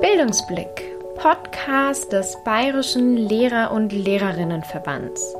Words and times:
Bildungsblick, 0.00 0.96
Podcast 1.16 2.12
des 2.12 2.36
Bayerischen 2.44 3.16
Lehrer- 3.16 3.72
und 3.72 3.92
Lehrerinnenverbands. 3.92 5.34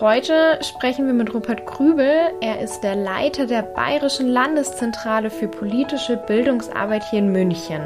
Heute 0.00 0.58
sprechen 0.62 1.06
wir 1.06 1.14
mit 1.14 1.34
Rupert 1.34 1.66
Grübel. 1.66 2.32
Er 2.40 2.60
ist 2.60 2.80
der 2.80 2.94
Leiter 2.94 3.46
der 3.46 3.62
Bayerischen 3.62 4.28
Landeszentrale 4.28 5.30
für 5.30 5.48
politische 5.48 6.16
Bildungsarbeit 6.16 7.04
hier 7.10 7.18
in 7.18 7.32
München. 7.32 7.82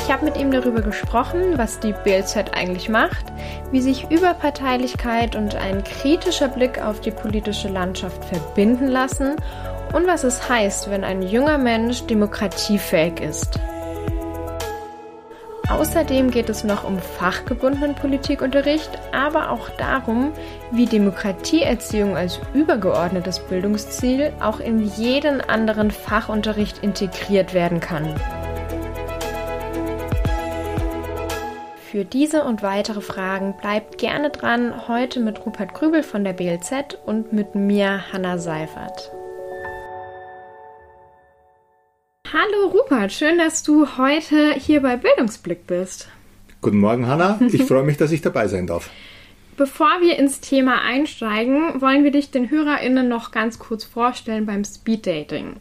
Ich 0.00 0.12
habe 0.12 0.24
mit 0.24 0.36
ihm 0.36 0.52
darüber 0.52 0.82
gesprochen, 0.82 1.58
was 1.58 1.80
die 1.80 1.92
BLZ 2.04 2.36
eigentlich 2.54 2.88
macht, 2.88 3.26
wie 3.72 3.80
sich 3.80 4.10
Überparteilichkeit 4.10 5.34
und 5.34 5.56
ein 5.56 5.82
kritischer 5.82 6.48
Blick 6.48 6.80
auf 6.80 7.00
die 7.00 7.10
politische 7.10 7.68
Landschaft 7.68 8.24
verbinden 8.24 8.88
lassen 8.88 9.36
und 9.92 10.06
was 10.06 10.24
es 10.24 10.48
heißt, 10.48 10.90
wenn 10.90 11.04
ein 11.04 11.22
junger 11.22 11.58
Mensch 11.58 12.04
demokratiefähig 12.06 13.20
ist. 13.20 13.58
Außerdem 15.68 16.30
geht 16.30 16.48
es 16.48 16.62
noch 16.62 16.84
um 16.84 16.98
fachgebundenen 16.98 17.96
Politikunterricht, 17.96 18.90
aber 19.12 19.50
auch 19.50 19.68
darum, 19.70 20.32
wie 20.70 20.86
Demokratieerziehung 20.86 22.16
als 22.16 22.40
übergeordnetes 22.54 23.40
Bildungsziel 23.40 24.32
auch 24.40 24.60
in 24.60 24.86
jeden 24.96 25.40
anderen 25.40 25.90
Fachunterricht 25.90 26.78
integriert 26.84 27.52
werden 27.52 27.80
kann. 27.80 28.14
Für 31.90 32.04
diese 32.04 32.44
und 32.44 32.62
weitere 32.62 33.00
Fragen 33.00 33.54
bleibt 33.60 33.98
gerne 33.98 34.30
dran, 34.30 34.86
heute 34.86 35.18
mit 35.18 35.44
Rupert 35.46 35.74
Grübel 35.74 36.02
von 36.02 36.24
der 36.24 36.32
BLZ 36.32 36.98
und 37.06 37.32
mit 37.32 37.54
mir, 37.54 38.12
Hanna 38.12 38.38
Seifert. 38.38 39.10
Hallo 42.32 42.70
Rupert, 42.72 43.12
schön, 43.12 43.38
dass 43.38 43.62
du 43.62 43.98
heute 43.98 44.54
hier 44.54 44.82
bei 44.82 44.96
Bildungsblick 44.96 45.68
bist. 45.68 46.08
Guten 46.60 46.78
Morgen, 46.78 47.06
Hanna. 47.06 47.38
Ich 47.52 47.62
freue 47.62 47.84
mich, 47.84 47.98
dass 47.98 48.10
ich 48.10 48.20
dabei 48.20 48.48
sein 48.48 48.66
darf. 48.66 48.90
Bevor 49.56 50.00
wir 50.00 50.18
ins 50.18 50.40
Thema 50.40 50.82
einsteigen, 50.82 51.80
wollen 51.80 52.02
wir 52.02 52.10
dich 52.10 52.32
den 52.32 52.50
HörerInnen 52.50 53.08
noch 53.08 53.30
ganz 53.30 53.60
kurz 53.60 53.84
vorstellen 53.84 54.44
beim 54.44 54.64
Speeddating. 54.64 55.56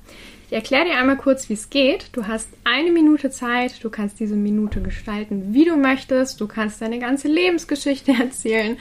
Ich 0.47 0.53
erkläre 0.53 0.85
dir 0.85 0.97
einmal 0.97 1.17
kurz, 1.17 1.49
wie 1.49 1.53
es 1.53 1.69
geht. 1.69 2.09
Du 2.13 2.25
hast 2.25 2.49
eine 2.63 2.91
Minute 2.91 3.29
Zeit, 3.29 3.83
du 3.83 3.91
kannst 3.91 4.19
diese 4.19 4.35
Minute 4.35 4.81
gestalten, 4.81 5.53
wie 5.53 5.65
du 5.65 5.77
möchtest. 5.77 6.41
Du 6.41 6.47
kannst 6.47 6.81
deine 6.81 6.97
ganze 6.97 7.27
Lebensgeschichte 7.27 8.11
erzählen. 8.19 8.77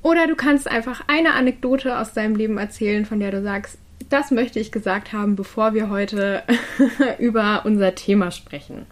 Oder 0.00 0.26
du 0.26 0.34
kannst 0.34 0.66
einfach 0.66 1.02
eine 1.08 1.34
Anekdote 1.34 1.98
aus 1.98 2.14
deinem 2.14 2.36
Leben 2.36 2.56
erzählen, 2.56 3.04
von 3.04 3.20
der 3.20 3.32
du 3.32 3.42
sagst, 3.42 3.78
das 4.08 4.30
möchte 4.30 4.60
ich 4.60 4.72
gesagt 4.72 5.12
haben, 5.12 5.36
bevor 5.36 5.74
wir 5.74 5.90
heute 5.90 6.42
über 7.18 7.62
unser 7.64 7.94
Thema 7.94 8.30
sprechen. 8.30 8.86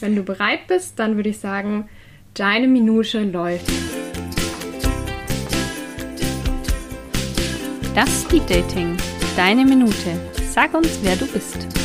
Wenn 0.00 0.16
du 0.16 0.22
bereit 0.22 0.66
bist, 0.66 0.98
dann 0.98 1.16
würde 1.16 1.30
ich 1.30 1.38
sagen, 1.38 1.88
deine 2.34 2.68
Minute 2.68 3.22
läuft. 3.24 3.70
Das 7.94 8.22
Speed 8.22 8.50
Dating. 8.50 8.96
Deine 9.36 9.64
Minute. 9.64 10.20
Sag 10.50 10.74
uns, 10.74 10.98
wer 11.02 11.16
du 11.16 11.26
bist. 11.26 11.83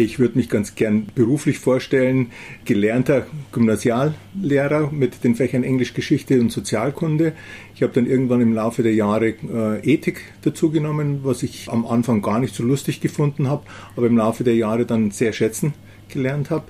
Ich 0.00 0.20
würde 0.20 0.38
mich 0.38 0.48
ganz 0.48 0.76
gern 0.76 1.06
beruflich 1.12 1.58
vorstellen, 1.58 2.30
gelernter 2.64 3.26
Gymnasiallehrer 3.50 4.92
mit 4.92 5.24
den 5.24 5.34
Fächern 5.34 5.64
Englisch, 5.64 5.92
Geschichte 5.92 6.40
und 6.40 6.52
Sozialkunde. 6.52 7.32
Ich 7.74 7.82
habe 7.82 7.92
dann 7.92 8.06
irgendwann 8.06 8.40
im 8.40 8.52
Laufe 8.52 8.84
der 8.84 8.94
Jahre 8.94 9.30
äh, 9.30 9.80
Ethik 9.82 10.20
dazugenommen, 10.42 11.24
was 11.24 11.42
ich 11.42 11.68
am 11.68 11.84
Anfang 11.84 12.22
gar 12.22 12.38
nicht 12.38 12.54
so 12.54 12.62
lustig 12.62 13.00
gefunden 13.00 13.48
habe, 13.48 13.64
aber 13.96 14.06
im 14.06 14.16
Laufe 14.16 14.44
der 14.44 14.54
Jahre 14.54 14.86
dann 14.86 15.10
sehr 15.10 15.32
schätzen 15.32 15.74
gelernt 16.08 16.50
habe. 16.50 16.66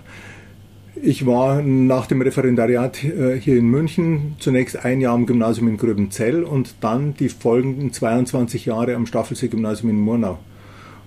Ich 1.03 1.27
war 1.27 1.61
nach 1.61 2.07
dem 2.07 2.23
Referendariat 2.23 3.05
äh, 3.05 3.39
hier 3.39 3.59
in 3.59 3.67
München 3.67 4.37
zunächst 4.39 4.87
ein 4.87 5.03
Jahr 5.03 5.13
am 5.13 5.27
Gymnasium 5.27 5.69
in 5.69 5.77
Gröbenzell 5.77 6.45
und 6.45 6.77
dann 6.81 7.13
die 7.13 7.29
folgenden 7.29 7.93
22 7.93 8.65
Jahre 8.65 8.95
am 8.95 9.05
Staffelsee-Gymnasium 9.05 9.91
in 9.91 10.01
Murnau. 10.01 10.39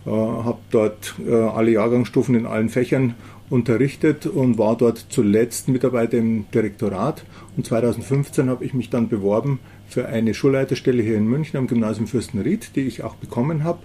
Äh, 0.05 0.09
habe 0.09 0.57
dort 0.71 1.13
äh, 1.27 1.31
alle 1.31 1.71
Jahrgangsstufen 1.71 2.33
in 2.33 2.47
allen 2.47 2.69
Fächern 2.69 3.13
unterrichtet 3.51 4.25
und 4.25 4.57
war 4.57 4.75
dort 4.75 5.05
zuletzt 5.09 5.67
Mitarbeiter 5.67 6.17
im 6.17 6.45
Direktorat. 6.51 7.23
Und 7.55 7.67
2015 7.67 8.49
habe 8.49 8.65
ich 8.65 8.73
mich 8.73 8.89
dann 8.89 9.09
beworben 9.09 9.59
für 9.87 10.07
eine 10.07 10.33
Schulleiterstelle 10.33 11.03
hier 11.03 11.17
in 11.17 11.27
München 11.27 11.57
am 11.57 11.67
Gymnasium 11.67 12.07
Fürstenried, 12.07 12.75
die 12.75 12.81
ich 12.81 13.03
auch 13.03 13.15
bekommen 13.15 13.63
habe. 13.63 13.79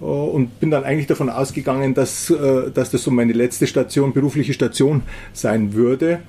Äh, 0.00 0.04
und 0.04 0.60
bin 0.60 0.70
dann 0.70 0.84
eigentlich 0.84 1.08
davon 1.08 1.28
ausgegangen, 1.28 1.92
dass, 1.92 2.32
dass 2.74 2.90
das 2.90 3.02
so 3.02 3.10
meine 3.10 3.34
letzte 3.34 3.66
Station, 3.66 4.14
berufliche 4.14 4.54
Station 4.54 5.02
sein 5.34 5.74
würde. 5.74 6.20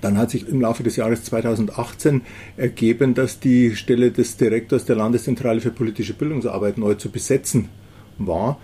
Dann 0.00 0.18
hat 0.18 0.30
sich 0.30 0.48
im 0.48 0.60
Laufe 0.60 0.84
des 0.84 0.96
Jahres 0.96 1.24
2018 1.24 2.22
ergeben, 2.56 3.14
dass 3.14 3.40
die 3.40 3.74
Stelle 3.74 4.12
des 4.12 4.36
Direktors 4.36 4.84
der 4.84 4.96
Landeszentrale 4.96 5.60
für 5.60 5.70
politische 5.70 6.14
Bildungsarbeit 6.14 6.78
neu 6.78 6.94
zu 6.94 7.10
besetzen 7.10 7.68
war. 8.26 8.58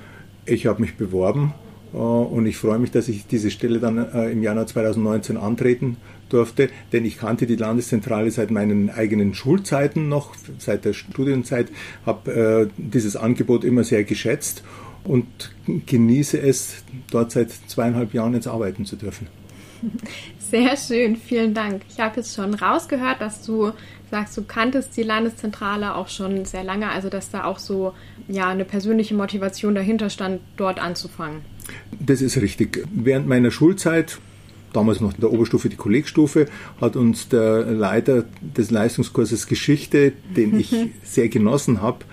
Ich 0.46 0.66
habe 0.66 0.80
mich 0.80 0.96
beworben 0.96 1.54
äh, 1.92 1.96
und 1.96 2.46
ich 2.46 2.56
freue 2.56 2.78
mich, 2.78 2.90
dass 2.90 3.08
ich 3.08 3.26
diese 3.26 3.50
Stelle 3.50 3.78
dann 3.78 3.98
äh, 3.98 4.30
im 4.30 4.42
Januar 4.42 4.66
2019 4.66 5.36
antreten 5.36 5.96
durfte, 6.28 6.68
denn 6.92 7.04
ich 7.04 7.18
kannte 7.18 7.46
die 7.46 7.56
Landeszentrale 7.56 8.30
seit 8.30 8.50
meinen 8.50 8.90
eigenen 8.90 9.34
Schulzeiten 9.34 10.08
noch, 10.08 10.34
seit 10.58 10.84
der 10.84 10.92
Studienzeit, 10.92 11.68
habe 12.04 12.68
äh, 12.68 12.68
dieses 12.76 13.16
Angebot 13.16 13.64
immer 13.64 13.84
sehr 13.84 14.04
geschätzt 14.04 14.62
und 15.04 15.26
genieße 15.86 16.38
es, 16.38 16.84
dort 17.10 17.32
seit 17.32 17.50
zweieinhalb 17.50 18.12
Jahren 18.12 18.34
jetzt 18.34 18.46
arbeiten 18.46 18.84
zu 18.84 18.96
dürfen. 18.96 19.26
Sehr 20.50 20.76
schön, 20.76 21.16
vielen 21.16 21.52
Dank. 21.52 21.82
Ich 21.90 22.00
habe 22.00 22.16
jetzt 22.16 22.34
schon 22.34 22.54
rausgehört, 22.54 23.20
dass 23.20 23.44
du 23.44 23.72
sagst, 24.10 24.36
du 24.36 24.44
kanntest 24.44 24.96
die 24.96 25.02
Landeszentrale 25.02 25.94
auch 25.94 26.08
schon 26.08 26.46
sehr 26.46 26.64
lange, 26.64 26.88
also 26.88 27.10
dass 27.10 27.30
da 27.30 27.44
auch 27.44 27.58
so 27.58 27.92
ja 28.28 28.48
eine 28.48 28.64
persönliche 28.64 29.14
Motivation 29.14 29.74
dahinter 29.74 30.08
stand, 30.08 30.40
dort 30.56 30.80
anzufangen. 30.80 31.42
Das 32.00 32.22
ist 32.22 32.40
richtig. 32.40 32.86
Während 32.94 33.26
meiner 33.26 33.50
Schulzeit 33.50 34.18
damals 34.72 35.00
noch 35.00 35.14
in 35.14 35.20
der 35.20 35.32
Oberstufe 35.32 35.68
die 35.68 35.76
Kollegstufe, 35.76 36.46
hat 36.80 36.96
uns 36.96 37.28
der 37.28 37.64
Leiter 37.64 38.24
des 38.40 38.70
Leistungskurses 38.70 39.46
Geschichte, 39.46 40.12
den 40.34 40.58
ich 40.58 40.74
sehr 41.02 41.28
genossen 41.28 41.82
habe, 41.82 42.04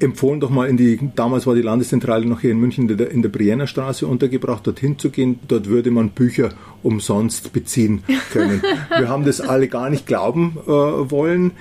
empfohlen, 0.00 0.40
doch 0.40 0.50
mal 0.50 0.68
in 0.68 0.76
die, 0.76 0.98
damals 1.14 1.46
war 1.46 1.54
die 1.54 1.62
Landeszentrale 1.62 2.26
noch 2.26 2.40
hier 2.40 2.50
in 2.50 2.58
München 2.58 2.88
in 2.88 3.22
der, 3.22 3.28
Brienner 3.28 3.66
Straße 3.66 4.06
untergebracht, 4.06 4.66
dorthin 4.66 4.98
zu 4.98 5.10
gehen. 5.10 5.38
Dort 5.48 5.66
würde 5.66 5.90
man 5.90 6.10
Bücher 6.10 6.50
umsonst 6.82 7.52
beziehen 7.52 8.02
können. 8.32 8.62
Wir 8.96 9.08
haben 9.08 9.24
das 9.24 9.40
alle 9.40 9.68
gar 9.68 9.90
nicht 9.90 10.06
glauben 10.06 10.56
äh, 10.66 10.70
wollen 10.70 11.52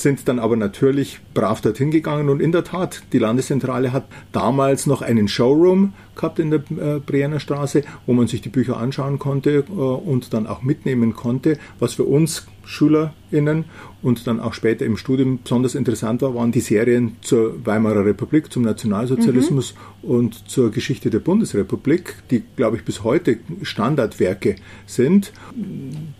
sind 0.00 0.28
dann 0.28 0.38
aber 0.38 0.56
natürlich 0.56 1.20
brav 1.34 1.60
dorthin 1.60 1.90
gegangen 1.90 2.28
und 2.28 2.40
in 2.40 2.52
der 2.52 2.64
Tat, 2.64 3.02
die 3.12 3.18
Landeszentrale 3.18 3.92
hat 3.92 4.06
damals 4.32 4.86
noch 4.86 5.02
einen 5.02 5.28
Showroom 5.28 5.94
gehabt 6.14 6.38
in 6.38 6.50
der 6.50 6.60
äh, 6.60 7.00
Brienner 7.00 7.40
Straße, 7.40 7.82
wo 8.06 8.12
man 8.12 8.26
sich 8.26 8.40
die 8.40 8.48
Bücher 8.48 8.76
anschauen 8.76 9.18
konnte 9.18 9.64
äh, 9.68 9.70
und 9.70 10.32
dann 10.34 10.46
auch 10.46 10.62
mitnehmen 10.62 11.14
konnte, 11.14 11.58
was 11.78 11.94
für 11.94 12.04
uns 12.04 12.46
SchülerInnen 12.64 13.64
und 14.06 14.24
dann 14.28 14.38
auch 14.38 14.54
später 14.54 14.86
im 14.86 14.96
Studium 14.96 15.40
besonders 15.42 15.74
interessant 15.74 16.22
war, 16.22 16.32
waren 16.32 16.52
die 16.52 16.60
Serien 16.60 17.16
zur 17.22 17.66
Weimarer 17.66 18.06
Republik, 18.06 18.52
zum 18.52 18.62
Nationalsozialismus 18.62 19.74
mhm. 19.74 20.08
und 20.08 20.48
zur 20.48 20.70
Geschichte 20.70 21.10
der 21.10 21.18
Bundesrepublik, 21.18 22.14
die, 22.30 22.44
glaube 22.54 22.76
ich, 22.76 22.84
bis 22.84 23.02
heute 23.02 23.38
Standardwerke 23.62 24.54
sind. 24.86 25.32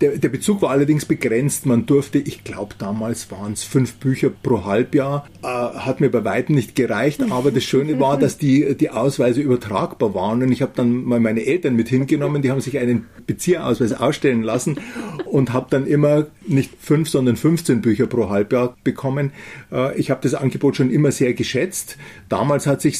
Der, 0.01 0.19
der 0.19 0.29
Bezug 0.31 0.63
war 0.63 0.71
allerdings 0.71 1.05
begrenzt. 1.05 1.65
Man 1.65 1.87
durfte, 1.87 2.19
ich 2.19 2.43
glaube, 2.43 2.75
damals 2.77 3.31
waren 3.31 3.53
es 3.53 3.63
fünf 3.63 3.95
Bücher 3.95 4.31
pro 4.31 4.65
Halbjahr. 4.65 5.29
Äh, 5.45 5.47
hat 5.47 6.01
mir 6.01 6.11
bei 6.11 6.25
weitem 6.25 6.57
nicht 6.57 6.75
gereicht, 6.75 7.23
aber 7.31 7.53
das 7.53 7.63
Schöne 7.63 8.01
war, 8.01 8.19
dass 8.19 8.37
die, 8.37 8.77
die 8.77 8.91
Ausweise 8.91 9.41
übertragbar 9.41 10.13
waren 10.13 10.43
und 10.43 10.51
ich 10.51 10.61
habe 10.61 10.73
dann 10.75 11.05
mal 11.05 11.21
meine 11.21 11.47
Eltern 11.47 11.77
mit 11.77 11.89
hingenommen, 11.89 12.43
die 12.43 12.51
haben 12.51 12.61
sich 12.61 12.81
einen 12.81 13.07
Bezieherausweis 13.29 13.93
ausstellen 13.93 14.43
lassen 14.43 14.79
und 15.25 15.53
habe 15.53 15.69
dann 15.71 15.87
immer 15.87 16.27
nicht 16.49 16.73
fünf, 16.81 17.09
sondern 17.09 17.37
15 17.37 17.76
Bücher 17.81 18.07
pro 18.07 18.29
Halbjahr 18.29 18.77
bekommen. 18.85 19.33
Äh, 19.73 19.99
ich 19.99 20.11
habe 20.11 20.21
das 20.23 20.35
Angebot 20.35 20.77
schon 20.77 20.91
immer 20.91 21.13
sehr 21.13 21.35
geschätzt. 21.35 21.97
Damals 22.29 22.67
hat 22.67 22.81
sich, 22.81 22.99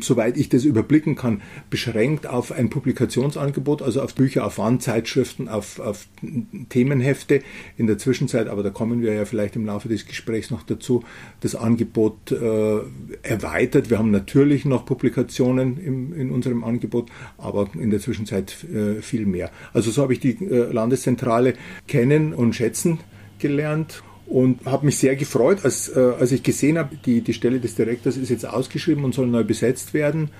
soweit 0.00 0.36
ich 0.36 0.48
das 0.48 0.64
überblicken 0.64 1.16
kann, 1.16 1.42
beschränkt 1.70 2.26
auf 2.26 2.52
ein 2.52 2.70
Publikationsangebot, 2.70 3.82
also 3.82 4.02
auf 4.02 4.14
Bücher, 4.14 4.46
auf 4.46 4.58
Wandzeitschriften, 4.58 5.48
auf, 5.48 5.78
auf 5.78 6.06
Themenhefte. 6.68 7.40
In 7.76 7.86
der 7.86 7.98
Zwischenzeit, 7.98 8.48
aber 8.48 8.62
da 8.62 8.70
kommen 8.70 9.02
wir 9.02 9.14
ja 9.14 9.24
vielleicht 9.24 9.56
im 9.56 9.66
Laufe 9.66 9.88
des 9.88 10.06
Gesprächs 10.06 10.50
noch 10.50 10.62
dazu, 10.62 11.04
das 11.40 11.54
Angebot 11.54 12.32
äh, 12.32 12.80
erweitert. 13.22 13.90
Wir 13.90 13.98
haben 13.98 14.10
natürlich 14.10 14.64
noch 14.64 14.84
Publikationen 14.84 15.78
im, 15.78 16.12
in 16.18 16.30
unserem 16.30 16.64
Angebot, 16.64 17.10
aber 17.38 17.68
in 17.74 17.90
der 17.90 18.00
Zwischenzeit 18.00 18.56
äh, 18.64 19.00
viel 19.02 19.26
mehr. 19.26 19.50
Also 19.72 19.90
so 19.90 20.02
habe 20.02 20.12
ich 20.12 20.20
die 20.20 20.36
äh, 20.44 20.72
Landeszentrale 20.72 21.54
kennen 21.86 22.34
und 22.34 22.54
schätzen 22.54 22.98
gelernt 23.42 24.02
und 24.26 24.64
habe 24.64 24.86
mich 24.86 24.96
sehr 24.96 25.16
gefreut, 25.16 25.64
als, 25.64 25.94
äh, 25.94 26.00
als 26.18 26.32
ich 26.32 26.42
gesehen 26.42 26.78
habe, 26.78 26.96
die, 26.96 27.20
die 27.20 27.34
Stelle 27.34 27.60
des 27.60 27.74
Direktors 27.74 28.16
ist 28.16 28.30
jetzt 28.30 28.46
ausgeschrieben 28.46 29.04
und 29.04 29.14
soll 29.14 29.26
neu 29.26 29.44
besetzt 29.44 29.92
werden 29.92 30.30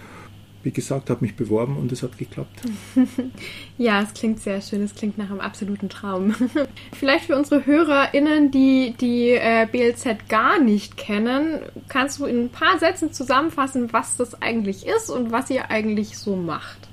wie 0.63 0.71
gesagt, 0.71 1.11
habe 1.11 1.25
mich 1.25 1.37
beworben 1.37 1.77
und 1.77 1.91
es 1.93 2.03
hat 2.03 2.17
geklappt. 2.19 2.63
ja, 3.79 4.03
es 4.03 4.15
klingt 4.15 4.41
sehr 4.41 4.61
schön. 4.61 4.83
Es 4.83 4.95
klingt 4.95 5.19
nach 5.19 5.31
einem 5.31 5.41
absoluten 5.41 5.89
Traum. 5.89 6.35
Vielleicht 6.93 7.27
für 7.27 7.37
unsere 7.37 7.67
HörerInnen, 7.67 8.51
die 8.51 8.95
die 9.01 9.31
äh, 9.31 9.67
BLZ 9.71 10.29
gar 10.29 10.61
nicht 10.61 10.97
kennen, 10.97 11.61
kannst 11.89 12.21
du 12.21 12.27
in 12.27 12.45
ein 12.45 12.49
paar 12.51 12.79
Sätzen 12.79 13.13
zusammenfassen, 13.13 13.93
was 13.93 14.17
das 14.17 14.41
eigentlich 14.41 14.87
ist 14.87 15.11
und 15.11 15.33
was 15.33 15.51
ihr 15.51 15.71
eigentlich 15.71 16.17
so 16.17 16.37
macht? 16.37 16.89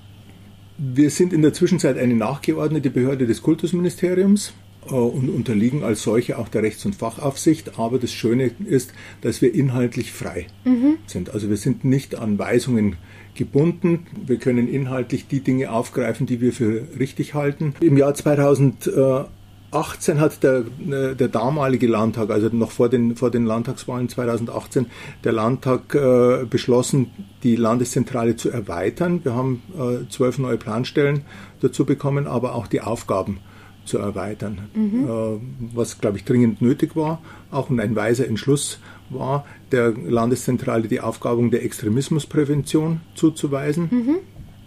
Wir 0.77 1.09
sind 1.09 1.33
in 1.33 1.41
der 1.41 1.53
Zwischenzeit 1.53 1.97
eine 1.97 2.15
nachgeordnete 2.15 2.89
Behörde 2.89 3.27
des 3.27 3.41
Kultusministeriums 3.41 4.53
und 4.95 5.29
unterliegen 5.29 5.83
als 5.83 6.03
solche 6.03 6.37
auch 6.37 6.49
der 6.49 6.63
Rechts- 6.63 6.85
und 6.85 6.95
Fachaufsicht. 6.95 7.77
Aber 7.77 7.99
das 7.99 8.11
Schöne 8.11 8.51
ist, 8.65 8.93
dass 9.21 9.41
wir 9.41 9.53
inhaltlich 9.53 10.11
frei 10.11 10.47
mhm. 10.65 10.97
sind. 11.05 11.31
Also 11.31 11.49
wir 11.49 11.57
sind 11.57 11.83
nicht 11.83 12.15
an 12.15 12.39
Weisungen 12.39 12.97
gebunden. 13.35 14.07
Wir 14.25 14.37
können 14.37 14.67
inhaltlich 14.67 15.27
die 15.27 15.41
Dinge 15.41 15.71
aufgreifen, 15.71 16.27
die 16.27 16.41
wir 16.41 16.53
für 16.53 16.87
richtig 16.99 17.33
halten. 17.33 17.73
Im 17.79 17.97
Jahr 17.97 18.13
2018 18.13 20.19
hat 20.19 20.43
der, 20.43 20.65
äh, 20.89 21.15
der 21.15 21.29
damalige 21.29 21.87
Landtag, 21.87 22.31
also 22.31 22.49
noch 22.49 22.71
vor 22.71 22.89
den, 22.89 23.15
vor 23.15 23.31
den 23.31 23.45
Landtagswahlen 23.45 24.09
2018, 24.09 24.87
der 25.23 25.31
Landtag 25.31 25.95
äh, 25.95 26.45
beschlossen, 26.49 27.11
die 27.43 27.55
Landeszentrale 27.55 28.35
zu 28.35 28.49
erweitern. 28.49 29.21
Wir 29.23 29.35
haben 29.35 29.61
äh, 29.77 30.09
zwölf 30.09 30.37
neue 30.37 30.57
Planstellen 30.57 31.21
dazu 31.61 31.85
bekommen, 31.85 32.27
aber 32.27 32.55
auch 32.55 32.67
die 32.67 32.81
Aufgaben 32.81 33.39
zu 33.85 33.97
erweitern, 33.97 34.69
mhm. 34.73 35.05
äh, 35.05 35.75
was, 35.75 35.99
glaube 35.99 36.17
ich, 36.17 36.25
dringend 36.25 36.61
nötig 36.61 36.95
war, 36.95 37.21
auch 37.51 37.69
ein 37.69 37.95
weiser 37.95 38.27
Entschluss 38.27 38.79
war, 39.09 39.45
der 39.71 39.91
Landeszentrale 39.91 40.87
die 40.87 41.01
Aufgaben 41.01 41.51
der 41.51 41.63
Extremismusprävention 41.63 43.01
zuzuweisen. 43.15 43.89
Mhm. 43.91 44.15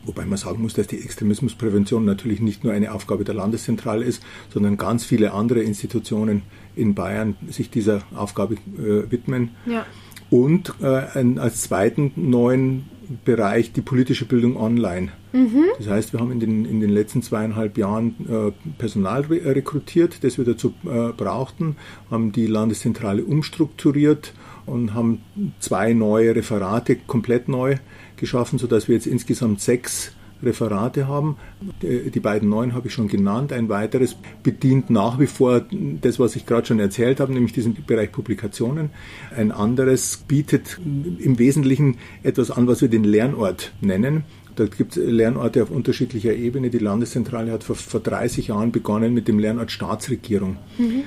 Wobei 0.05 0.25
man 0.25 0.37
sagen 0.37 0.63
muss, 0.63 0.75
dass 0.75 0.89
die 0.89 1.01
Extremismusprävention 1.01 2.05
natürlich 2.05 2.41
nicht 2.41 2.65
nur 2.65 2.73
eine 2.73 2.93
Aufgabe 2.93 3.23
der 3.23 3.35
Landeszentrale 3.37 4.05
ist, 4.05 4.23
sondern 4.53 4.77
ganz 4.77 5.05
viele 5.05 5.33
andere 5.33 5.61
Institutionen 5.61 6.43
in 6.75 6.95
Bayern 6.95 7.37
sich 7.49 7.71
dieser 7.71 8.03
Aufgabe 8.15 8.55
äh, 8.55 9.11
widmen. 9.11 9.51
Ja. 9.65 9.87
Und 10.29 10.75
äh, 10.81 10.87
als 11.39 11.63
zweiten 11.63 12.13
neuen 12.17 12.89
Bereich 13.25 13.73
die 13.73 13.81
politische 13.81 14.25
Bildung 14.25 14.57
online. 14.57 15.13
Mhm. 15.33 15.65
Das 15.79 15.89
heißt, 15.89 16.13
wir 16.13 16.21
haben 16.21 16.33
in 16.33 16.41
den, 16.41 16.65
in 16.65 16.81
den 16.81 16.91
letzten 16.91 17.23
zweieinhalb 17.23 17.79
Jahren 17.79 18.15
äh, 18.29 18.53
Personal 18.79 19.23
re 19.23 19.55
rekrutiert, 19.55 20.25
das 20.25 20.39
wir 20.39 20.45
dazu 20.45 20.75
äh, 20.85 21.13
brauchten, 21.13 21.77
haben 22.11 22.33
die 22.33 22.47
Landeszentrale 22.47 23.25
umstrukturiert 23.25 24.35
und 24.67 24.95
haben 24.95 25.23
zwei 25.61 25.93
neue 25.93 26.35
Referate 26.35 26.97
komplett 26.97 27.49
neu 27.49 27.77
geschaffen, 28.17 28.59
sodass 28.59 28.89
wir 28.89 28.95
jetzt 28.95 29.07
insgesamt 29.07 29.61
sechs 29.61 30.13
Referate 30.43 31.07
haben. 31.07 31.37
Die 31.83 32.21
beiden 32.21 32.49
neuen 32.49 32.75
habe 32.75 32.89
ich 32.89 32.95
schon 32.95 33.09
genannt. 33.09 33.53
Ein 33.53 33.69
weiteres 33.69 34.17
bedient 34.43 34.91
nach 34.91 35.19
wie 35.19 35.27
vor 35.27 35.63
das, 36.01 36.19
was 36.19 36.37
ich 36.37 36.47
gerade 36.47 36.67
schon 36.67 36.81
erzählt 36.81 37.21
habe, 37.21 37.33
nämlich 37.33 37.53
diesen 37.53 37.77
Bereich 37.87 38.13
Publikationen. 38.13 38.91
Ein 39.37 39.53
anderes 39.53 40.25
bietet 40.29 40.79
im 41.19 41.39
Wesentlichen 41.39 41.99
etwas 42.23 42.51
an, 42.51 42.67
was 42.67 42.83
wir 42.83 42.89
den 42.89 43.05
Lernort 43.05 43.73
nennen. 43.81 44.25
Da 44.57 44.67
gibt 44.67 44.97
es 44.97 45.03
Lernorte 45.05 45.63
auf 45.63 45.71
unterschiedlicher 45.71 46.35
Ebene. 46.35 46.71
Die 46.71 46.79
Landeszentrale 46.79 47.53
hat 47.53 47.65
vor, 47.65 47.77
vor 47.77 48.01
30 48.01 48.49
Jahren 48.49 48.73
begonnen 48.73 49.15
mit 49.15 49.29
dem 49.29 49.39
Lernort 49.39 49.71
Staatsregierung. 49.71 50.59
Mhm. 50.79 51.05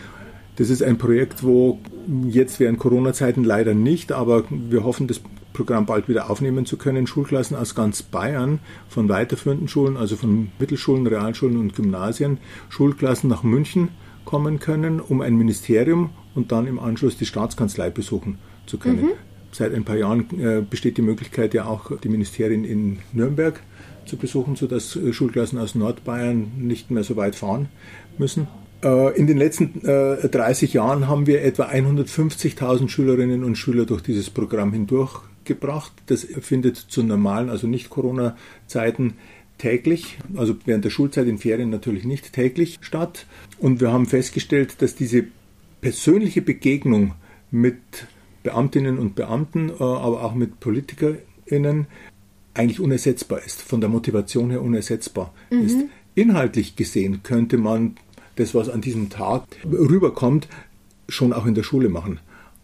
Das 0.55 0.69
ist 0.69 0.81
ein 0.81 0.97
Projekt, 0.97 1.43
wo 1.43 1.79
jetzt 2.27 2.59
während 2.59 2.79
Corona-Zeiten 2.79 3.43
leider 3.43 3.73
nicht, 3.73 4.11
aber 4.11 4.45
wir 4.49 4.83
hoffen, 4.83 5.07
das 5.07 5.21
Programm 5.55 5.85
bald 5.85 6.07
wieder 6.07 6.29
aufnehmen 6.29 6.65
zu 6.65 6.77
können, 6.77 7.07
Schulklassen 7.07 7.55
aus 7.55 7.73
ganz 7.73 8.03
Bayern, 8.03 8.59
von 8.89 9.09
weiterführenden 9.09 9.67
Schulen, 9.67 9.97
also 9.97 10.15
von 10.15 10.51
Mittelschulen, 10.59 11.07
Realschulen 11.07 11.57
und 11.57 11.75
Gymnasien, 11.75 12.37
Schulklassen 12.69 13.29
nach 13.29 13.43
München 13.43 13.89
kommen 14.25 14.59
können, 14.59 14.99
um 14.99 15.21
ein 15.21 15.35
Ministerium 15.35 16.09
und 16.35 16.51
dann 16.51 16.67
im 16.67 16.77
Anschluss 16.77 17.17
die 17.17 17.25
Staatskanzlei 17.25 17.89
besuchen 17.89 18.37
zu 18.65 18.77
können. 18.77 19.01
Mhm. 19.01 19.11
Seit 19.51 19.73
ein 19.73 19.85
paar 19.85 19.95
Jahren 19.95 20.25
äh, 20.39 20.61
besteht 20.61 20.97
die 20.97 21.01
Möglichkeit 21.01 21.53
ja 21.53 21.65
auch, 21.65 21.97
die 21.97 22.09
Ministerien 22.09 22.65
in 22.65 22.99
Nürnberg 23.13 23.61
zu 24.05 24.17
besuchen, 24.17 24.57
sodass 24.57 24.95
äh, 24.97 25.13
Schulklassen 25.13 25.57
aus 25.57 25.75
Nordbayern 25.75 26.51
nicht 26.57 26.91
mehr 26.91 27.03
so 27.03 27.15
weit 27.15 27.35
fahren 27.35 27.69
müssen. 28.17 28.47
Äh, 28.85 29.17
in 29.17 29.27
den 29.27 29.37
letzten 29.37 29.81
30 29.81 30.73
Jahren 30.73 31.07
haben 31.07 31.27
wir 31.27 31.43
etwa 31.43 31.65
150.000 31.65 32.87
Schülerinnen 32.87 33.43
und 33.43 33.57
Schüler 33.57 33.85
durch 33.85 34.01
dieses 34.01 34.29
Programm 34.29 34.71
hindurch 34.71 35.21
gebracht. 35.43 35.91
Das 36.05 36.23
findet 36.23 36.77
zu 36.77 37.03
normalen, 37.03 37.49
also 37.49 37.67
nicht 37.67 37.89
Corona-Zeiten 37.89 39.15
täglich, 39.57 40.17
also 40.35 40.55
während 40.65 40.85
der 40.85 40.89
Schulzeit 40.89 41.27
in 41.27 41.37
Ferien 41.37 41.69
natürlich 41.69 42.03
nicht 42.03 42.33
täglich 42.33 42.77
statt. 42.81 43.25
Und 43.57 43.81
wir 43.81 43.91
haben 43.91 44.05
festgestellt, 44.05 44.81
dass 44.81 44.95
diese 44.95 45.25
persönliche 45.81 46.41
Begegnung 46.41 47.13
mit 47.51 47.77
Beamtinnen 48.43 48.99
und 48.99 49.15
Beamten, 49.15 49.69
äh, 49.69 49.73
aber 49.83 50.23
auch 50.23 50.35
mit 50.35 50.59
PolitikerInnen 50.59 51.87
eigentlich 52.53 52.79
unersetzbar 52.79 53.43
ist, 53.43 53.61
von 53.61 53.81
der 53.81 53.89
Motivation 53.89 54.49
her 54.49 54.61
unersetzbar 54.61 55.33
mhm. 55.49 55.65
ist. 55.65 55.77
Inhaltlich 56.15 56.75
gesehen 56.75 57.23
könnte 57.23 57.57
man 57.57 57.97
das, 58.35 58.55
was 58.55 58.69
an 58.69 58.81
diesem 58.81 59.09
Tag 59.09 59.43
rüberkommt, 59.65 60.47
schon 61.07 61.33
auch 61.33 61.45
in 61.45 61.55
der 61.55 61.63
Schule 61.63 61.89
machen. 61.89 62.19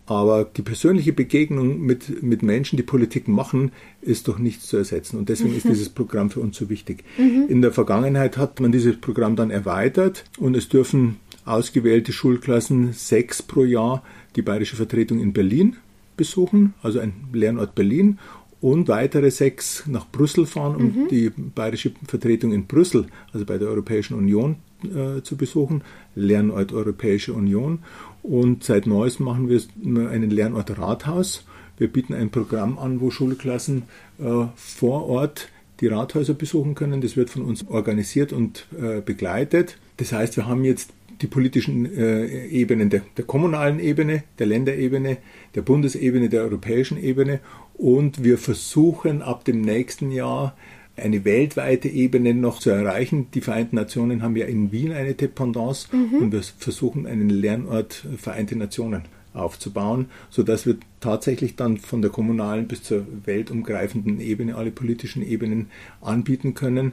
Aber 0.07 0.43
die 0.43 0.61
persönliche 0.61 1.13
Begegnung 1.13 1.79
mit, 1.79 2.21
mit 2.21 2.43
Menschen, 2.43 2.75
die 2.75 2.83
Politik 2.83 3.27
machen, 3.27 3.71
ist 4.01 4.27
doch 4.27 4.39
nichts 4.39 4.67
zu 4.67 4.75
ersetzen. 4.75 5.17
Und 5.17 5.29
deswegen 5.29 5.55
ist 5.55 5.67
dieses 5.67 5.89
Programm 5.89 6.29
für 6.29 6.41
uns 6.41 6.57
so 6.57 6.69
wichtig. 6.69 7.05
Mhm. 7.17 7.45
In 7.47 7.61
der 7.61 7.71
Vergangenheit 7.71 8.35
hat 8.35 8.59
man 8.59 8.71
dieses 8.71 8.97
Programm 8.97 9.35
dann 9.35 9.51
erweitert 9.51 10.25
und 10.37 10.57
es 10.57 10.67
dürfen 10.67 11.17
ausgewählte 11.45 12.11
Schulklassen 12.11 12.93
sechs 12.93 13.41
pro 13.41 13.63
Jahr 13.63 14.03
die 14.35 14.41
bayerische 14.41 14.75
Vertretung 14.75 15.19
in 15.19 15.33
Berlin 15.33 15.77
besuchen, 16.17 16.73
also 16.83 16.99
ein 16.99 17.13
Lernort 17.31 17.73
Berlin, 17.75 18.19
und 18.59 18.87
weitere 18.89 19.31
sechs 19.31 19.83
nach 19.87 20.07
Brüssel 20.11 20.45
fahren, 20.45 20.75
um 20.75 20.83
mhm. 20.83 21.07
die 21.09 21.29
bayerische 21.29 21.93
Vertretung 22.07 22.51
in 22.51 22.67
Brüssel, 22.67 23.07
also 23.33 23.45
bei 23.45 23.57
der 23.57 23.69
Europäischen 23.69 24.13
Union, 24.13 24.57
äh, 24.83 25.23
zu 25.23 25.37
besuchen. 25.37 25.83
Lernort 26.15 26.73
Europäische 26.73 27.33
Union. 27.33 27.79
Und 28.23 28.63
seit 28.63 28.87
Neuestem 28.87 29.25
machen 29.25 29.49
wir 29.49 30.09
einen 30.09 30.29
Lernort 30.29 30.77
Rathaus. 30.77 31.45
Wir 31.77 31.87
bieten 31.87 32.13
ein 32.13 32.29
Programm 32.29 32.77
an, 32.77 33.01
wo 33.01 33.09
Schulklassen 33.09 33.83
äh, 34.19 34.45
vor 34.55 35.07
Ort 35.07 35.49
die 35.79 35.87
Rathäuser 35.87 36.35
besuchen 36.35 36.75
können. 36.75 37.01
Das 37.01 37.17
wird 37.17 37.29
von 37.29 37.41
uns 37.41 37.67
organisiert 37.67 38.33
und 38.33 38.67
äh, 38.79 39.01
begleitet. 39.01 39.77
Das 39.97 40.13
heißt, 40.13 40.37
wir 40.37 40.47
haben 40.47 40.63
jetzt 40.63 40.91
die 41.21 41.27
politischen 41.27 41.85
äh, 41.85 42.45
Ebenen 42.47 42.89
der, 42.89 43.01
der, 43.17 43.25
kommunalen 43.25 43.79
Ebene, 43.79 44.23
der 44.39 44.47
Länderebene, 44.47 45.17
der 45.55 45.61
Bundesebene, 45.61 46.29
der 46.29 46.41
europäischen 46.41 47.01
Ebene 47.01 47.39
und 47.73 48.23
wir 48.23 48.37
versuchen 48.37 49.21
ab 49.21 49.45
dem 49.45 49.61
nächsten 49.61 50.11
Jahr 50.11 50.55
eine 50.97 51.25
weltweite 51.25 51.87
Ebene 51.87 52.33
noch 52.33 52.59
zu 52.59 52.69
erreichen. 52.69 53.27
Die 53.33 53.41
Vereinten 53.41 53.75
Nationen 53.75 54.21
haben 54.21 54.35
ja 54.35 54.45
in 54.45 54.71
Wien 54.71 54.91
eine 54.91 55.13
Dependance 55.13 55.87
mhm. 55.91 56.17
und 56.17 56.31
wir 56.31 56.41
versuchen 56.43 57.07
einen 57.07 57.29
Lernort 57.29 58.05
Vereinte 58.17 58.55
Nationen 58.55 59.03
aufzubauen, 59.33 60.07
sodass 60.29 60.65
wir 60.65 60.75
tatsächlich 60.99 61.55
dann 61.55 61.77
von 61.77 62.01
der 62.01 62.11
kommunalen 62.11 62.67
bis 62.67 62.83
zur 62.83 63.05
weltumgreifenden 63.25 64.19
Ebene 64.19 64.55
alle 64.55 64.71
politischen 64.71 65.25
Ebenen 65.25 65.69
anbieten 66.01 66.53
können. 66.53 66.91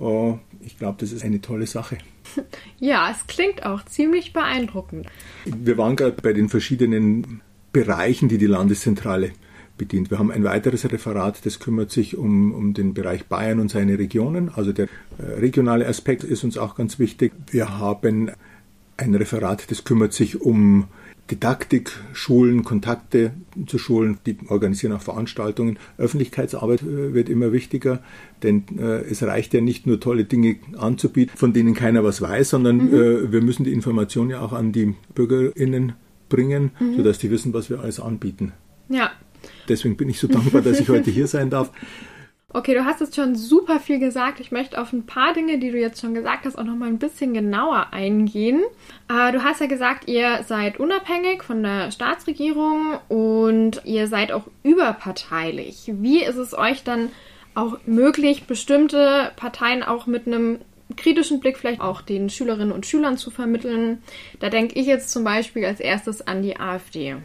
Äh, 0.00 0.32
ich 0.60 0.78
glaube, 0.78 0.98
das 1.00 1.12
ist 1.12 1.24
eine 1.24 1.40
tolle 1.40 1.66
Sache. 1.66 1.98
Ja, 2.78 3.10
es 3.10 3.26
klingt 3.26 3.64
auch 3.64 3.84
ziemlich 3.86 4.32
beeindruckend. 4.32 5.06
Wir 5.44 5.76
waren 5.78 5.96
gerade 5.96 6.20
bei 6.22 6.32
den 6.32 6.48
verschiedenen 6.48 7.40
Bereichen, 7.72 8.28
die 8.28 8.38
die 8.38 8.46
Landeszentrale 8.46 9.32
bedient. 9.78 10.10
Wir 10.10 10.18
haben 10.18 10.30
ein 10.30 10.44
weiteres 10.44 10.84
Referat, 10.90 11.46
das 11.46 11.60
kümmert 11.60 11.90
sich 11.90 12.16
um, 12.16 12.52
um 12.52 12.74
den 12.74 12.92
Bereich 12.92 13.26
Bayern 13.26 13.60
und 13.60 13.70
seine 13.70 13.98
Regionen. 13.98 14.50
Also 14.54 14.72
der 14.72 14.86
äh, 15.18 15.38
regionale 15.38 15.86
Aspekt 15.86 16.24
ist 16.24 16.44
uns 16.44 16.58
auch 16.58 16.74
ganz 16.74 16.98
wichtig. 16.98 17.32
Wir 17.50 17.78
haben 17.78 18.30
ein 18.96 19.14
Referat, 19.14 19.70
das 19.70 19.84
kümmert 19.84 20.12
sich 20.12 20.40
um 20.40 20.88
Didaktik, 21.30 21.92
Schulen, 22.14 22.64
Kontakte 22.64 23.32
zu 23.66 23.78
Schulen, 23.78 24.18
die 24.26 24.38
organisieren 24.48 24.92
auch 24.92 25.02
Veranstaltungen. 25.02 25.78
Öffentlichkeitsarbeit 25.98 26.82
äh, 26.82 27.14
wird 27.14 27.28
immer 27.28 27.52
wichtiger, 27.52 28.02
denn 28.42 28.64
äh, 28.78 29.02
es 29.02 29.22
reicht 29.22 29.54
ja 29.54 29.60
nicht 29.60 29.86
nur 29.86 30.00
tolle 30.00 30.24
Dinge 30.24 30.56
anzubieten, 30.76 31.36
von 31.36 31.52
denen 31.52 31.74
keiner 31.74 32.02
was 32.02 32.20
weiß, 32.20 32.50
sondern 32.50 32.76
mhm. 32.76 33.32
wir 33.32 33.42
müssen 33.42 33.64
die 33.64 33.72
Information 33.72 34.30
ja 34.30 34.40
auch 34.40 34.52
an 34.52 34.72
die 34.72 34.94
BürgerInnen 35.14 35.92
bringen, 36.28 36.70
mhm. 36.78 36.96
sodass 36.96 37.18
die 37.18 37.30
wissen, 37.30 37.52
was 37.52 37.70
wir 37.70 37.80
alles 37.80 38.00
anbieten. 38.00 38.52
Ja, 38.88 39.10
Deswegen 39.68 39.96
bin 39.96 40.08
ich 40.08 40.18
so 40.18 40.26
dankbar, 40.28 40.62
dass 40.62 40.80
ich 40.80 40.88
heute 40.88 41.10
hier 41.10 41.26
sein 41.26 41.50
darf. 41.50 41.70
Okay, 42.50 42.72
du 42.72 42.86
hast 42.86 43.00
jetzt 43.00 43.14
schon 43.14 43.34
super 43.34 43.78
viel 43.78 43.98
gesagt. 43.98 44.40
Ich 44.40 44.50
möchte 44.50 44.80
auf 44.80 44.94
ein 44.94 45.04
paar 45.04 45.34
Dinge, 45.34 45.58
die 45.58 45.70
du 45.70 45.78
jetzt 45.78 46.00
schon 46.00 46.14
gesagt 46.14 46.46
hast, 46.46 46.56
auch 46.56 46.64
noch 46.64 46.76
mal 46.76 46.88
ein 46.88 46.98
bisschen 46.98 47.34
genauer 47.34 47.92
eingehen. 47.92 48.62
Äh, 49.10 49.32
du 49.32 49.44
hast 49.44 49.60
ja 49.60 49.66
gesagt, 49.66 50.08
ihr 50.08 50.42
seid 50.44 50.80
unabhängig 50.80 51.42
von 51.42 51.62
der 51.62 51.90
Staatsregierung 51.90 53.00
und 53.08 53.82
ihr 53.84 54.06
seid 54.06 54.32
auch 54.32 54.46
überparteilich. 54.62 55.92
Wie 55.96 56.24
ist 56.24 56.36
es 56.36 56.56
euch 56.56 56.84
dann 56.84 57.10
auch 57.54 57.76
möglich, 57.84 58.44
bestimmte 58.44 59.30
Parteien 59.36 59.82
auch 59.82 60.06
mit 60.06 60.26
einem 60.26 60.60
kritischen 60.96 61.40
Blick 61.40 61.58
vielleicht 61.58 61.82
auch 61.82 62.00
den 62.00 62.30
Schülerinnen 62.30 62.72
und 62.72 62.86
Schülern 62.86 63.18
zu 63.18 63.30
vermitteln? 63.30 63.98
Da 64.40 64.48
denke 64.48 64.80
ich 64.80 64.86
jetzt 64.86 65.10
zum 65.10 65.22
Beispiel 65.22 65.66
als 65.66 65.80
erstes 65.80 66.26
an 66.26 66.40
die 66.40 66.58
AfD. 66.58 67.16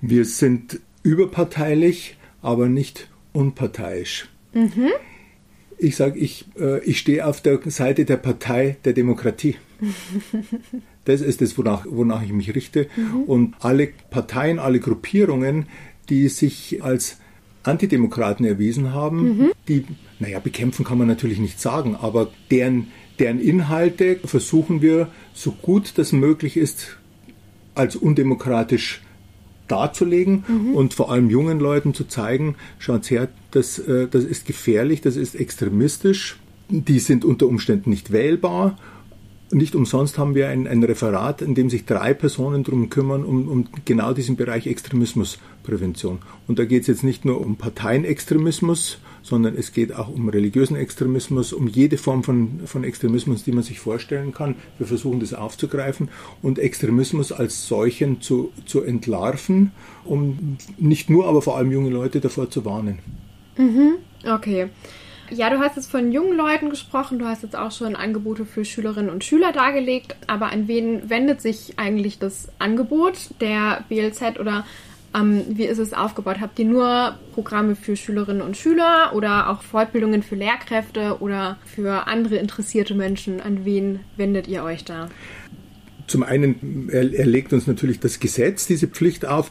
Wir 0.00 0.24
sind 0.24 0.80
überparteilich, 1.06 2.16
aber 2.42 2.68
nicht 2.68 3.08
unparteiisch. 3.32 4.28
Mhm. 4.52 4.90
Ich 5.78 5.94
sage, 5.94 6.18
ich, 6.18 6.46
äh, 6.58 6.82
ich 6.84 6.98
stehe 6.98 7.24
auf 7.24 7.40
der 7.40 7.60
Seite 7.66 8.04
der 8.04 8.16
Partei 8.16 8.76
der 8.84 8.92
Demokratie. 8.92 9.56
das 11.04 11.20
ist 11.20 11.42
es, 11.42 11.56
wonach, 11.56 11.86
wonach 11.88 12.22
ich 12.22 12.32
mich 12.32 12.54
richte. 12.54 12.88
Mhm. 12.96 13.22
Und 13.22 13.54
alle 13.60 13.88
Parteien, 14.10 14.58
alle 14.58 14.80
Gruppierungen, 14.80 15.66
die 16.08 16.28
sich 16.28 16.82
als 16.82 17.18
Antidemokraten 17.62 18.44
erwiesen 18.44 18.92
haben, 18.92 19.38
mhm. 19.38 19.52
die, 19.68 19.84
naja, 20.18 20.40
bekämpfen 20.40 20.84
kann 20.84 20.98
man 20.98 21.06
natürlich 21.06 21.38
nicht 21.38 21.60
sagen, 21.60 21.94
aber 21.94 22.30
deren, 22.50 22.88
deren 23.20 23.40
Inhalte 23.40 24.18
versuchen 24.24 24.82
wir, 24.82 25.08
so 25.34 25.52
gut 25.52 25.98
das 25.98 26.12
möglich 26.12 26.56
ist, 26.56 26.96
als 27.74 27.94
undemokratisch 27.94 29.02
darzulegen 29.68 30.44
mhm. 30.46 30.74
und 30.74 30.94
vor 30.94 31.10
allem 31.10 31.30
jungen 31.30 31.60
Leuten 31.60 31.94
zu 31.94 32.04
zeigen, 32.04 32.56
schaut 32.78 33.10
her, 33.10 33.28
das, 33.50 33.78
äh, 33.78 34.08
das 34.08 34.24
ist 34.24 34.46
gefährlich, 34.46 35.00
das 35.00 35.16
ist 35.16 35.34
extremistisch, 35.34 36.38
die 36.68 36.98
sind 36.98 37.24
unter 37.24 37.46
Umständen 37.46 37.90
nicht 37.90 38.12
wählbar. 38.12 38.76
Nicht 39.52 39.76
umsonst 39.76 40.18
haben 40.18 40.34
wir 40.34 40.48
ein, 40.48 40.66
ein 40.66 40.82
Referat, 40.82 41.40
in 41.40 41.54
dem 41.54 41.70
sich 41.70 41.84
drei 41.84 42.14
Personen 42.14 42.64
darum 42.64 42.90
kümmern, 42.90 43.24
um, 43.24 43.48
um 43.48 43.66
genau 43.84 44.12
diesen 44.12 44.34
Bereich 44.34 44.66
Extremismusprävention. 44.66 46.18
Und 46.48 46.58
da 46.58 46.64
geht 46.64 46.82
es 46.82 46.88
jetzt 46.88 47.04
nicht 47.04 47.24
nur 47.24 47.40
um 47.40 47.56
Parteienextremismus, 47.56 48.98
sondern 49.22 49.56
es 49.56 49.72
geht 49.72 49.94
auch 49.94 50.08
um 50.08 50.28
religiösen 50.28 50.76
Extremismus, 50.76 51.52
um 51.52 51.68
jede 51.68 51.96
Form 51.96 52.24
von, 52.24 52.60
von 52.66 52.82
Extremismus, 52.82 53.44
die 53.44 53.52
man 53.52 53.62
sich 53.62 53.78
vorstellen 53.78 54.32
kann. 54.32 54.56
Wir 54.78 54.86
versuchen 54.86 55.20
das 55.20 55.32
aufzugreifen 55.32 56.08
und 56.42 56.58
Extremismus 56.58 57.30
als 57.30 57.68
solchen 57.68 58.20
zu, 58.20 58.52
zu 58.66 58.82
entlarven, 58.82 59.72
um 60.04 60.58
nicht 60.76 61.08
nur, 61.08 61.28
aber 61.28 61.40
vor 61.40 61.56
allem 61.56 61.70
junge 61.70 61.90
Leute 61.90 62.20
davor 62.20 62.50
zu 62.50 62.64
warnen. 62.64 62.98
Mhm. 63.56 63.94
Okay. 64.24 64.68
Ja, 65.30 65.50
du 65.50 65.58
hast 65.58 65.76
jetzt 65.76 65.90
von 65.90 66.12
jungen 66.12 66.36
Leuten 66.36 66.70
gesprochen, 66.70 67.18
du 67.18 67.26
hast 67.26 67.42
jetzt 67.42 67.56
auch 67.56 67.72
schon 67.72 67.96
Angebote 67.96 68.44
für 68.44 68.64
Schülerinnen 68.64 69.10
und 69.10 69.24
Schüler 69.24 69.52
dargelegt, 69.52 70.16
aber 70.26 70.52
an 70.52 70.68
wen 70.68 71.10
wendet 71.10 71.40
sich 71.40 71.74
eigentlich 71.78 72.18
das 72.18 72.48
Angebot 72.58 73.30
der 73.40 73.84
BLZ 73.88 74.38
oder 74.38 74.64
ähm, 75.14 75.44
wie 75.48 75.64
ist 75.64 75.78
es 75.78 75.94
aufgebaut? 75.94 76.36
Habt 76.40 76.58
ihr 76.58 76.66
nur 76.66 77.18
Programme 77.32 77.74
für 77.74 77.96
Schülerinnen 77.96 78.42
und 78.42 78.56
Schüler 78.56 79.12
oder 79.14 79.50
auch 79.50 79.62
Fortbildungen 79.62 80.22
für 80.22 80.36
Lehrkräfte 80.36 81.18
oder 81.20 81.58
für 81.64 82.06
andere 82.06 82.36
interessierte 82.36 82.94
Menschen? 82.94 83.40
An 83.40 83.64
wen 83.64 84.00
wendet 84.16 84.46
ihr 84.46 84.62
euch 84.62 84.84
da? 84.84 85.08
Zum 86.06 86.22
einen 86.22 86.88
erlegt 86.88 87.52
uns 87.52 87.66
natürlich 87.66 87.98
das 87.98 88.20
Gesetz 88.20 88.66
diese 88.66 88.86
Pflicht 88.86 89.26
auf, 89.26 89.50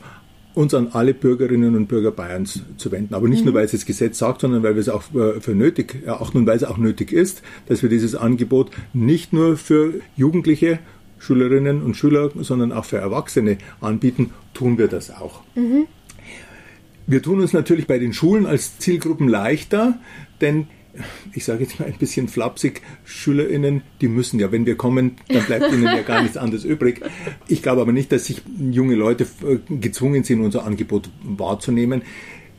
uns 0.56 0.74
an 0.74 0.90
alle 0.94 1.14
Bürgerinnen 1.14 1.76
und 1.76 1.88
Bürger 1.88 2.12
Bayerns 2.12 2.62
zu 2.78 2.92
wenden. 2.92 3.14
Aber 3.14 3.28
nicht 3.28 3.40
mhm. 3.40 3.46
nur, 3.46 3.54
weil 3.56 3.66
es 3.66 3.72
das 3.72 3.86
Gesetz 3.86 4.18
sagt, 4.18 4.42
sondern 4.42 4.64
weil 4.64 4.76
wir 4.76 4.82
es 4.82 4.90
auch 4.90 5.04
für 5.04 5.54
nötig 5.54 6.04
erachten 6.06 6.40
und 6.40 6.48
weil 6.48 6.58
es 6.58 6.64
auch 6.64 6.78
nötig 6.78 7.12
ist, 7.12 7.42
dass 7.68 7.84
wir 7.84 7.90
dieses 7.90 8.16
Angebot 8.16 8.72
nicht 8.94 9.34
nur 9.34 9.58
für 9.58 9.96
Jugendliche 10.16 10.80
Schülerinnen 11.20 11.82
und 11.82 11.96
Schüler, 11.96 12.30
sondern 12.36 12.72
auch 12.72 12.86
für 12.86 12.98
Erwachsene 12.98 13.58
anbieten, 13.82 14.32
tun 14.54 14.78
wir 14.78 14.88
das 14.88 15.12
auch. 15.12 15.42
Mhm. 15.56 15.88
Wir 17.08 17.22
tun 17.22 17.40
uns 17.40 17.54
natürlich 17.54 17.88
bei 17.88 18.00
den 18.00 18.14
Schulen 18.14 18.46
als 18.46 18.80
Zielgruppen 18.80 19.28
leichter, 19.28 20.00
denn 20.42 20.68
ich 21.34 21.46
sage 21.46 21.64
jetzt 21.64 21.80
mal 21.80 21.86
ein 21.88 21.98
bisschen 21.98 22.28
flapsig, 22.28 22.82
SchülerInnen, 23.04 23.82
die 24.02 24.08
müssen 24.08 24.40
ja, 24.40 24.52
wenn 24.52 24.66
wir 24.66 24.76
kommen, 24.76 25.18
dann 25.28 25.44
bleibt 25.44 25.72
ihnen 25.72 25.84
ja 25.84 26.02
gar 26.02 26.22
nichts 26.22 26.38
anderes 26.38 26.64
übrig. 26.64 27.02
Ich 27.48 27.62
glaube 27.62 27.82
aber 27.82 27.92
nicht, 27.92 28.12
dass 28.12 28.26
sich 28.26 28.42
junge 28.72 28.96
Leute 28.96 29.26
äh, 29.46 29.58
gezwungen 29.76 30.24
sind, 30.24 30.42
unser 30.42 30.66
Angebot 30.66 31.10
wahrzunehmen. 31.24 32.02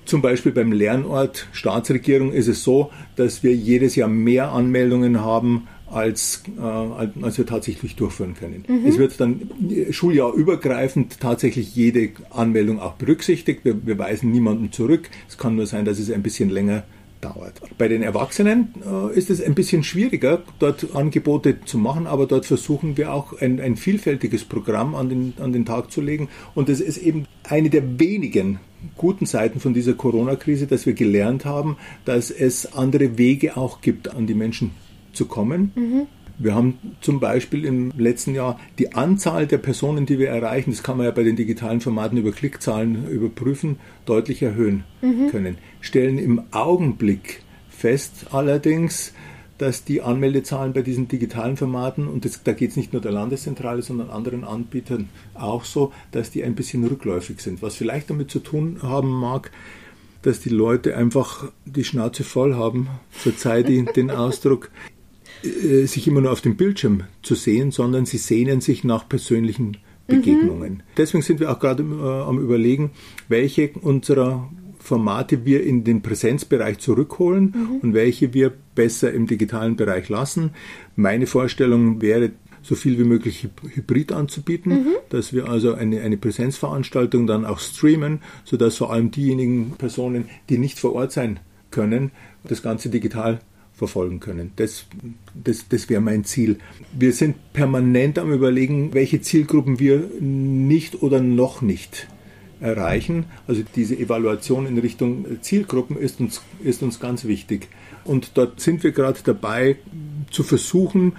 Zum 0.04 0.22
Beispiel 0.22 0.52
beim 0.52 0.70
Lernort 0.70 1.48
Staatsregierung 1.52 2.32
ist 2.32 2.46
es 2.46 2.62
so, 2.62 2.90
dass 3.16 3.42
wir 3.42 3.54
jedes 3.54 3.96
Jahr 3.96 4.08
mehr 4.08 4.52
Anmeldungen 4.52 5.20
haben 5.20 5.66
als, 5.90 6.42
äh, 6.58 6.60
als 6.60 7.38
wir 7.38 7.46
tatsächlich 7.46 7.96
durchführen 7.96 8.34
können. 8.34 8.64
Mhm. 8.68 8.86
Es 8.86 8.98
wird 8.98 9.18
dann 9.20 9.50
schuljahrübergreifend 9.90 11.20
tatsächlich 11.20 11.74
jede 11.74 12.10
Anmeldung 12.30 12.80
auch 12.80 12.94
berücksichtigt. 12.94 13.64
Wir, 13.64 13.86
wir 13.86 13.98
weisen 13.98 14.30
niemanden 14.30 14.72
zurück. 14.72 15.08
Es 15.28 15.38
kann 15.38 15.56
nur 15.56 15.66
sein, 15.66 15.84
dass 15.84 15.98
es 15.98 16.10
ein 16.10 16.22
bisschen 16.22 16.50
länger 16.50 16.84
dauert. 17.20 17.61
Bei 17.78 17.88
den 17.88 18.02
Erwachsenen 18.02 18.75
äh, 18.85 19.16
ist 19.16 19.30
es 19.30 19.42
ein 19.42 19.54
bisschen 19.54 19.82
schwieriger, 19.82 20.42
dort 20.58 20.94
Angebote 20.94 21.64
zu 21.64 21.78
machen, 21.78 22.06
aber 22.06 22.26
dort 22.26 22.46
versuchen 22.46 22.96
wir 22.96 23.12
auch 23.12 23.40
ein, 23.40 23.61
ein 23.61 23.76
vielfältiges 23.76 24.44
Programm 24.44 24.94
an 24.94 25.08
den, 25.08 25.35
an 25.40 25.52
den 25.52 25.64
Tag 25.64 25.90
zu 25.90 26.00
legen. 26.00 26.28
Und 26.54 26.68
das 26.68 26.80
ist 26.80 26.99
eben 26.99 27.26
eine 27.44 27.70
der 27.70 27.99
wenigen 27.99 28.61
guten 28.96 29.26
Seiten 29.26 29.61
von 29.61 29.75
dieser 29.75 29.94
Corona-Krise, 29.94 30.66
dass 30.66 30.87
wir 30.87 30.92
gelernt 30.92 31.44
haben, 31.44 31.76
dass 32.04 32.30
es 32.30 32.75
andere 32.75 33.18
Wege 33.18 33.56
auch 33.56 33.80
gibt, 33.80 34.14
an 34.14 34.26
die 34.26 34.35
Menschen 34.35 34.73
zu 35.12 35.26
kommen. 35.26 35.73
Mhm. 35.75 36.06
Wir 36.38 36.54
haben 36.54 36.78
zum 37.00 37.20
Beispiel 37.20 37.64
im 37.64 37.92
letzten 37.96 38.34
Jahr 38.34 38.60
die 38.78 38.94
Anzahl 38.94 39.46
der 39.46 39.58
Personen, 39.58 40.06
die 40.06 40.18
wir 40.18 40.28
erreichen, 40.28 40.70
das 40.70 40.82
kann 40.82 40.98
man 40.98 41.06
ja 41.06 41.12
bei 41.12 41.22
den 41.22 41.36
digitalen 41.36 41.80
Formaten 41.80 42.18
über 42.18 42.32
Klickzahlen 42.32 43.08
überprüfen, 43.08 43.78
deutlich 44.04 44.42
erhöhen 44.42 44.84
mhm. 45.00 45.30
können. 45.30 45.58
Stellen 45.80 46.18
im 46.18 46.42
Augenblick 46.50 47.42
fest 47.70 48.26
allerdings, 48.32 49.12
dass 49.58 49.84
die 49.84 50.02
Anmeldezahlen 50.02 50.72
bei 50.72 50.82
diesen 50.82 51.08
digitalen 51.08 51.56
Formaten, 51.56 52.08
und 52.08 52.24
das, 52.24 52.42
da 52.42 52.52
geht 52.52 52.70
es 52.70 52.76
nicht 52.76 52.92
nur 52.92 53.00
der 53.00 53.12
Landeszentrale, 53.12 53.82
sondern 53.82 54.10
anderen 54.10 54.44
Anbietern 54.44 55.08
auch 55.34 55.64
so, 55.64 55.92
dass 56.12 56.30
die 56.30 56.44
ein 56.44 56.54
bisschen 56.54 56.84
rückläufig 56.84 57.40
sind. 57.40 57.62
Was 57.62 57.76
vielleicht 57.76 58.10
damit 58.10 58.30
zu 58.30 58.40
tun 58.40 58.78
haben 58.82 59.08
mag, 59.08 59.50
dass 60.22 60.40
die 60.40 60.50
Leute 60.50 60.96
einfach 60.96 61.50
die 61.64 61.84
Schnauze 61.84 62.24
voll 62.24 62.54
haben, 62.54 62.88
verzeiht 63.10 63.68
den 63.68 64.10
Ausdruck, 64.10 64.70
äh, 65.46 65.86
sich 65.86 66.06
immer 66.06 66.20
nur 66.20 66.32
auf 66.32 66.40
dem 66.40 66.56
Bildschirm 66.56 67.04
zu 67.22 67.34
sehen, 67.34 67.70
sondern 67.70 68.06
sie 68.06 68.18
sehnen 68.18 68.60
sich 68.60 68.84
nach 68.84 69.08
persönlichen 69.08 69.78
Begegnungen. 70.06 70.74
Mhm. 70.74 70.80
Deswegen 70.96 71.22
sind 71.22 71.40
wir 71.40 71.50
auch 71.50 71.58
gerade 71.58 71.82
äh, 71.82 72.28
am 72.28 72.38
Überlegen, 72.38 72.90
welche 73.28 73.70
unserer 73.80 74.50
Formate 74.78 75.44
wir 75.44 75.64
in 75.64 75.82
den 75.82 76.00
Präsenzbereich 76.02 76.78
zurückholen 76.78 77.54
mhm. 77.54 77.76
und 77.82 77.94
welche 77.94 78.32
wir 78.34 78.52
besser 78.74 79.12
im 79.12 79.26
digitalen 79.26 79.76
Bereich 79.76 80.08
lassen. 80.08 80.50
Meine 80.94 81.26
Vorstellung 81.26 82.00
wäre, 82.00 82.30
so 82.62 82.74
viel 82.74 82.98
wie 82.98 83.04
möglich 83.04 83.48
hybrid 83.74 84.12
anzubieten, 84.12 84.72
mhm. 84.72 84.94
dass 85.08 85.32
wir 85.32 85.48
also 85.48 85.74
eine, 85.74 86.00
eine 86.00 86.16
Präsenzveranstaltung 86.16 87.26
dann 87.26 87.44
auch 87.44 87.58
streamen, 87.58 88.20
sodass 88.44 88.76
vor 88.76 88.92
allem 88.92 89.10
diejenigen 89.10 89.72
Personen, 89.78 90.28
die 90.48 90.58
nicht 90.58 90.78
vor 90.78 90.94
Ort 90.94 91.12
sein 91.12 91.40
können, 91.70 92.10
das 92.44 92.62
Ganze 92.62 92.88
digital 92.88 93.40
verfolgen 93.76 94.21
können. 94.21 94.52
Das, 94.56 94.87
das, 95.35 95.68
das 95.68 95.88
wäre 95.88 96.00
mein 96.00 96.25
Ziel. 96.25 96.59
Wir 96.99 97.12
sind 97.12 97.52
permanent 97.52 98.18
am 98.18 98.33
Überlegen, 98.33 98.95
welche 98.95 99.21
Zielgruppen 99.21 99.78
wir 99.78 100.09
nicht 100.18 101.02
oder 101.02 101.21
noch 101.21 101.61
nicht 101.61 102.09
erreichen. 102.59 103.26
Also 103.47 103.62
diese 103.76 103.99
Evaluation 103.99 104.66
in 104.66 104.78
Richtung 104.78 105.26
Zielgruppen 105.42 105.99
ist 105.99 106.21
uns, 106.21 106.40
ist 106.64 106.83
uns 106.83 107.00
ganz 107.00 107.26
wichtig. 107.26 107.68
Und 108.04 108.33
dort 108.35 108.61
sind 108.61 108.83
wir 108.83 108.92
gerade 108.92 109.21
dabei 109.23 109.76
zu 110.30 110.42
versuchen, 110.42 111.12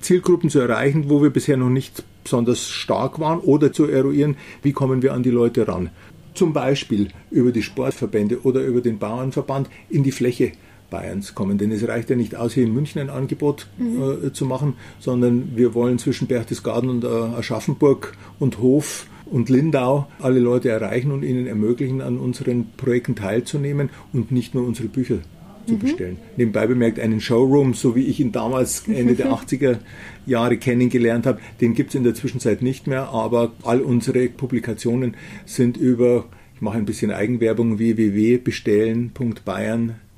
Zielgruppen 0.00 0.50
zu 0.50 0.58
erreichen, 0.58 1.08
wo 1.08 1.22
wir 1.22 1.30
bisher 1.30 1.56
noch 1.56 1.70
nicht 1.70 2.02
besonders 2.24 2.68
stark 2.68 3.20
waren 3.20 3.38
oder 3.38 3.72
zu 3.72 3.86
eruieren, 3.86 4.36
wie 4.62 4.72
kommen 4.72 5.02
wir 5.02 5.14
an 5.14 5.22
die 5.22 5.30
Leute 5.30 5.68
ran. 5.68 5.90
Zum 6.34 6.52
Beispiel 6.52 7.08
über 7.30 7.52
die 7.52 7.62
Sportverbände 7.62 8.42
oder 8.42 8.62
über 8.62 8.80
den 8.80 8.98
Bauernverband 8.98 9.70
in 9.88 10.02
die 10.02 10.12
Fläche 10.12 10.52
Bayerns 10.90 11.34
kommen. 11.34 11.58
Denn 11.58 11.72
es 11.72 11.86
reicht 11.86 12.10
ja 12.10 12.16
nicht 12.16 12.34
aus, 12.34 12.52
hier 12.52 12.64
in 12.64 12.74
München 12.74 13.00
ein 13.00 13.10
Angebot 13.10 13.68
mhm. 13.78 14.26
äh, 14.26 14.32
zu 14.32 14.44
machen, 14.44 14.74
sondern 14.98 15.56
wir 15.56 15.74
wollen 15.74 15.98
zwischen 15.98 16.26
Berchtesgaden 16.26 16.90
und 16.90 17.04
äh, 17.04 17.08
Aschaffenburg 17.08 18.16
und 18.38 18.58
Hof 18.58 19.06
und 19.26 19.48
Lindau 19.48 20.08
alle 20.18 20.40
Leute 20.40 20.68
erreichen 20.68 21.12
und 21.12 21.22
ihnen 21.22 21.46
ermöglichen, 21.46 22.02
an 22.02 22.18
unseren 22.18 22.72
Projekten 22.76 23.14
teilzunehmen 23.14 23.90
und 24.12 24.32
nicht 24.32 24.54
nur 24.54 24.66
unsere 24.66 24.88
Bücher 24.88 25.18
zu 25.66 25.74
mhm. 25.74 25.78
bestellen. 25.78 26.16
Nebenbei 26.36 26.66
bemerkt, 26.66 26.98
einen 26.98 27.20
Showroom, 27.20 27.74
so 27.74 27.94
wie 27.94 28.06
ich 28.06 28.20
ihn 28.20 28.32
damals 28.32 28.88
Ende 28.88 29.14
der 29.14 29.32
80er 29.32 29.78
Jahre 30.26 30.56
kennengelernt 30.56 31.26
habe, 31.26 31.38
den 31.60 31.74
gibt 31.74 31.90
es 31.90 31.94
in 31.94 32.04
der 32.04 32.14
Zwischenzeit 32.14 32.62
nicht 32.62 32.86
mehr, 32.86 33.10
aber 33.10 33.52
all 33.62 33.80
unsere 33.80 34.28
Publikationen 34.28 35.16
sind 35.46 35.76
über 35.76 36.26
Ich 36.54 36.60
mache 36.60 36.78
ein 36.78 36.84
bisschen 36.84 37.10
Eigenwerbung 37.10 37.78
www.bestellen.bayern.de 37.78 40.09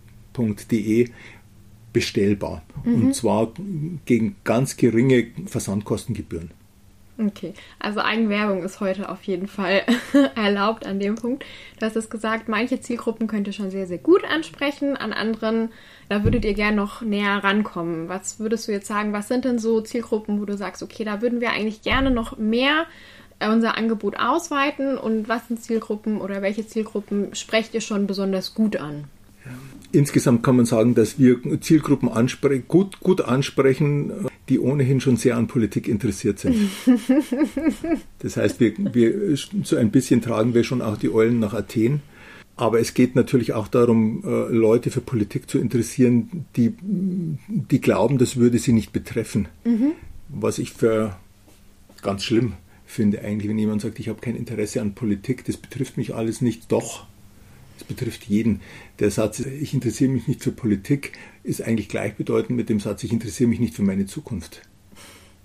bestellbar. 1.93 2.63
Mhm. 2.85 2.95
Und 2.95 3.15
zwar 3.15 3.53
gegen 4.05 4.37
ganz 4.45 4.77
geringe 4.77 5.27
Versandkostengebühren. 5.47 6.51
Okay, 7.19 7.53
also 7.79 8.01
Eigenwerbung 8.01 8.63
ist 8.63 8.81
heute 8.81 9.11
auf 9.11 9.23
jeden 9.25 9.47
Fall 9.47 9.83
erlaubt 10.35 10.87
an 10.87 10.99
dem 10.99 11.15
Punkt. 11.15 11.45
Du 11.79 11.87
hast 11.87 11.95
es 11.95 12.09
gesagt, 12.09 12.49
manche 12.49 12.81
Zielgruppen 12.81 13.27
könnt 13.27 13.47
ihr 13.47 13.53
schon 13.53 13.71
sehr, 13.71 13.87
sehr 13.87 13.99
gut 13.99 14.25
ansprechen, 14.25 14.97
an 14.97 15.13
anderen, 15.13 15.69
da 16.09 16.25
würdet 16.25 16.45
ihr 16.45 16.55
gerne 16.55 16.77
noch 16.77 17.03
näher 17.03 17.45
rankommen. 17.45 18.09
Was 18.09 18.41
würdest 18.41 18.67
du 18.67 18.73
jetzt 18.73 18.87
sagen, 18.87 19.13
was 19.13 19.29
sind 19.29 19.45
denn 19.45 19.59
so 19.59 19.83
Zielgruppen, 19.83 20.41
wo 20.41 20.47
du 20.47 20.57
sagst, 20.57 20.83
okay, 20.83 21.05
da 21.05 21.21
würden 21.21 21.41
wir 21.41 21.51
eigentlich 21.51 21.83
gerne 21.83 22.11
noch 22.11 22.39
mehr 22.39 22.87
unser 23.47 23.77
Angebot 23.77 24.19
ausweiten 24.19 24.97
und 24.97 25.29
was 25.29 25.49
sind 25.49 25.63
Zielgruppen 25.63 26.21
oder 26.21 26.43
welche 26.43 26.67
Zielgruppen 26.67 27.35
sprecht 27.35 27.75
ihr 27.75 27.81
schon 27.81 28.07
besonders 28.07 28.55
gut 28.55 28.77
an? 28.77 29.05
Insgesamt 29.93 30.43
kann 30.43 30.57
man 30.57 30.65
sagen, 30.65 30.95
dass 30.95 31.19
wir 31.19 31.39
Zielgruppen 31.61 32.09
anspre 32.09 32.61
gut, 32.61 33.01
gut 33.01 33.21
ansprechen, 33.21 34.11
die 34.49 34.59
ohnehin 34.59 35.01
schon 35.01 35.19
sehr 35.19 35.37
an 35.37 35.47
Politik 35.47 35.89
interessiert 35.89 36.39
sind. 36.39 36.57
Das 38.21 38.37
heißt, 38.37 38.61
wir, 38.61 38.73
wir, 38.95 39.37
so 39.65 39.77
ein 39.77 39.91
bisschen 39.91 40.23
tragen 40.23 40.55
wir 40.55 40.63
schon 40.63 40.81
auch 40.81 40.97
die 40.97 41.13
Eulen 41.13 41.41
nach 41.41 41.55
Athen. 41.55 42.03
Aber 42.55 42.79
es 42.79 42.95
geht 42.95 43.17
natürlich 43.17 43.53
auch 43.53 43.67
darum, 43.67 44.23
äh, 44.25 44.53
Leute 44.53 44.91
für 44.91 45.01
Politik 45.01 45.51
zu 45.51 45.59
interessieren, 45.59 46.47
die, 46.55 46.75
die 47.49 47.81
glauben, 47.81 48.19
das 48.19 48.37
würde 48.37 48.59
sie 48.59 48.73
nicht 48.73 48.93
betreffen. 48.93 49.49
Mhm. 49.65 49.93
Was 50.29 50.59
ich 50.59 50.73
für 50.73 51.17
ganz 52.03 52.23
schlimm 52.23 52.53
finde 52.87 53.23
eigentlich, 53.23 53.49
wenn 53.49 53.59
jemand 53.59 53.81
sagt, 53.81 53.99
ich 53.99 54.09
habe 54.09 54.21
kein 54.21 54.37
Interesse 54.37 54.81
an 54.81 54.95
Politik, 54.95 55.45
das 55.45 55.57
betrifft 55.57 55.97
mich 55.97 56.15
alles 56.15 56.41
nicht. 56.41 56.71
Doch, 56.71 57.07
es 57.83 57.87
betrifft 57.89 58.25
jeden. 58.25 58.61
Der 58.99 59.11
Satz, 59.11 59.41
ich 59.41 59.75
interessiere 59.75 60.11
mich 60.11 60.29
nicht 60.29 60.43
für 60.43 60.53
Politik, 60.53 61.13
ist 61.43 61.63
eigentlich 61.63 61.89
gleichbedeutend 61.89 62.57
mit 62.57 62.69
dem 62.69 62.81
Satz, 62.81 63.05
ich 63.05 63.13
interessiere 63.13 63.49
mich 63.49 63.61
nicht 63.61 63.75
für 63.75 63.83
meine 63.83 64.07
Zukunft. 64.07 64.63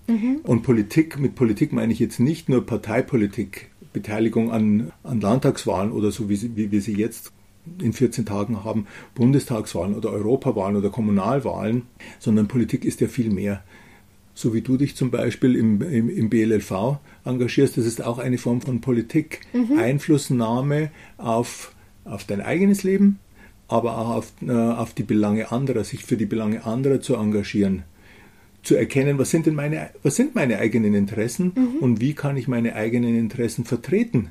Mhm. 0.06 0.40
Und 0.42 0.62
Politik, 0.62 1.18
mit 1.18 1.34
Politik 1.34 1.72
meine 1.72 1.92
ich 1.92 1.98
jetzt 1.98 2.20
nicht 2.20 2.48
nur 2.48 2.64
Parteipolitik, 2.64 3.70
Beteiligung 3.92 4.50
an, 4.50 4.92
an 5.02 5.20
Landtagswahlen 5.20 5.92
oder 5.92 6.10
so, 6.10 6.28
wie, 6.28 6.36
sie, 6.36 6.56
wie 6.56 6.70
wir 6.70 6.80
sie 6.80 6.94
jetzt 6.94 7.32
in 7.82 7.92
14 7.92 8.24
Tagen 8.24 8.64
haben, 8.64 8.86
Bundestagswahlen 9.14 9.94
oder 9.94 10.10
Europawahlen 10.10 10.76
oder 10.76 10.90
Kommunalwahlen, 10.90 11.82
sondern 12.18 12.48
Politik 12.48 12.84
ist 12.84 13.00
ja 13.00 13.08
viel 13.08 13.30
mehr. 13.30 13.62
So 14.34 14.54
wie 14.54 14.62
du 14.62 14.76
dich 14.76 14.94
zum 14.94 15.10
Beispiel 15.10 15.56
im, 15.56 15.82
im, 15.82 16.08
im 16.08 16.30
BLLV 16.30 16.98
engagierst, 17.24 17.76
das 17.76 17.86
ist 17.86 18.02
auch 18.02 18.18
eine 18.18 18.38
Form 18.38 18.60
von 18.60 18.80
Politik. 18.80 19.40
Mhm. 19.52 19.78
Einflussnahme 19.78 20.90
auf 21.16 21.74
auf 22.10 22.24
dein 22.24 22.40
eigenes 22.40 22.82
Leben, 22.82 23.18
aber 23.68 23.98
auch 23.98 24.10
auf, 24.10 24.32
äh, 24.46 24.52
auf 24.52 24.94
die 24.94 25.02
Belange 25.02 25.52
anderer, 25.52 25.84
sich 25.84 26.04
für 26.04 26.16
die 26.16 26.26
Belange 26.26 26.64
anderer 26.64 27.00
zu 27.00 27.16
engagieren, 27.16 27.84
zu 28.62 28.74
erkennen, 28.74 29.18
was 29.18 29.30
sind 29.30 29.46
denn 29.46 29.54
meine, 29.54 29.90
was 30.02 30.16
sind 30.16 30.34
meine 30.34 30.58
eigenen 30.58 30.94
Interessen 30.94 31.52
mhm. 31.54 31.78
und 31.80 32.00
wie 32.00 32.14
kann 32.14 32.36
ich 32.36 32.48
meine 32.48 32.74
eigenen 32.74 33.16
Interessen 33.16 33.64
vertreten. 33.64 34.30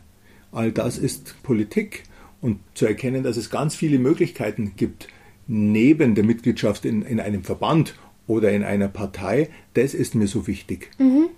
All 0.51 0.71
das 0.71 0.97
ist 0.97 1.35
Politik 1.43 2.03
und 2.41 2.59
zu 2.73 2.85
erkennen, 2.85 3.23
dass 3.23 3.37
es 3.37 3.49
ganz 3.49 3.75
viele 3.75 3.99
Möglichkeiten 3.99 4.73
gibt, 4.75 5.07
neben 5.47 6.15
der 6.15 6.23
Mitgliedschaft 6.23 6.85
in, 6.85 7.01
in 7.03 7.19
einem 7.19 7.43
Verband 7.43 7.95
oder 8.27 8.51
in 8.51 8.63
einer 8.63 8.89
Partei, 8.89 9.49
das 9.73 9.93
ist 9.93 10.15
mir 10.15 10.27
so 10.27 10.47
wichtig. 10.47 10.89
Mhm. 10.99 11.29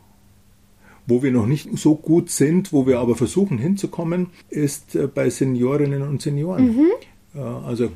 Wo 1.10 1.24
wir 1.24 1.32
noch 1.32 1.48
nicht 1.48 1.78
so 1.78 1.96
gut 1.96 2.30
sind, 2.30 2.72
wo 2.72 2.88
wir 2.88 3.00
aber 3.00 3.16
versuchen 3.16 3.58
hinzukommen, 3.58 4.28
ist 4.50 4.96
äh, 4.96 5.08
bei 5.08 5.30
Seniorinnen 5.30 6.04
und 6.04 6.22
Senioren. 6.22 6.78
Mhm. 6.78 7.40
Also 7.66 7.92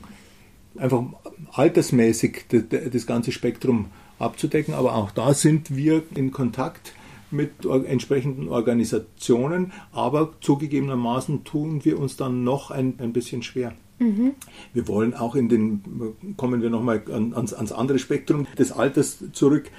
einfach 0.77 1.03
altersmäßig 1.51 2.45
das 2.91 3.07
ganze 3.07 3.31
Spektrum 3.31 3.87
abzudecken, 4.19 4.73
aber 4.73 4.95
auch 4.95 5.11
da 5.11 5.33
sind 5.33 5.75
wir 5.75 6.03
in 6.15 6.31
Kontakt 6.31 6.93
mit 7.31 7.65
entsprechenden 7.65 8.47
Organisationen, 8.49 9.71
aber 9.91 10.33
zugegebenermaßen 10.41 11.43
tun 11.43 11.83
wir 11.83 11.99
uns 11.99 12.15
dann 12.15 12.43
noch 12.43 12.69
ein, 12.69 12.93
ein 12.99 13.11
bisschen 13.11 13.41
schwer. 13.41 13.73
Mhm. 13.99 14.33
Wir 14.73 14.87
wollen 14.87 15.13
auch 15.13 15.35
in 15.35 15.49
den, 15.49 15.81
kommen 16.37 16.61
wir 16.61 16.69
nochmal 16.69 17.03
ans, 17.11 17.53
ans 17.53 17.71
andere 17.71 17.99
Spektrum 17.99 18.45
des 18.57 18.71
Alters 18.71 19.23
zurück 19.31 19.71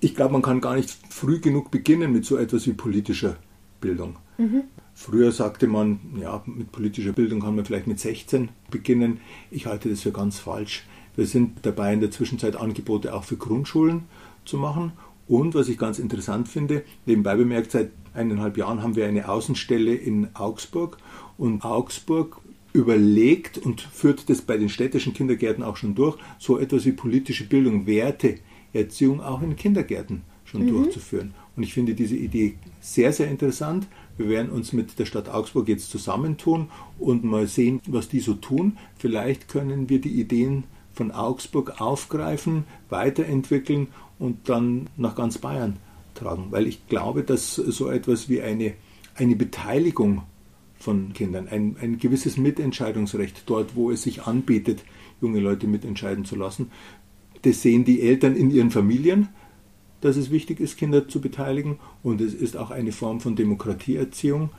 ich 0.00 0.14
glaube, 0.14 0.32
man 0.32 0.42
kann 0.42 0.60
gar 0.60 0.74
nicht 0.74 0.90
früh 1.10 1.40
genug 1.40 1.70
beginnen 1.70 2.12
mit 2.12 2.24
so 2.24 2.36
etwas 2.36 2.66
wie 2.66 2.72
politischer 2.72 3.36
Bildung. 3.80 4.16
Mhm. 4.38 4.64
Früher 4.94 5.32
sagte 5.32 5.66
man, 5.66 6.00
ja, 6.20 6.42
mit 6.46 6.72
politischer 6.72 7.12
Bildung 7.12 7.40
kann 7.40 7.56
man 7.56 7.64
vielleicht 7.64 7.86
mit 7.86 8.00
16 8.00 8.50
beginnen. 8.70 9.20
Ich 9.50 9.66
halte 9.66 9.88
das 9.88 10.02
für 10.02 10.12
ganz 10.12 10.38
falsch. 10.38 10.86
Wir 11.16 11.26
sind 11.26 11.58
dabei, 11.62 11.92
in 11.92 12.00
der 12.00 12.10
Zwischenzeit 12.10 12.56
Angebote 12.56 13.14
auch 13.14 13.24
für 13.24 13.36
Grundschulen 13.36 14.04
zu 14.44 14.56
machen. 14.56 14.92
Und 15.26 15.54
was 15.54 15.68
ich 15.68 15.78
ganz 15.78 15.98
interessant 15.98 16.48
finde, 16.48 16.82
nebenbei 17.06 17.36
bemerkt, 17.36 17.70
seit 17.70 17.90
eineinhalb 18.14 18.56
Jahren 18.56 18.82
haben 18.82 18.96
wir 18.96 19.06
eine 19.06 19.28
Außenstelle 19.28 19.94
in 19.94 20.28
Augsburg. 20.34 20.98
Und 21.38 21.64
Augsburg 21.64 22.40
überlegt 22.72 23.58
und 23.58 23.80
führt 23.80 24.28
das 24.28 24.42
bei 24.42 24.56
den 24.56 24.68
städtischen 24.68 25.12
Kindergärten 25.12 25.64
auch 25.64 25.76
schon 25.76 25.94
durch, 25.94 26.16
so 26.38 26.58
etwas 26.58 26.84
wie 26.84 26.92
politische 26.92 27.48
Bildung, 27.48 27.86
Werte 27.86 28.38
Erziehung 28.72 29.20
auch 29.20 29.42
in 29.42 29.56
Kindergärten 29.56 30.22
schon 30.44 30.64
mhm. 30.64 30.68
durchzuführen. 30.68 31.34
Und 31.56 31.62
ich 31.62 31.74
finde 31.74 31.94
diese 31.94 32.16
Idee 32.16 32.54
sehr, 32.80 33.12
sehr 33.12 33.28
interessant. 33.28 33.86
Wir 34.16 34.28
werden 34.28 34.50
uns 34.50 34.72
mit 34.72 34.98
der 34.98 35.06
Stadt 35.06 35.28
Augsburg 35.28 35.68
jetzt 35.68 35.90
zusammentun 35.90 36.68
und 36.98 37.24
mal 37.24 37.46
sehen, 37.46 37.80
was 37.86 38.08
die 38.08 38.20
so 38.20 38.34
tun. 38.34 38.76
Vielleicht 38.98 39.48
können 39.48 39.88
wir 39.88 40.00
die 40.00 40.20
Ideen 40.20 40.64
von 40.92 41.12
Augsburg 41.12 41.80
aufgreifen, 41.80 42.64
weiterentwickeln 42.88 43.88
und 44.18 44.48
dann 44.48 44.88
nach 44.96 45.14
ganz 45.14 45.38
Bayern 45.38 45.76
tragen. 46.14 46.48
Weil 46.50 46.66
ich 46.66 46.86
glaube, 46.88 47.22
dass 47.22 47.54
so 47.54 47.88
etwas 47.88 48.28
wie 48.28 48.42
eine, 48.42 48.74
eine 49.14 49.36
Beteiligung 49.36 50.22
von 50.78 51.12
Kindern, 51.12 51.48
ein, 51.48 51.76
ein 51.80 51.98
gewisses 51.98 52.36
Mitentscheidungsrecht 52.36 53.42
dort, 53.46 53.76
wo 53.76 53.90
es 53.90 54.02
sich 54.02 54.22
anbietet, 54.22 54.82
junge 55.20 55.40
Leute 55.40 55.66
mitentscheiden 55.66 56.24
zu 56.24 56.36
lassen, 56.36 56.70
das 57.42 57.62
sehen 57.62 57.84
die 57.84 58.02
Eltern 58.02 58.36
in 58.36 58.50
ihren 58.50 58.70
Familien, 58.70 59.28
dass 60.00 60.16
es 60.16 60.30
wichtig 60.30 60.60
ist, 60.60 60.78
Kinder 60.78 61.08
zu 61.08 61.20
beteiligen. 61.20 61.78
Und 62.02 62.20
es 62.20 62.34
ist 62.34 62.56
auch 62.56 62.70
eine 62.70 62.92
Form 62.92 63.20
von 63.20 63.36
Demokratieerziehung, 63.36 64.50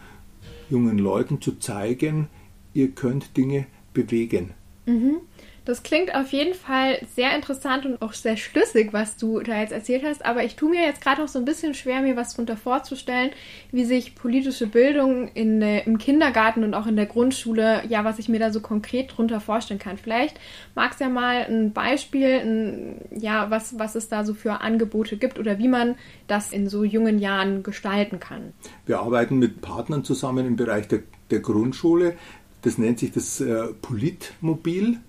jungen 0.70 0.98
Leuten 0.98 1.41
zu 1.41 1.60
zeigen, 1.60 2.28
ihr 2.74 2.91
könnt 2.91 3.36
Dinge 3.38 3.65
bewegen. 3.94 4.52
Mhm. 4.86 5.17
Das 5.63 5.84
klingt 5.84 6.15
auf 6.15 6.32
jeden 6.32 6.56
Fall 6.56 7.00
sehr 7.15 7.36
interessant 7.36 7.86
und 7.86 8.02
auch 8.02 8.13
sehr 8.13 8.36
schlüssig, 8.36 8.93
was 8.93 9.17
du 9.17 9.41
da 9.41 9.60
jetzt 9.60 9.71
erzählt 9.71 10.04
hast. 10.04 10.26
Aber 10.26 10.43
ich 10.43 10.56
tue 10.56 10.71
mir 10.71 10.82
jetzt 10.82 11.02
gerade 11.02 11.24
auch 11.24 11.28
so 11.28 11.38
ein 11.38 11.45
bisschen 11.45 11.76
schwer, 11.76 12.02
mir 12.02 12.15
was 12.15 12.32
darunter 12.32 12.58
vorzustellen, 12.58 13.30
wie 13.71 13.86
sich 13.86 14.15
politische 14.15 14.65
Bildung 14.65 15.28
in 15.28 15.60
der, 15.60 15.86
im 15.86 16.00
Kindergarten 16.00 16.63
und 16.63 16.74
auch 16.74 16.88
in 16.88 16.95
der 16.95 17.06
Grundschule, 17.06 17.84
ja, 17.88 18.04
was 18.04 18.17
ich 18.17 18.28
mir 18.28 18.39
da 18.39 18.52
so 18.52 18.60
konkret 18.60 19.15
drunter 19.15 19.39
vorstellen 19.39 19.80
kann. 19.80 19.97
Vielleicht 19.97 20.39
magst 20.74 21.00
du 21.00 21.04
ja 21.04 21.12
mal 21.12 21.45
ein 21.47 21.74
Beispiel, 21.74 22.39
ein, 22.39 23.02
ja, 23.15 23.52
was, 23.52 23.78
was 23.78 23.93
es 23.93 24.10
da 24.10 24.26
so 24.26 24.34
für 24.34 24.62
Angebote 24.62 25.17
gibt 25.17 25.38
oder 25.38 25.60
wie 25.60 25.67
man 25.67 25.95
das 26.26 26.52
in 26.52 26.69
so 26.69 26.84
jungen 26.84 27.19
Jahren 27.19 27.62
gestalten 27.62 28.19
kann. 28.19 28.54
Wir 28.88 29.00
arbeiten 29.00 29.38
mit 29.38 29.62
Partnern 29.62 30.04
zusammen 30.04 30.47
im 30.47 30.56
Bereich 30.56 30.88
der, 30.88 31.04
der 31.30 31.39
Grundschule. 31.39 32.15
Das 32.63 32.80
nennt 32.80 32.97
sich 32.97 33.12
das 33.12 33.41
äh, 33.41 33.67
Politmobil 33.82 35.00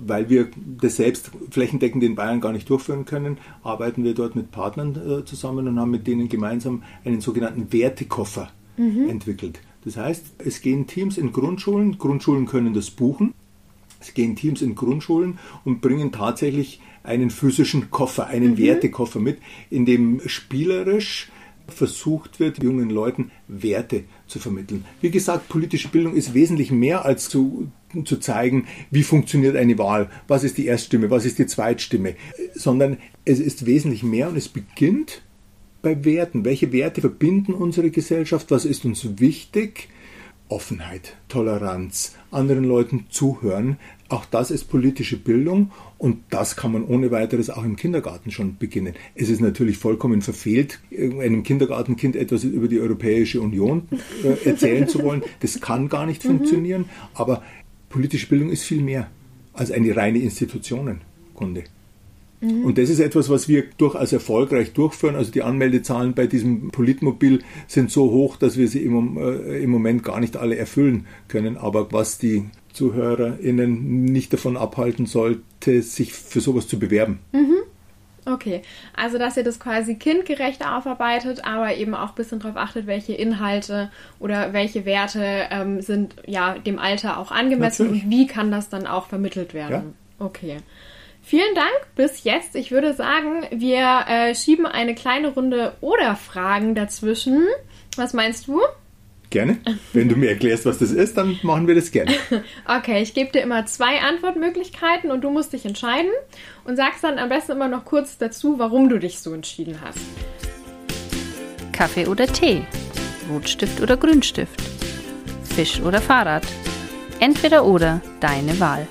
weil 0.00 0.28
wir 0.28 0.48
das 0.80 0.96
selbst 0.96 1.30
flächendeckend 1.50 2.02
in 2.02 2.14
Bayern 2.14 2.40
gar 2.40 2.52
nicht 2.52 2.68
durchführen 2.68 3.04
können, 3.04 3.38
arbeiten 3.62 4.02
wir 4.04 4.14
dort 4.14 4.34
mit 4.34 4.50
Partnern 4.50 4.96
äh, 4.96 5.24
zusammen 5.24 5.68
und 5.68 5.78
haben 5.78 5.90
mit 5.90 6.06
denen 6.06 6.28
gemeinsam 6.28 6.82
einen 7.04 7.20
sogenannten 7.20 7.72
Wertekoffer 7.72 8.50
mhm. 8.76 9.08
entwickelt. 9.08 9.60
Das 9.84 9.96
heißt, 9.96 10.34
es 10.38 10.60
gehen 10.60 10.86
Teams 10.86 11.16
in 11.16 11.32
Grundschulen, 11.32 11.98
Grundschulen 11.98 12.46
können 12.46 12.74
das 12.74 12.90
buchen, 12.90 13.34
es 14.00 14.14
gehen 14.14 14.36
Teams 14.36 14.62
in 14.62 14.74
Grundschulen 14.74 15.38
und 15.64 15.80
bringen 15.80 16.12
tatsächlich 16.12 16.80
einen 17.02 17.30
physischen 17.30 17.90
Koffer, 17.90 18.26
einen 18.26 18.52
mhm. 18.52 18.58
Wertekoffer 18.58 19.20
mit, 19.20 19.38
in 19.70 19.86
dem 19.86 20.20
spielerisch 20.26 21.30
versucht 21.72 22.40
wird, 22.40 22.62
jungen 22.62 22.90
Leuten 22.90 23.30
Werte 23.48 24.04
zu 24.26 24.38
vermitteln. 24.38 24.84
Wie 25.00 25.10
gesagt, 25.10 25.48
politische 25.48 25.88
Bildung 25.88 26.14
ist 26.14 26.34
wesentlich 26.34 26.70
mehr 26.70 27.04
als 27.04 27.28
zu 27.28 27.70
zu 28.04 28.18
zeigen, 28.18 28.66
wie 28.92 29.02
funktioniert 29.02 29.56
eine 29.56 29.76
Wahl, 29.76 30.10
was 30.28 30.44
ist 30.44 30.58
die 30.58 30.66
Erststimme, 30.66 31.10
was 31.10 31.24
ist 31.24 31.40
die 31.40 31.46
Zweitstimme, 31.46 32.14
sondern 32.54 32.98
es 33.24 33.40
ist 33.40 33.66
wesentlich 33.66 34.04
mehr 34.04 34.28
und 34.28 34.36
es 34.36 34.46
beginnt 34.48 35.22
bei 35.82 36.04
Werten. 36.04 36.44
Welche 36.44 36.72
Werte 36.72 37.00
verbinden 37.00 37.52
unsere 37.52 37.90
Gesellschaft? 37.90 38.50
Was 38.50 38.64
ist 38.64 38.84
uns 38.84 39.18
wichtig? 39.18 39.88
Offenheit, 40.50 41.16
Toleranz, 41.28 42.14
anderen 42.30 42.64
Leuten 42.64 43.06
zuhören. 43.08 43.78
Auch 44.08 44.24
das 44.24 44.50
ist 44.50 44.64
politische 44.64 45.16
Bildung 45.16 45.70
und 45.98 46.18
das 46.30 46.56
kann 46.56 46.72
man 46.72 46.84
ohne 46.84 47.10
weiteres 47.10 47.48
auch 47.48 47.64
im 47.64 47.76
Kindergarten 47.76 48.30
schon 48.30 48.56
beginnen. 48.58 48.94
Es 49.14 49.28
ist 49.28 49.40
natürlich 49.40 49.78
vollkommen 49.78 50.20
verfehlt, 50.20 50.80
einem 50.90 51.44
Kindergartenkind 51.44 52.16
etwas 52.16 52.44
über 52.44 52.68
die 52.68 52.80
Europäische 52.80 53.40
Union 53.40 53.88
äh, 54.24 54.48
erzählen 54.48 54.88
zu 54.88 55.02
wollen. 55.02 55.22
Das 55.40 55.60
kann 55.60 55.88
gar 55.88 56.06
nicht 56.06 56.24
mhm. 56.24 56.28
funktionieren, 56.28 56.84
aber 57.14 57.42
politische 57.88 58.28
Bildung 58.28 58.50
ist 58.50 58.64
viel 58.64 58.82
mehr 58.82 59.08
als 59.52 59.70
eine 59.70 59.94
reine 59.96 60.18
Institutionenkunde. 60.18 61.64
Mhm. 62.40 62.64
Und 62.64 62.78
das 62.78 62.88
ist 62.88 63.00
etwas, 63.00 63.28
was 63.28 63.48
wir 63.48 63.64
durchaus 63.76 64.12
erfolgreich 64.12 64.72
durchführen. 64.72 65.16
Also 65.16 65.30
die 65.30 65.42
Anmeldezahlen 65.42 66.14
bei 66.14 66.26
diesem 66.26 66.70
Politmobil 66.70 67.42
sind 67.66 67.90
so 67.90 68.10
hoch, 68.10 68.36
dass 68.36 68.56
wir 68.56 68.68
sie 68.68 68.82
im, 68.82 69.18
äh, 69.18 69.62
im 69.62 69.70
Moment 69.70 70.02
gar 70.02 70.20
nicht 70.20 70.36
alle 70.36 70.56
erfüllen 70.56 71.06
können. 71.28 71.56
Aber 71.56 71.92
was 71.92 72.18
die 72.18 72.46
ZuhörerInnen 72.72 74.04
nicht 74.04 74.32
davon 74.32 74.56
abhalten 74.56 75.06
sollte, 75.06 75.82
sich 75.82 76.12
für 76.12 76.40
sowas 76.40 76.68
zu 76.68 76.78
bewerben. 76.78 77.18
Mhm. 77.32 77.56
Okay, 78.26 78.62
also 78.94 79.18
dass 79.18 79.36
ihr 79.36 79.44
das 79.44 79.58
quasi 79.58 79.94
kindgerecht 79.94 80.64
aufarbeitet, 80.64 81.44
aber 81.44 81.74
eben 81.74 81.94
auch 81.94 82.10
ein 82.10 82.14
bisschen 82.14 82.38
darauf 82.38 82.56
achtet, 82.56 82.86
welche 82.86 83.14
Inhalte 83.14 83.90
oder 84.18 84.52
welche 84.52 84.84
Werte 84.84 85.46
ähm, 85.50 85.80
sind 85.80 86.14
ja 86.26 86.58
dem 86.58 86.78
Alter 86.78 87.18
auch 87.18 87.32
angemessen 87.32 87.86
Natürlich. 87.86 88.04
und 88.04 88.10
wie 88.10 88.26
kann 88.26 88.50
das 88.50 88.68
dann 88.68 88.86
auch 88.86 89.06
vermittelt 89.06 89.54
werden. 89.54 89.94
Ja. 90.18 90.26
Okay. 90.26 90.58
Vielen 91.30 91.54
Dank 91.54 91.94
bis 91.94 92.24
jetzt. 92.24 92.56
Ich 92.56 92.72
würde 92.72 92.92
sagen, 92.92 93.46
wir 93.52 94.04
äh, 94.08 94.34
schieben 94.34 94.66
eine 94.66 94.96
kleine 94.96 95.28
Runde 95.28 95.74
oder 95.80 96.16
Fragen 96.16 96.74
dazwischen. 96.74 97.46
Was 97.94 98.14
meinst 98.14 98.48
du? 98.48 98.60
Gerne. 99.30 99.58
Wenn 99.92 100.08
du 100.08 100.16
mir 100.16 100.30
erklärst, 100.30 100.66
was 100.66 100.78
das 100.78 100.90
ist, 100.90 101.16
dann 101.16 101.38
machen 101.44 101.68
wir 101.68 101.76
das 101.76 101.92
gerne. 101.92 102.16
Okay, 102.66 103.00
ich 103.00 103.14
gebe 103.14 103.30
dir 103.30 103.42
immer 103.42 103.64
zwei 103.66 104.00
Antwortmöglichkeiten 104.00 105.12
und 105.12 105.20
du 105.20 105.30
musst 105.30 105.52
dich 105.52 105.64
entscheiden 105.64 106.10
und 106.64 106.74
sagst 106.74 107.04
dann 107.04 107.20
am 107.20 107.28
besten 107.28 107.52
immer 107.52 107.68
noch 107.68 107.84
kurz 107.84 108.18
dazu, 108.18 108.58
warum 108.58 108.88
du 108.88 108.98
dich 108.98 109.20
so 109.20 109.32
entschieden 109.32 109.78
hast. 109.84 110.00
Kaffee 111.70 112.08
oder 112.08 112.26
Tee? 112.26 112.64
Rotstift 113.30 113.80
oder 113.80 113.96
Grünstift? 113.96 114.60
Fisch 115.44 115.80
oder 115.80 116.00
Fahrrad? 116.00 116.42
Entweder 117.20 117.64
oder, 117.64 118.00
deine 118.18 118.58
Wahl. 118.58 118.88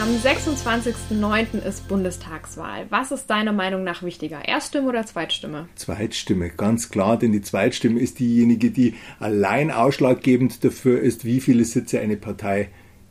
Am 0.00 0.08
26.09. 0.16 1.62
ist 1.62 1.86
Bundestagswahl. 1.86 2.86
Was 2.88 3.12
ist 3.12 3.26
deiner 3.26 3.52
Meinung 3.52 3.84
nach 3.84 4.02
wichtiger? 4.02 4.42
Erststimme 4.42 4.88
oder 4.88 5.04
Zweitstimme? 5.04 5.68
Zweitstimme, 5.74 6.48
ganz 6.48 6.88
klar, 6.88 7.18
denn 7.18 7.32
die 7.32 7.42
Zweitstimme 7.42 8.00
ist 8.00 8.18
diejenige, 8.18 8.70
die 8.70 8.94
allein 9.18 9.70
ausschlaggebend 9.70 10.64
dafür 10.64 11.00
ist, 11.00 11.26
wie 11.26 11.42
viele 11.42 11.66
Sitze 11.66 12.00
eine 12.00 12.16
Partei 12.16 12.70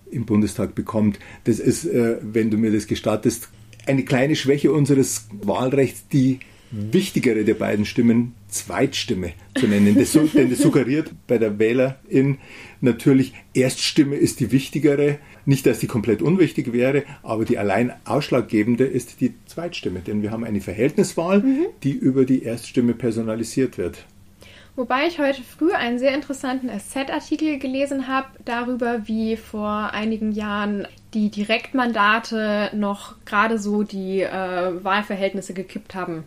im 0.10 0.26
Bundestag 0.26 0.74
bekommt. 0.74 1.20
Das 1.44 1.60
ist, 1.60 1.86
äh, 1.86 2.18
wenn 2.24 2.50
du 2.50 2.58
mir 2.58 2.72
das 2.72 2.88
gestattest, 2.88 3.50
eine 3.86 4.04
kleine 4.04 4.36
Schwäche 4.36 4.72
unseres 4.72 5.28
Wahlrechts, 5.44 6.08
die 6.08 6.40
wichtigere 6.72 7.44
der 7.44 7.54
beiden 7.54 7.86
Stimmen 7.86 8.34
Zweitstimme 8.50 9.34
zu 9.56 9.68
nennen. 9.68 9.96
Das, 9.96 10.12
denn 10.12 10.50
das 10.50 10.60
suggeriert 10.60 11.12
bei 11.28 11.38
der 11.38 11.60
Wählerin 11.60 12.38
natürlich, 12.82 13.34
Erststimme 13.54 14.16
ist 14.16 14.40
die 14.40 14.52
wichtigere. 14.52 15.20
Nicht, 15.46 15.66
dass 15.66 15.80
die 15.80 15.88
komplett 15.88 16.22
unwichtig 16.22 16.74
wäre, 16.74 17.04
aber 17.24 17.46
die 17.46 17.58
allein 17.58 17.94
ausschlaggebende 18.06 18.86
ist 18.86 19.22
die 19.22 19.34
Zweitstimme. 19.46 20.02
Denn 20.02 20.22
wir 20.22 20.32
haben 20.32 20.44
eine 20.44 20.62
Verhältniswahl, 20.62 21.40
mhm. 21.40 21.66
die 21.84 21.94
über 21.94 22.26
die 22.26 22.44
Erststimme 22.44 22.94
personalisiert 22.94 23.78
wird. 23.78 24.06
Wobei 24.76 25.08
ich 25.08 25.20
heute 25.20 25.42
früh 25.44 25.74
einen 25.74 26.00
sehr 26.00 26.14
interessanten 26.14 26.70
SZ-Artikel 26.70 27.60
gelesen 27.60 28.08
habe 28.08 28.28
darüber, 28.46 29.08
wie 29.08 29.36
vor 29.36 29.92
einigen 29.94 30.32
Jahren 30.32 30.88
die 31.14 31.30
Direktmandate 31.30 32.72
noch 32.74 33.16
gerade 33.26 33.58
so 33.58 33.84
die 33.84 34.22
äh, 34.22 34.84
Wahlverhältnisse 34.84 35.54
gekippt 35.54 35.96
haben 35.96 36.24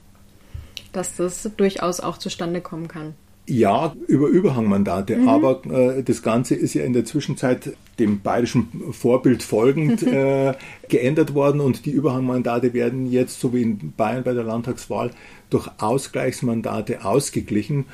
dass 0.92 1.16
das 1.16 1.48
durchaus 1.56 2.00
auch 2.00 2.18
zustande 2.18 2.60
kommen 2.60 2.88
kann. 2.88 3.14
Ja, 3.48 3.92
über 4.06 4.28
Überhangmandate, 4.28 5.16
mhm. 5.16 5.28
aber 5.28 5.62
äh, 5.66 6.04
das 6.04 6.22
Ganze 6.22 6.54
ist 6.54 6.74
ja 6.74 6.84
in 6.84 6.92
der 6.92 7.04
Zwischenzeit 7.04 7.76
dem 7.98 8.20
bayerischen 8.20 8.92
Vorbild 8.92 9.42
folgend 9.42 10.02
äh, 10.06 10.54
geändert 10.88 11.34
worden 11.34 11.60
und 11.60 11.84
die 11.84 11.90
Überhangmandate 11.90 12.72
werden 12.72 13.06
jetzt, 13.06 13.40
so 13.40 13.52
wie 13.52 13.62
in 13.62 13.92
Bayern 13.96 14.22
bei 14.22 14.32
der 14.32 14.44
Landtagswahl, 14.44 15.10
durch 15.50 15.68
Ausgleichsmandate 15.78 17.04
ausgeglichen 17.04 17.86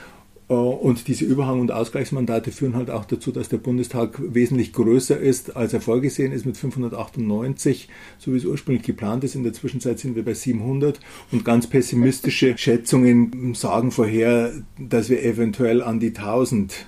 und 0.54 1.08
diese 1.08 1.26
Überhang- 1.26 1.60
und 1.60 1.70
Ausgleichsmandate 1.70 2.52
führen 2.52 2.74
halt 2.74 2.90
auch 2.90 3.04
dazu, 3.04 3.32
dass 3.32 3.50
der 3.50 3.58
Bundestag 3.58 4.18
wesentlich 4.18 4.72
größer 4.72 5.18
ist, 5.18 5.56
als 5.56 5.74
er 5.74 5.82
vorgesehen 5.82 6.32
ist 6.32 6.46
mit 6.46 6.56
598, 6.56 7.88
so 8.18 8.32
wie 8.32 8.38
es 8.38 8.46
ursprünglich 8.46 8.84
geplant 8.84 9.24
ist. 9.24 9.34
In 9.34 9.42
der 9.42 9.52
Zwischenzeit 9.52 9.98
sind 9.98 10.16
wir 10.16 10.24
bei 10.24 10.32
700 10.32 11.00
und 11.32 11.44
ganz 11.44 11.66
pessimistische 11.66 12.56
Schätzungen 12.56 13.54
sagen 13.54 13.90
vorher, 13.90 14.52
dass 14.78 15.10
wir 15.10 15.22
eventuell 15.22 15.82
an 15.82 16.00
die 16.00 16.16
1000 16.16 16.86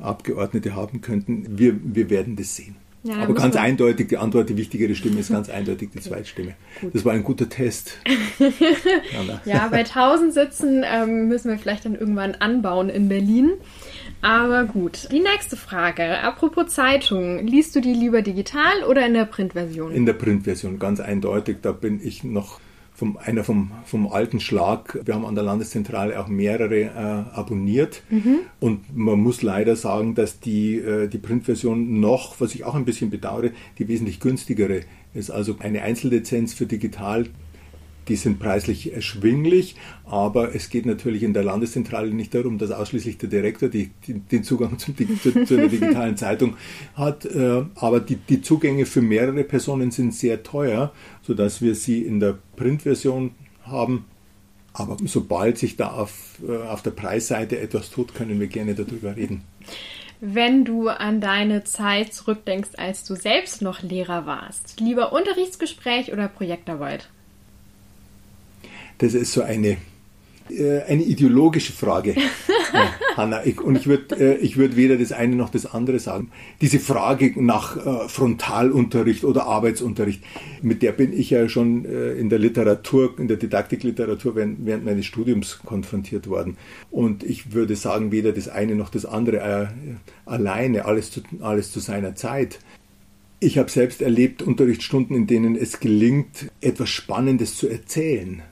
Abgeordnete 0.00 0.74
haben 0.74 1.00
könnten. 1.00 1.58
Wir, 1.58 1.78
wir 1.82 2.10
werden 2.10 2.34
das 2.34 2.56
sehen. 2.56 2.74
Ja, 3.06 3.22
Aber 3.22 3.34
ganz 3.34 3.54
eindeutig, 3.54 4.08
die 4.08 4.16
Antwort, 4.16 4.48
die 4.48 4.56
wichtigere 4.56 4.94
Stimme 4.96 5.20
ist 5.20 5.30
ganz 5.30 5.48
eindeutig 5.48 5.90
die 5.94 6.00
Zweitstimme. 6.00 6.54
Gut. 6.80 6.94
Das 6.94 7.04
war 7.04 7.12
ein 7.12 7.22
guter 7.22 7.48
Test. 7.48 7.98
ja, 9.44 9.68
bei 9.68 9.78
1000 9.78 10.34
Sitzen 10.34 10.84
ähm, 10.84 11.28
müssen 11.28 11.50
wir 11.50 11.58
vielleicht 11.58 11.84
dann 11.84 11.94
irgendwann 11.94 12.34
anbauen 12.34 12.88
in 12.88 13.08
Berlin. 13.08 13.52
Aber 14.22 14.64
gut. 14.64 15.08
Die 15.12 15.20
nächste 15.20 15.56
Frage. 15.56 16.18
Apropos 16.18 16.74
Zeitung. 16.74 17.46
Liest 17.46 17.76
du 17.76 17.80
die 17.80 17.92
lieber 17.94 18.22
digital 18.22 18.82
oder 18.88 19.06
in 19.06 19.14
der 19.14 19.26
Printversion? 19.26 19.92
In 19.92 20.04
der 20.04 20.14
Printversion, 20.14 20.80
ganz 20.80 20.98
eindeutig. 20.98 21.58
Da 21.62 21.70
bin 21.70 22.00
ich 22.02 22.24
noch 22.24 22.58
vom, 22.96 23.18
einer 23.18 23.44
vom, 23.44 23.72
vom 23.84 24.08
alten 24.08 24.40
Schlag. 24.40 24.98
Wir 25.04 25.14
haben 25.14 25.26
an 25.26 25.34
der 25.34 25.44
Landeszentrale 25.44 26.18
auch 26.18 26.28
mehrere 26.28 26.80
äh, 26.80 26.88
abonniert. 27.36 28.02
Mhm. 28.08 28.38
Und 28.58 28.96
man 28.96 29.20
muss 29.20 29.42
leider 29.42 29.76
sagen, 29.76 30.14
dass 30.14 30.40
die, 30.40 30.76
äh, 30.76 31.06
die 31.06 31.18
Printversion 31.18 32.00
noch, 32.00 32.40
was 32.40 32.54
ich 32.54 32.64
auch 32.64 32.74
ein 32.74 32.86
bisschen 32.86 33.10
bedauere, 33.10 33.50
die 33.78 33.86
wesentlich 33.88 34.18
günstigere 34.18 34.80
ist. 35.12 35.30
Also 35.30 35.56
eine 35.58 35.82
Einzellizenz 35.82 36.54
für 36.54 36.64
digital 36.64 37.26
die 38.08 38.16
sind 38.16 38.38
preislich 38.38 38.92
erschwinglich, 38.92 39.76
aber 40.04 40.54
es 40.54 40.70
geht 40.70 40.86
natürlich 40.86 41.22
in 41.22 41.32
der 41.32 41.44
Landeszentrale 41.44 42.12
nicht 42.12 42.34
darum, 42.34 42.58
dass 42.58 42.70
ausschließlich 42.70 43.18
der 43.18 43.28
Direktor 43.28 43.68
die, 43.68 43.90
die, 44.06 44.14
den 44.20 44.44
Zugang 44.44 44.78
zum, 44.78 44.96
zu, 44.96 45.44
zu, 45.44 45.56
einer 45.56 45.68
digitalen 45.68 46.16
Zeitung 46.16 46.56
hat, 46.94 47.24
äh, 47.24 47.64
aber 47.74 48.00
die, 48.00 48.16
die 48.16 48.42
Zugänge 48.42 48.86
für 48.86 49.02
mehrere 49.02 49.44
Personen 49.44 49.90
sind 49.90 50.14
sehr 50.14 50.42
teuer, 50.42 50.92
sodass 51.22 51.60
wir 51.60 51.74
sie 51.74 52.02
in 52.02 52.20
der 52.20 52.38
Printversion 52.56 53.32
haben. 53.64 54.04
Aber 54.72 54.98
sobald 55.04 55.58
sich 55.58 55.76
da 55.76 55.88
auf, 55.88 56.38
äh, 56.46 56.56
auf 56.68 56.82
der 56.82 56.90
Preisseite 56.90 57.58
etwas 57.58 57.90
tut, 57.90 58.14
können 58.14 58.38
wir 58.38 58.46
gerne 58.46 58.74
darüber 58.74 59.16
reden. 59.16 59.42
Wenn 60.20 60.64
du 60.64 60.88
an 60.88 61.20
deine 61.20 61.64
Zeit 61.64 62.14
zurückdenkst, 62.14 62.70
als 62.78 63.04
du 63.04 63.14
selbst 63.14 63.60
noch 63.60 63.82
Lehrer 63.82 64.24
warst, 64.24 64.80
lieber 64.80 65.12
Unterrichtsgespräch 65.12 66.12
oder 66.12 66.28
Projektarbeit? 66.28 67.08
Das 68.98 69.14
ist 69.14 69.32
so 69.32 69.42
eine, 69.42 69.76
äh, 70.50 70.82
eine 70.82 71.02
ideologische 71.02 71.72
Frage, 71.72 72.14
ja, 72.72 72.92
Hanna. 73.16 73.44
Ich, 73.44 73.60
und 73.60 73.76
ich 73.76 73.86
würde 73.86 74.16
äh, 74.16 74.36
ich 74.38 74.56
würd 74.56 74.76
weder 74.76 74.96
das 74.96 75.12
eine 75.12 75.36
noch 75.36 75.50
das 75.50 75.66
andere 75.66 75.98
sagen. 75.98 76.30
Diese 76.60 76.78
Frage 76.78 77.32
nach 77.42 77.76
äh, 77.76 78.08
Frontalunterricht 78.08 79.24
oder 79.24 79.46
Arbeitsunterricht, 79.46 80.22
mit 80.62 80.82
der 80.82 80.92
bin 80.92 81.12
ich 81.12 81.30
ja 81.30 81.48
schon 81.48 81.84
äh, 81.84 82.12
in 82.12 82.28
der 82.28 82.38
Literatur, 82.38 83.18
in 83.18 83.28
der 83.28 83.36
Didaktikliteratur 83.36 84.36
während, 84.36 84.64
während 84.64 84.84
meines 84.84 85.06
Studiums 85.06 85.58
konfrontiert 85.64 86.28
worden. 86.28 86.56
Und 86.90 87.24
ich 87.24 87.52
würde 87.52 87.76
sagen, 87.76 88.12
weder 88.12 88.32
das 88.32 88.48
eine 88.48 88.74
noch 88.74 88.90
das 88.90 89.04
andere 89.04 89.38
äh, 89.38 89.66
alleine, 90.24 90.84
alles 90.84 91.10
zu, 91.10 91.22
alles 91.40 91.72
zu 91.72 91.80
seiner 91.80 92.14
Zeit. 92.14 92.60
Ich 93.38 93.58
habe 93.58 93.70
selbst 93.70 94.00
erlebt 94.00 94.42
Unterrichtsstunden, 94.42 95.14
in 95.14 95.26
denen 95.26 95.56
es 95.56 95.80
gelingt, 95.80 96.50
etwas 96.60 96.88
Spannendes 96.88 97.56
zu 97.56 97.68
erzählen 97.68 98.42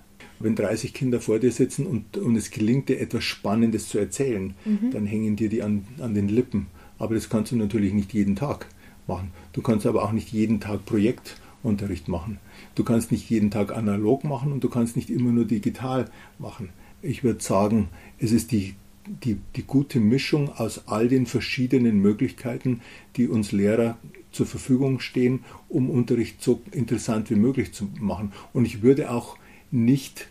wenn 0.41 0.57
30 0.57 0.95
Kinder 0.95 1.21
vor 1.21 1.39
dir 1.39 1.53
sitzen 1.53 1.87
und, 1.87 2.17
und 2.17 2.37
es 2.37 2.51
gelingt 2.51 2.89
dir 2.89 3.01
etwas 3.01 3.25
Spannendes 3.25 3.89
zu 3.89 3.99
erzählen, 3.99 4.55
mhm. 4.65 4.91
dann 4.91 5.07
hängen 5.07 5.37
dir 5.37 5.49
die 5.49 5.63
an, 5.63 5.85
an 6.01 6.15
den 6.15 6.29
Lippen. 6.29 6.67
Aber 6.99 7.15
das 7.15 7.29
kannst 7.29 7.53
du 7.53 7.57
natürlich 7.57 7.93
nicht 7.93 8.13
jeden 8.13 8.37
Tag 8.37 8.67
machen. 9.07 9.31
Du 9.53 9.63
kannst 9.63 9.87
aber 9.87 10.03
auch 10.03 10.13
nicht 10.13 10.33
jeden 10.33 10.61
Tag 10.61 10.85
Projektunterricht 10.87 12.09
machen. 12.09 12.39
Du 12.75 12.85
kannst 12.85 13.13
nicht 13.13 13.29
jeden 13.31 13.51
Tag 13.51 13.77
analog 13.77 14.25
machen 14.25 14.53
und 14.53 14.63
du 14.65 14.69
kannst 14.69 14.97
nicht 14.97 15.11
immer 15.11 15.31
nur 15.31 15.45
digital 15.45 16.11
machen. 16.39 16.71
Ich 17.03 17.23
würde 17.23 17.43
sagen, 17.43 17.89
es 18.19 18.33
ist 18.33 18.53
die, 18.53 18.75
die, 19.07 19.39
die 19.57 19.65
gute 19.65 20.01
Mischung 20.01 20.51
aus 20.51 20.89
all 20.89 21.09
den 21.09 21.27
verschiedenen 21.27 22.01
Möglichkeiten, 22.01 22.81
die 23.17 23.29
uns 23.29 23.53
Lehrer 23.53 23.99
zur 24.33 24.47
Verfügung 24.47 25.01
stehen, 25.01 25.41
um 25.69 25.91
Unterricht 25.91 26.43
so 26.43 26.63
interessant 26.73 27.31
wie 27.31 27.37
möglich 27.37 27.73
zu 27.73 27.89
machen. 28.01 28.33
Und 28.53 28.65
ich 28.65 28.83
würde 28.83 29.11
auch 29.11 29.37
nicht 29.75 30.29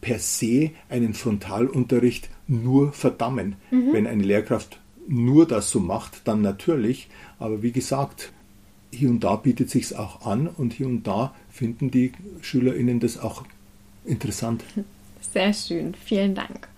per 0.00 0.18
se 0.18 0.70
einen 0.88 1.14
Frontalunterricht 1.14 2.28
nur 2.46 2.92
verdammen. 2.92 3.56
Mhm. 3.70 3.92
Wenn 3.92 4.06
eine 4.06 4.22
Lehrkraft 4.22 4.78
nur 5.08 5.46
das 5.46 5.70
so 5.70 5.80
macht, 5.80 6.26
dann 6.26 6.42
natürlich. 6.42 7.08
Aber 7.38 7.62
wie 7.62 7.72
gesagt, 7.72 8.32
hier 8.90 9.10
und 9.10 9.20
da 9.20 9.36
bietet 9.36 9.70
sich's 9.70 9.92
auch 9.92 10.26
an 10.26 10.48
und 10.48 10.72
hier 10.72 10.86
und 10.86 11.06
da 11.06 11.34
finden 11.50 11.90
die 11.90 12.12
SchülerInnen 12.40 13.00
das 13.00 13.18
auch 13.18 13.44
interessant. 14.04 14.64
Sehr 15.32 15.52
schön, 15.52 15.94
vielen 15.94 16.34
Dank. 16.34 16.68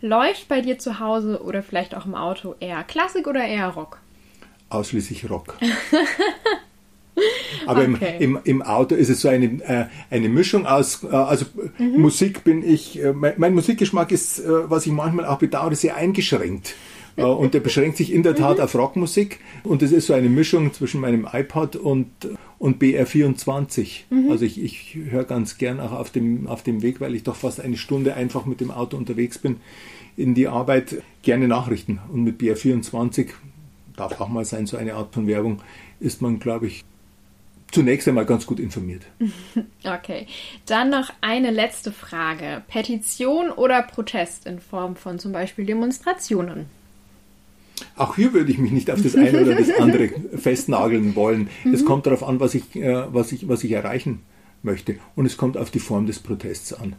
Läuft 0.00 0.48
bei 0.48 0.60
dir 0.60 0.78
zu 0.78 1.00
Hause 1.00 1.42
oder 1.42 1.62
vielleicht 1.62 1.94
auch 1.94 2.04
im 2.04 2.14
Auto 2.14 2.54
eher 2.60 2.84
Klassik 2.84 3.26
oder 3.26 3.44
eher 3.44 3.68
Rock? 3.68 3.98
Ausschließlich 4.68 5.30
Rock. 5.30 5.56
Aber 7.66 7.82
okay. 7.82 8.16
im, 8.18 8.36
im, 8.36 8.38
im, 8.44 8.62
Auto 8.62 8.94
ist 8.94 9.08
es 9.08 9.20
so 9.20 9.28
eine, 9.28 9.46
äh, 9.62 9.86
eine 10.10 10.28
Mischung 10.28 10.66
aus, 10.66 11.04
äh, 11.04 11.08
also 11.08 11.46
mhm. 11.78 12.00
Musik 12.00 12.44
bin 12.44 12.68
ich, 12.68 13.02
äh, 13.02 13.12
mein, 13.12 13.34
mein, 13.36 13.54
Musikgeschmack 13.54 14.12
ist, 14.12 14.40
äh, 14.40 14.70
was 14.70 14.86
ich 14.86 14.92
manchmal 14.92 15.26
auch 15.26 15.38
bedauere, 15.38 15.74
sehr 15.74 15.96
eingeschränkt. 15.96 16.74
Äh, 17.16 17.22
und 17.22 17.54
der 17.54 17.60
beschränkt 17.60 17.96
sich 17.96 18.12
in 18.12 18.22
der 18.22 18.34
Tat 18.34 18.58
mhm. 18.58 18.64
auf 18.64 18.74
Rockmusik. 18.74 19.40
Und 19.62 19.82
es 19.82 19.92
ist 19.92 20.06
so 20.06 20.14
eine 20.14 20.28
Mischung 20.28 20.72
zwischen 20.72 21.00
meinem 21.00 21.26
iPod 21.30 21.76
und, 21.76 22.08
und 22.58 22.82
BR24. 22.82 24.00
Mhm. 24.10 24.30
Also 24.30 24.44
ich, 24.44 24.62
ich 24.62 24.98
höre 25.10 25.24
ganz 25.24 25.58
gern 25.58 25.80
auch 25.80 25.92
auf 25.92 26.10
dem, 26.10 26.46
auf 26.46 26.62
dem 26.62 26.82
Weg, 26.82 27.00
weil 27.00 27.14
ich 27.14 27.22
doch 27.22 27.36
fast 27.36 27.60
eine 27.60 27.76
Stunde 27.76 28.14
einfach 28.14 28.46
mit 28.46 28.60
dem 28.60 28.70
Auto 28.70 28.96
unterwegs 28.96 29.38
bin, 29.38 29.56
in 30.16 30.34
die 30.34 30.48
Arbeit 30.48 31.02
gerne 31.22 31.48
Nachrichten. 31.48 32.00
Und 32.12 32.24
mit 32.24 32.40
BR24 32.40 33.28
darf 33.96 34.20
auch 34.20 34.28
mal 34.28 34.44
sein, 34.44 34.66
so 34.66 34.76
eine 34.76 34.94
Art 34.94 35.14
von 35.14 35.26
Werbung, 35.26 35.60
ist 36.00 36.20
man, 36.20 36.40
glaube 36.40 36.66
ich, 36.66 36.84
zunächst 37.74 38.08
einmal 38.08 38.26
ganz 38.26 38.46
gut 38.46 38.60
informiert. 38.60 39.02
Okay. 39.86 40.26
Dann 40.64 40.88
noch 40.88 41.10
eine 41.20 41.50
letzte 41.50 41.92
Frage. 41.92 42.62
Petition 42.68 43.50
oder 43.50 43.82
Protest 43.82 44.46
in 44.46 44.58
Form 44.58 44.96
von 44.96 45.18
zum 45.18 45.32
Beispiel 45.32 45.66
Demonstrationen? 45.66 46.66
Auch 47.96 48.16
hier 48.16 48.32
würde 48.32 48.50
ich 48.50 48.56
mich 48.56 48.72
nicht 48.72 48.90
auf 48.90 49.02
das 49.02 49.14
eine 49.14 49.42
oder 49.42 49.54
das 49.54 49.70
andere 49.78 50.08
festnageln 50.38 51.14
wollen. 51.14 51.50
Es 51.70 51.82
mhm. 51.82 51.86
kommt 51.86 52.06
darauf 52.06 52.22
an, 52.22 52.40
was 52.40 52.54
ich, 52.54 52.74
äh, 52.76 53.12
was, 53.12 53.30
ich, 53.32 53.46
was 53.46 53.62
ich 53.62 53.72
erreichen 53.72 54.20
möchte. 54.62 54.96
Und 55.16 55.26
es 55.26 55.36
kommt 55.36 55.58
auf 55.58 55.70
die 55.70 55.80
Form 55.80 56.06
des 56.06 56.18
Protests 56.18 56.72
an. 56.72 56.96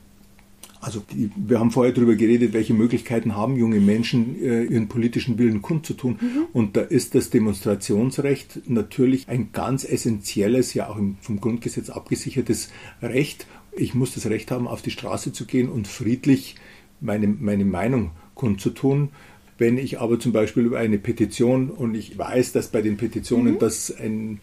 Also 0.86 1.02
die, 1.12 1.32
wir 1.36 1.60
haben 1.60 1.71
vorher 1.71 1.93
darüber 1.93 2.13
geredet, 2.13 2.54
welche 2.54 2.76
Möglichkeiten 2.76 3.36
haben 3.36 3.56
junge 3.58 3.80
Menschen, 3.80 4.39
äh, 4.39 4.65
ihren 4.65 4.88
politischen 4.88 5.39
Willen 5.39 5.63
kundzutun. 5.63 6.19
Mhm. 6.21 6.45
Und 6.54 6.78
da 6.78 6.82
ist 6.82 7.15
das 7.15 7.32
Demonstrationsrecht 7.32 8.69
natürlich 8.69 9.28
ein 9.28 9.50
ganz 9.52 9.84
essentielles, 9.84 10.76
ja 10.76 10.88
auch 10.88 10.98
im, 10.98 11.17
vom 11.21 11.41
Grundgesetz 11.41 11.89
abgesichertes 11.89 12.69
Recht. 13.02 13.48
Ich 13.76 13.95
muss 13.95 14.13
das 14.13 14.28
Recht 14.28 14.52
haben, 14.52 14.67
auf 14.67 14.84
die 14.84 14.91
Straße 14.91 15.34
zu 15.34 15.45
gehen 15.45 15.69
und 15.69 15.88
friedlich 15.88 16.56
meine, 17.02 17.28
meine 17.28 17.65
Meinung 17.65 18.12
kundzutun. 18.36 19.10
Wenn 19.58 19.80
ich 19.80 20.00
aber 20.00 20.19
zum 20.19 20.34
Beispiel 20.34 20.65
über 20.65 20.78
eine 20.78 21.00
Petition 21.00 21.71
und 21.71 21.95
ich 21.95 22.15
weiß, 22.15 22.52
dass 22.52 22.67
bei 22.67 22.84
den 22.84 22.98
Petitionen 22.98 23.56
mhm. 23.56 23.60
das 23.60 23.91
ein, 23.91 24.39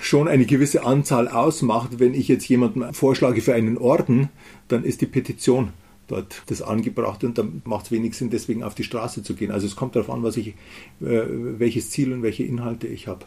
schon 0.00 0.28
eine 0.28 0.44
gewisse 0.44 0.84
Anzahl 0.84 1.28
ausmacht, 1.28 1.98
wenn 1.98 2.14
ich 2.14 2.28
jetzt 2.28 2.48
jemanden 2.48 2.92
vorschlage 2.94 3.40
für 3.40 3.54
einen 3.54 3.78
Orden, 3.78 4.28
dann 4.68 4.84
ist 4.84 5.00
die 5.00 5.06
Petition 5.06 5.72
dort 6.06 6.42
das 6.46 6.62
angebracht 6.62 7.24
und 7.24 7.38
dann 7.38 7.62
macht 7.64 7.86
es 7.86 7.92
wenig 7.92 8.14
Sinn, 8.14 8.30
deswegen 8.30 8.62
auf 8.62 8.74
die 8.74 8.84
Straße 8.84 9.22
zu 9.22 9.34
gehen. 9.34 9.50
Also 9.50 9.66
es 9.66 9.76
kommt 9.76 9.96
darauf 9.96 10.10
an, 10.10 10.22
was 10.22 10.36
ich, 10.36 10.48
äh, 10.48 10.54
welches 11.00 11.90
Ziel 11.90 12.12
und 12.12 12.22
welche 12.22 12.44
Inhalte 12.44 12.86
ich 12.86 13.08
habe. 13.08 13.24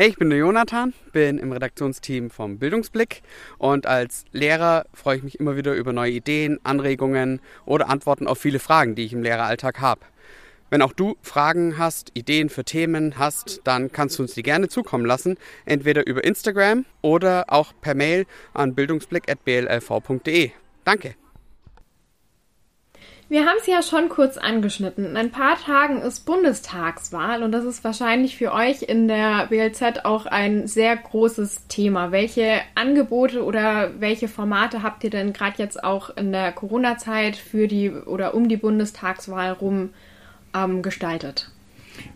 Hey, 0.00 0.08
ich 0.08 0.16
bin 0.16 0.30
der 0.30 0.38
Jonathan, 0.38 0.94
bin 1.12 1.36
im 1.36 1.52
Redaktionsteam 1.52 2.30
vom 2.30 2.58
Bildungsblick 2.58 3.20
und 3.58 3.86
als 3.86 4.24
Lehrer 4.32 4.86
freue 4.94 5.18
ich 5.18 5.22
mich 5.22 5.38
immer 5.38 5.58
wieder 5.58 5.74
über 5.74 5.92
neue 5.92 6.12
Ideen, 6.12 6.58
Anregungen 6.62 7.42
oder 7.66 7.90
Antworten 7.90 8.26
auf 8.26 8.38
viele 8.38 8.60
Fragen, 8.60 8.94
die 8.94 9.04
ich 9.04 9.12
im 9.12 9.22
Lehreralltag 9.22 9.78
habe. 9.82 10.00
Wenn 10.70 10.80
auch 10.80 10.94
du 10.94 11.18
Fragen 11.20 11.76
hast, 11.76 12.12
Ideen 12.14 12.48
für 12.48 12.64
Themen 12.64 13.18
hast, 13.18 13.60
dann 13.64 13.92
kannst 13.92 14.18
du 14.18 14.22
uns 14.22 14.32
die 14.32 14.42
gerne 14.42 14.68
zukommen 14.68 15.04
lassen, 15.04 15.36
entweder 15.66 16.06
über 16.06 16.24
Instagram 16.24 16.86
oder 17.02 17.44
auch 17.48 17.74
per 17.82 17.94
Mail 17.94 18.24
an 18.54 18.74
bildungsblick.blv.de. 18.74 20.50
Danke. 20.82 21.14
Wir 23.30 23.46
haben 23.46 23.58
es 23.60 23.68
ja 23.68 23.80
schon 23.80 24.08
kurz 24.08 24.38
angeschnitten. 24.38 25.06
In 25.06 25.16
ein 25.16 25.30
paar 25.30 25.56
Tagen 25.56 26.02
ist 26.02 26.26
Bundestagswahl 26.26 27.44
und 27.44 27.52
das 27.52 27.64
ist 27.64 27.84
wahrscheinlich 27.84 28.36
für 28.36 28.52
euch 28.52 28.82
in 28.82 29.06
der 29.06 29.46
BLZ 29.46 30.04
auch 30.04 30.26
ein 30.26 30.66
sehr 30.66 30.96
großes 30.96 31.68
Thema. 31.68 32.10
Welche 32.10 32.60
Angebote 32.74 33.44
oder 33.44 33.92
welche 34.00 34.26
Formate 34.26 34.82
habt 34.82 35.04
ihr 35.04 35.10
denn 35.10 35.32
gerade 35.32 35.58
jetzt 35.58 35.84
auch 35.84 36.10
in 36.16 36.32
der 36.32 36.50
Corona-Zeit 36.50 37.36
für 37.36 37.68
die 37.68 37.92
oder 37.92 38.34
um 38.34 38.48
die 38.48 38.56
Bundestagswahl 38.56 39.52
rum 39.52 39.90
ähm, 40.52 40.82
gestaltet? 40.82 41.52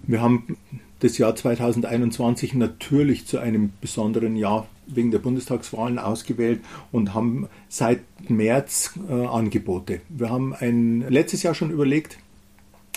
Wir 0.08 0.20
haben 0.20 0.58
das 1.04 1.18
Jahr 1.18 1.36
2021 1.36 2.54
natürlich 2.54 3.26
zu 3.26 3.38
einem 3.38 3.74
besonderen 3.82 4.36
Jahr 4.36 4.66
wegen 4.86 5.10
der 5.10 5.18
Bundestagswahlen 5.18 5.98
ausgewählt 5.98 6.60
und 6.92 7.12
haben 7.12 7.46
seit 7.68 8.00
März 8.30 8.98
äh, 9.10 9.12
Angebote. 9.12 10.00
Wir 10.08 10.30
haben 10.30 10.54
ein, 10.54 11.04
letztes 11.10 11.42
Jahr 11.42 11.54
schon 11.54 11.70
überlegt, 11.70 12.16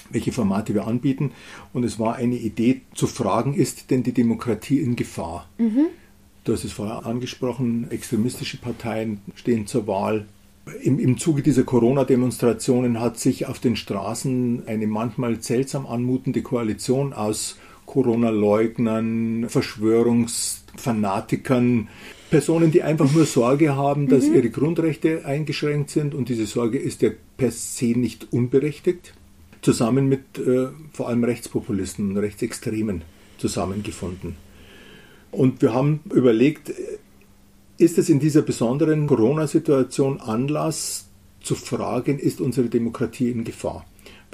welche 0.09 0.31
Formate 0.31 0.73
wir 0.73 0.87
anbieten 0.87 1.31
und 1.73 1.83
es 1.83 1.99
war 1.99 2.15
eine 2.15 2.37
Idee 2.37 2.79
zu 2.93 3.07
fragen, 3.07 3.53
ist 3.53 3.91
denn 3.91 4.03
die 4.03 4.13
Demokratie 4.13 4.79
in 4.79 4.95
Gefahr? 4.95 5.49
Mhm. 5.57 5.87
Du 6.45 6.53
hast 6.53 6.63
es 6.63 6.71
vorher 6.71 7.05
angesprochen, 7.05 7.91
extremistische 7.91 8.55
Parteien 8.55 9.19
stehen 9.35 9.67
zur 9.67 9.85
Wahl. 9.85 10.27
Im, 10.81 10.97
Im 10.97 11.17
Zuge 11.17 11.41
dieser 11.41 11.63
Corona-Demonstrationen 11.63 13.01
hat 13.01 13.19
sich 13.19 13.47
auf 13.47 13.59
den 13.59 13.75
Straßen 13.75 14.63
eine 14.65 14.87
manchmal 14.87 15.41
seltsam 15.41 15.85
anmutende 15.85 16.41
Koalition 16.41 17.11
aus 17.11 17.57
Corona-Leugnern, 17.87 19.49
Verschwörungsfanatikern, 19.49 21.87
Personen, 22.29 22.71
die 22.71 22.83
einfach 22.83 23.11
nur 23.11 23.25
Sorge 23.25 23.75
haben, 23.75 24.07
dass 24.07 24.27
mhm. 24.27 24.35
ihre 24.35 24.51
Grundrechte 24.51 25.25
eingeschränkt 25.25 25.89
sind 25.89 26.13
und 26.13 26.29
diese 26.29 26.45
Sorge 26.45 26.77
ist 26.77 27.01
ja 27.01 27.09
per 27.37 27.49
se 27.49 27.97
nicht 27.97 28.31
unberechtigt, 28.31 29.15
zusammen 29.61 30.07
mit 30.07 30.37
äh, 30.37 30.67
vor 30.93 31.07
allem 31.07 31.23
Rechtspopulisten 31.23 32.11
und 32.11 32.17
Rechtsextremen 32.17 33.01
zusammengefunden. 33.37 34.35
Und 35.31 35.61
wir 35.61 35.73
haben 35.73 36.01
überlegt, 36.13 36.73
ist 37.77 37.97
es 37.97 38.09
in 38.09 38.19
dieser 38.19 38.41
besonderen 38.41 39.07
Corona-Situation 39.07 40.19
Anlass 40.19 41.05
zu 41.41 41.55
fragen, 41.55 42.19
ist 42.19 42.41
unsere 42.41 42.67
Demokratie 42.67 43.31
in 43.31 43.43
Gefahr? 43.43 43.85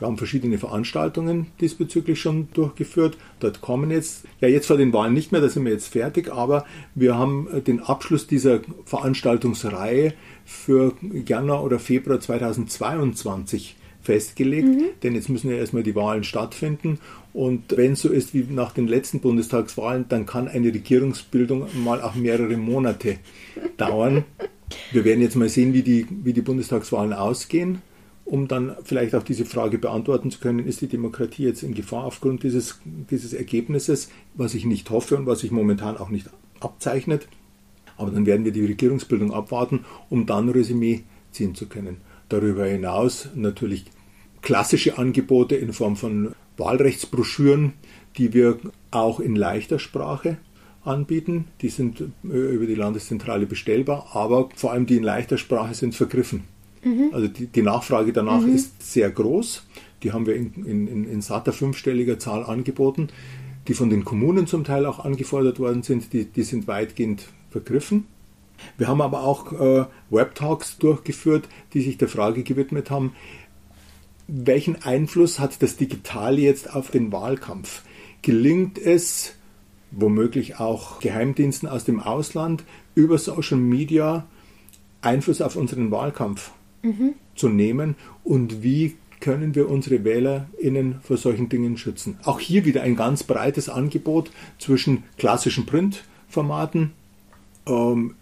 Wir 0.03 0.07
haben 0.07 0.17
verschiedene 0.17 0.57
Veranstaltungen 0.57 1.47
diesbezüglich 1.61 2.19
schon 2.19 2.49
durchgeführt. 2.53 3.17
Dort 3.39 3.61
kommen 3.61 3.89
jetzt, 3.89 4.25
ja 4.41 4.49
jetzt 4.49 4.65
vor 4.65 4.75
den 4.75 4.91
Wahlen 4.91 5.13
nicht 5.13 5.31
mehr, 5.31 5.39
da 5.39 5.47
sind 5.47 5.63
wir 5.63 5.71
jetzt 5.71 5.87
fertig, 5.87 6.29
aber 6.29 6.65
wir 6.93 7.17
haben 7.17 7.47
äh, 7.53 7.61
den 7.61 7.79
Abschluss 7.79 8.27
dieser 8.27 8.59
Veranstaltungsreihe 8.83 10.13
für 10.43 10.91
Januar 11.25 11.63
oder 11.63 11.79
Februar 11.79 12.19
2022 12.19 13.77
festgelegt, 14.01 14.67
mhm. 14.67 14.83
denn 15.03 15.15
jetzt 15.15 15.29
müssen 15.29 15.49
ja 15.49 15.55
erstmal 15.55 15.83
die 15.83 15.95
Wahlen 15.95 16.25
stattfinden 16.25 16.99
und 17.31 17.77
wenn 17.77 17.93
es 17.93 18.01
so 18.01 18.09
ist 18.09 18.33
wie 18.33 18.43
nach 18.49 18.73
den 18.73 18.89
letzten 18.89 19.21
Bundestagswahlen, 19.21 20.07
dann 20.09 20.25
kann 20.25 20.49
eine 20.49 20.67
Regierungsbildung 20.67 21.67
mal 21.81 22.01
auch 22.01 22.15
mehrere 22.15 22.57
Monate 22.57 23.19
dauern. 23.77 24.25
Wir 24.91 25.05
werden 25.05 25.21
jetzt 25.21 25.37
mal 25.37 25.47
sehen, 25.47 25.73
wie 25.73 25.83
die, 25.83 26.07
wie 26.09 26.33
die 26.33 26.41
Bundestagswahlen 26.41 27.13
ausgehen 27.13 27.81
um 28.25 28.47
dann 28.47 28.75
vielleicht 28.83 29.15
auch 29.15 29.23
diese 29.23 29.45
Frage 29.45 29.77
beantworten 29.77 30.31
zu 30.31 30.39
können, 30.39 30.65
ist 30.65 30.81
die 30.81 30.88
Demokratie 30.88 31.43
jetzt 31.43 31.63
in 31.63 31.73
Gefahr 31.73 32.05
aufgrund 32.05 32.43
dieses, 32.43 32.79
dieses 32.86 33.33
Ergebnisses, 33.33 34.09
was 34.33 34.53
ich 34.53 34.65
nicht 34.65 34.89
hoffe 34.89 35.17
und 35.17 35.25
was 35.25 35.39
sich 35.39 35.51
momentan 35.51 35.97
auch 35.97 36.09
nicht 36.09 36.29
abzeichnet. 36.59 37.27
Aber 37.97 38.12
dann 38.12 38.25
werden 38.25 38.45
wir 38.45 38.51
die 38.51 38.65
Regierungsbildung 38.65 39.33
abwarten, 39.33 39.86
um 40.09 40.25
dann 40.25 40.49
Resümee 40.49 41.03
ziehen 41.31 41.53
zu 41.53 41.67
können. 41.67 41.97
Darüber 42.29 42.65
hinaus 42.65 43.29
natürlich 43.36 43.86
klassische 44.41 44.97
Angebote 44.97 45.55
in 45.55 45.73
Form 45.73 45.95
von 45.95 46.33
Wahlrechtsbroschüren, 46.57 47.73
die 48.17 48.33
wir 48.33 48.57
auch 48.91 49.19
in 49.19 49.36
leichter 49.36 49.79
Sprache 49.79 50.38
anbieten. 50.83 51.45
Die 51.62 51.69
sind 51.69 52.01
äh, 52.01 52.27
über 52.27 52.65
die 52.65 52.75
Landeszentrale 52.75 53.45
bestellbar, 53.45 54.07
aber 54.13 54.49
vor 54.55 54.71
allem 54.71 54.86
die 54.86 54.97
in 54.97 55.03
leichter 55.03 55.38
Sprache 55.38 55.73
sind 55.73 55.95
vergriffen. 55.95 56.43
Mhm. 56.83 57.09
Also 57.13 57.27
die, 57.27 57.47
die, 57.47 57.61
Nachfrage 57.61 58.13
danach 58.13 58.41
mhm. 58.41 58.55
ist 58.55 58.91
sehr 58.91 59.09
groß. 59.09 59.65
Die 60.03 60.11
haben 60.11 60.25
wir 60.25 60.35
in, 60.35 60.53
in, 60.65 61.05
in 61.05 61.21
satter 61.21 61.53
fünfstelliger 61.53 62.19
Zahl 62.19 62.43
angeboten, 62.43 63.07
die 63.67 63.73
von 63.73 63.89
den 63.89 64.03
Kommunen 64.03 64.47
zum 64.47 64.63
Teil 64.63 64.85
auch 64.85 65.03
angefordert 65.03 65.59
worden 65.59 65.83
sind. 65.83 66.11
Die, 66.13 66.25
die 66.25 66.43
sind 66.43 66.67
weitgehend 66.67 67.27
vergriffen. 67.51 68.05
Wir 68.77 68.87
haben 68.87 69.01
aber 69.01 69.23
auch 69.23 69.53
äh, 69.53 69.85
Webtalks 70.09 70.77
durchgeführt, 70.77 71.47
die 71.73 71.81
sich 71.81 71.97
der 71.97 72.07
Frage 72.07 72.43
gewidmet 72.43 72.89
haben, 72.91 73.13
welchen 74.27 74.81
Einfluss 74.83 75.39
hat 75.39 75.61
das 75.61 75.75
Digitale 75.75 76.41
jetzt 76.41 76.73
auf 76.73 76.91
den 76.91 77.11
Wahlkampf? 77.11 77.83
Gelingt 78.21 78.77
es, 78.77 79.33
womöglich 79.91 80.59
auch 80.59 80.99
Geheimdiensten 80.99 81.67
aus 81.67 81.83
dem 81.83 81.99
Ausland 81.99 82.63
über 82.95 83.17
Social 83.17 83.57
Media 83.57 84.25
Einfluss 85.01 85.41
auf 85.41 85.55
unseren 85.57 85.91
Wahlkampf 85.91 86.51
mhm. 86.83 87.13
zu 87.35 87.49
nehmen 87.49 87.95
und 88.23 88.61
wie 88.61 88.95
können 89.23 89.55
wir 89.55 89.69
unsere 89.69 90.03
WählerInnen 90.03 90.99
vor 91.01 91.15
solchen 91.15 91.47
Dingen 91.47 91.77
schützen. 91.77 92.17
Auch 92.25 92.41
hier 92.41 92.65
wieder 92.65 92.81
ein 92.81 92.97
ganz 92.97 93.23
breites 93.23 93.69
Angebot 93.69 94.31
zwischen 94.59 95.03
klassischen 95.17 95.65
Printformaten. 95.65 96.91
Ähm, 97.65 98.15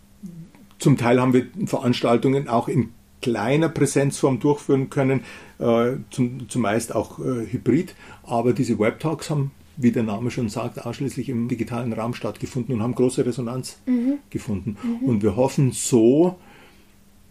zum 0.78 0.97
Teil 0.97 1.19
haben 1.19 1.34
wir 1.34 1.47
Veranstaltungen 1.65 2.47
auch 2.47 2.67
in 2.67 2.89
kleiner 3.19 3.67
Präsenzform 3.69 4.39
durchführen 4.39 4.91
können, 4.91 5.21
äh, 5.58 5.93
zum, 6.12 6.47
zumeist 6.50 6.93
auch 6.93 7.17
äh, 7.17 7.47
hybrid. 7.52 7.95
Aber 8.21 8.54
diese 8.54 8.78
Webtalks 8.78 9.32
haben, 9.32 9.50
wie 9.78 9.91
der 9.91 10.04
Name 10.04 10.30
schon 10.30 10.50
sagt, 10.50 10.86
ausschließlich 10.86 11.30
im 11.30 11.47
digitalen 11.47 11.93
Raum 11.93 12.13
stattgefunden 12.13 12.76
und 12.76 12.84
haben 12.84 12.93
große 12.93 13.26
Resonanz 13.26 13.80
mhm. 13.88 14.19
gefunden. 14.30 14.78
Mhm. 14.84 15.08
Und 15.08 15.24
wir 15.24 15.36
hoffen 15.36 15.71
so, 15.71 16.38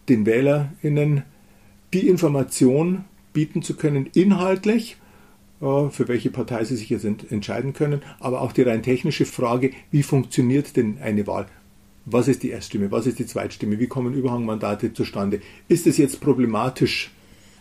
den 0.09 0.25
WählerInnen 0.25 1.23
die 1.93 2.07
Information 2.07 3.03
bieten 3.33 3.61
zu 3.61 3.75
können, 3.75 4.09
inhaltlich, 4.13 4.97
äh, 5.61 5.89
für 5.89 6.07
welche 6.07 6.31
Partei 6.31 6.63
sie 6.63 6.75
sich 6.75 6.89
jetzt 6.89 7.05
entscheiden 7.05 7.73
können, 7.73 8.01
aber 8.19 8.41
auch 8.41 8.51
die 8.51 8.63
rein 8.63 8.83
technische 8.83 9.25
Frage, 9.25 9.71
wie 9.91 10.03
funktioniert 10.03 10.75
denn 10.75 10.97
eine 11.01 11.27
Wahl? 11.27 11.47
Was 12.05 12.27
ist 12.27 12.43
die 12.43 12.49
Erststimme? 12.49 12.91
Was 12.91 13.05
ist 13.05 13.19
die 13.19 13.27
Zweitstimme? 13.27 13.79
Wie 13.79 13.87
kommen 13.87 14.13
Überhangmandate 14.13 14.93
zustande? 14.93 15.39
Ist 15.67 15.85
es 15.85 15.97
jetzt 15.97 16.19
problematisch, 16.19 17.11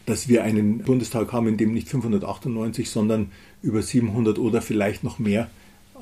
dass 0.07 0.29
wir 0.29 0.43
einen 0.43 0.79
Bundestag 0.79 1.33
haben, 1.33 1.47
in 1.47 1.57
dem 1.59 1.75
nicht 1.75 1.89
598, 1.89 2.89
sondern 2.89 3.31
über 3.63 3.83
700 3.83 4.39
oder 4.39 4.63
vielleicht 4.63 5.05
noch 5.05 5.19
mehr 5.19 5.51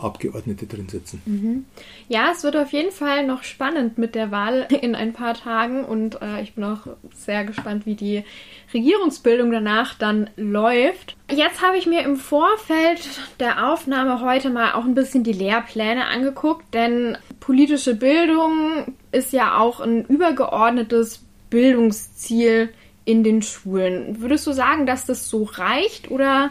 Abgeordnete 0.00 0.66
drin 0.66 0.88
sitzen. 0.88 1.22
Mhm. 1.26 1.64
Ja, 2.08 2.30
es 2.32 2.42
wird 2.44 2.56
auf 2.56 2.72
jeden 2.72 2.92
Fall 2.92 3.26
noch 3.26 3.42
spannend 3.42 3.98
mit 3.98 4.14
der 4.14 4.30
Wahl 4.30 4.66
in 4.82 4.94
ein 4.94 5.12
paar 5.12 5.34
Tagen 5.34 5.84
und 5.84 6.20
äh, 6.22 6.42
ich 6.42 6.54
bin 6.54 6.64
auch 6.64 6.86
sehr 7.14 7.44
gespannt, 7.44 7.86
wie 7.86 7.94
die 7.94 8.24
Regierungsbildung 8.72 9.50
danach 9.50 9.94
dann 9.94 10.30
läuft. 10.36 11.16
Jetzt 11.30 11.62
habe 11.62 11.78
ich 11.78 11.86
mir 11.86 12.02
im 12.02 12.16
Vorfeld 12.16 13.00
der 13.40 13.70
Aufnahme 13.70 14.20
heute 14.20 14.50
mal 14.50 14.72
auch 14.72 14.84
ein 14.84 14.94
bisschen 14.94 15.24
die 15.24 15.32
Lehrpläne 15.32 16.06
angeguckt, 16.06 16.74
denn 16.74 17.16
politische 17.40 17.94
Bildung 17.94 18.94
ist 19.12 19.32
ja 19.32 19.58
auch 19.58 19.80
ein 19.80 20.04
übergeordnetes 20.04 21.24
Bildungsziel 21.50 22.70
in 23.04 23.24
den 23.24 23.40
Schulen. 23.40 24.20
Würdest 24.20 24.46
du 24.46 24.52
sagen, 24.52 24.84
dass 24.84 25.06
das 25.06 25.30
so 25.30 25.44
reicht 25.44 26.10
oder 26.10 26.50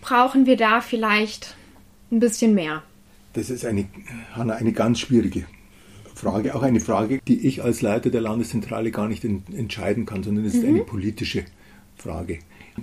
brauchen 0.00 0.46
wir 0.46 0.56
da 0.56 0.80
vielleicht 0.80 1.56
ein 2.10 2.20
bisschen 2.20 2.54
mehr? 2.54 2.82
Das 3.32 3.50
ist 3.50 3.64
eine, 3.64 3.86
Hanna, 4.32 4.54
eine 4.54 4.72
ganz 4.72 5.00
schwierige 5.00 5.44
Frage. 6.14 6.54
Auch 6.54 6.62
eine 6.62 6.80
Frage, 6.80 7.20
die 7.28 7.46
ich 7.46 7.62
als 7.62 7.82
Leiter 7.82 8.10
der 8.10 8.22
Landeszentrale 8.22 8.90
gar 8.90 9.08
nicht 9.08 9.24
in, 9.24 9.42
entscheiden 9.54 10.06
kann, 10.06 10.22
sondern 10.22 10.44
es 10.44 10.54
ist 10.54 10.62
mhm. 10.62 10.68
eine 10.70 10.80
politische 10.80 11.44
Frage. 11.96 12.38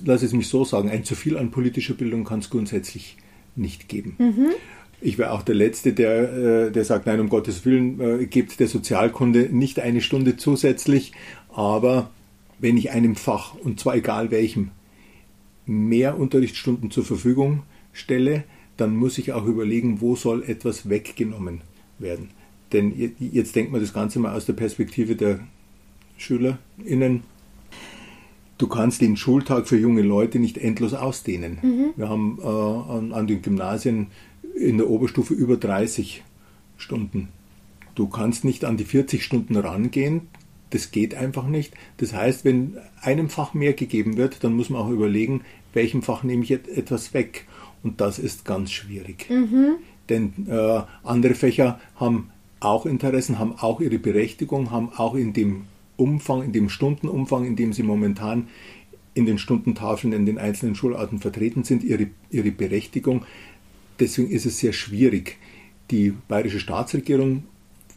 Lass 0.06 0.24
es 0.24 0.34
mich 0.34 0.48
so 0.48 0.66
sagen, 0.66 0.90
ein 0.90 1.04
zu 1.04 1.16
viel 1.16 1.38
an 1.38 1.52
politischer 1.52 1.94
Bildung 1.94 2.24
kann 2.24 2.40
es 2.40 2.50
grundsätzlich 2.50 3.18
nicht 3.56 3.88
geben. 3.88 4.16
Mhm. 4.18 4.48
Ich 5.02 5.18
wäre 5.18 5.32
auch 5.32 5.42
der 5.42 5.56
Letzte, 5.56 5.94
der, 5.94 6.34
äh, 6.68 6.72
der 6.72 6.86
sagt, 6.86 7.06
nein, 7.06 7.20
um 7.20 7.30
Gottes 7.30 7.66
Willen, 7.66 8.00
äh, 8.00 8.26
gebt 8.26 8.60
der 8.60 8.68
Sozialkunde 8.68 9.50
nicht 9.52 9.80
eine 9.80 10.02
Stunde 10.02 10.38
zusätzlich, 10.38 11.12
aber 11.54 12.10
wenn 12.60 12.78
ich 12.78 12.92
einem 12.92 13.16
Fach, 13.16 13.56
und 13.56 13.80
zwar 13.80 13.96
egal 13.96 14.32
welchem, 14.32 14.72
mehr 15.66 16.18
Unterrichtsstunden 16.18 16.92
zur 16.92 17.04
Verfügung 17.04 17.64
stelle, 17.92 18.44
dann 18.78 18.96
muss 18.96 19.18
ich 19.18 19.34
auch 19.34 19.46
überlegen, 19.46 20.02
wo 20.02 20.16
soll 20.16 20.44
etwas 20.44 20.90
weggenommen 20.90 21.62
werden. 22.00 22.30
Denn 22.72 23.14
jetzt 23.20 23.56
denkt 23.56 23.72
man 23.72 23.82
das 23.82 23.94
Ganze 23.94 24.20
mal 24.20 24.36
aus 24.36 24.46
der 24.46 24.54
Perspektive 24.54 25.16
der 25.16 25.40
SchülerInnen. 26.18 27.22
Du 28.58 28.68
kannst 28.68 29.02
den 29.02 29.18
Schultag 29.18 29.68
für 29.68 29.78
junge 29.78 30.02
Leute 30.02 30.40
nicht 30.40 30.58
endlos 30.58 30.94
ausdehnen. 30.94 31.60
Mhm. 31.62 31.86
Wir 31.96 32.10
haben 32.10 32.40
äh, 32.42 32.48
an, 32.48 33.12
an 33.12 33.28
den 33.28 33.42
Gymnasien 33.42 34.08
in 34.56 34.78
der 34.78 34.90
Oberstufe 34.90 35.34
über 35.34 35.58
30 35.58 36.24
Stunden. 36.78 37.30
Du 37.96 38.08
kannst 38.08 38.44
nicht 38.44 38.66
an 38.66 38.78
die 38.78 38.86
40 38.86 39.24
Stunden 39.24 39.56
rangehen. 39.56 40.22
Das 40.72 40.90
geht 40.92 41.14
einfach 41.14 41.48
nicht. 41.48 41.74
Das 41.98 42.14
heißt, 42.14 42.46
wenn 42.46 42.78
einem 43.02 43.30
Fach 43.30 43.54
mehr 43.54 43.74
gegeben 43.74 44.18
wird, 44.18 44.44
dann 44.44 44.56
muss 44.56 44.72
man 44.72 44.82
auch 44.82 44.90
überlegen, 44.90 45.42
welchem 45.74 46.02
Fach 46.02 46.24
nehme 46.24 46.44
ich 46.44 46.52
etwas 46.52 47.14
weg. 47.14 47.46
Und 47.84 48.02
das 48.02 48.18
ist 48.18 48.46
ganz 48.46 48.72
schwierig. 48.72 49.30
Mhm. 49.30 49.76
Denn 50.10 50.34
äh, 50.48 50.82
andere 51.04 51.36
Fächer 51.36 51.80
haben 51.96 52.32
auch 52.60 52.86
Interessen, 52.86 53.40
haben 53.40 53.56
auch 53.60 53.82
ihre 53.82 54.00
Berechtigung, 54.00 54.72
haben 54.72 54.90
auch 54.96 55.16
in 55.16 55.34
dem 55.34 55.66
Umfang, 55.98 56.44
in 56.44 56.54
dem 56.54 56.70
Stundenumfang, 56.70 57.46
in 57.46 57.56
dem 57.56 57.74
sie 57.74 57.84
momentan 57.84 58.48
in 59.14 59.26
den 59.26 59.38
Stundentafeln 59.38 60.14
in 60.14 60.26
den 60.26 60.40
einzelnen 60.40 60.76
Schularten 60.76 61.20
vertreten 61.20 61.64
sind, 61.64 61.84
ihre, 61.84 62.08
ihre 62.32 62.52
Berechtigung. 62.52 63.26
Deswegen 64.00 64.30
ist 64.30 64.46
es 64.46 64.58
sehr 64.58 64.74
schwierig. 64.74 65.38
Die 65.92 66.14
bayerische 66.28 66.60
Staatsregierung 66.60 67.44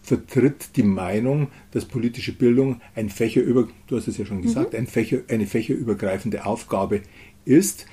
vertritt 0.02 0.76
die 0.76 0.82
Meinung, 0.82 1.48
dass 1.72 1.86
politische 1.86 2.32
Bildung 2.32 2.80
ein 2.94 3.08
Fächerüber, 3.08 3.66
du 3.86 3.96
hast 3.96 4.08
es 4.08 4.18
ja 4.18 4.26
schon 4.26 4.42
gesagt, 4.42 4.72
mhm. 4.72 4.80
ein 4.80 4.86
Fächer, 4.86 5.18
eine 5.28 5.46
fächerübergreifende 5.46 6.44
Aufgabe 6.44 7.00
ist 7.44 7.86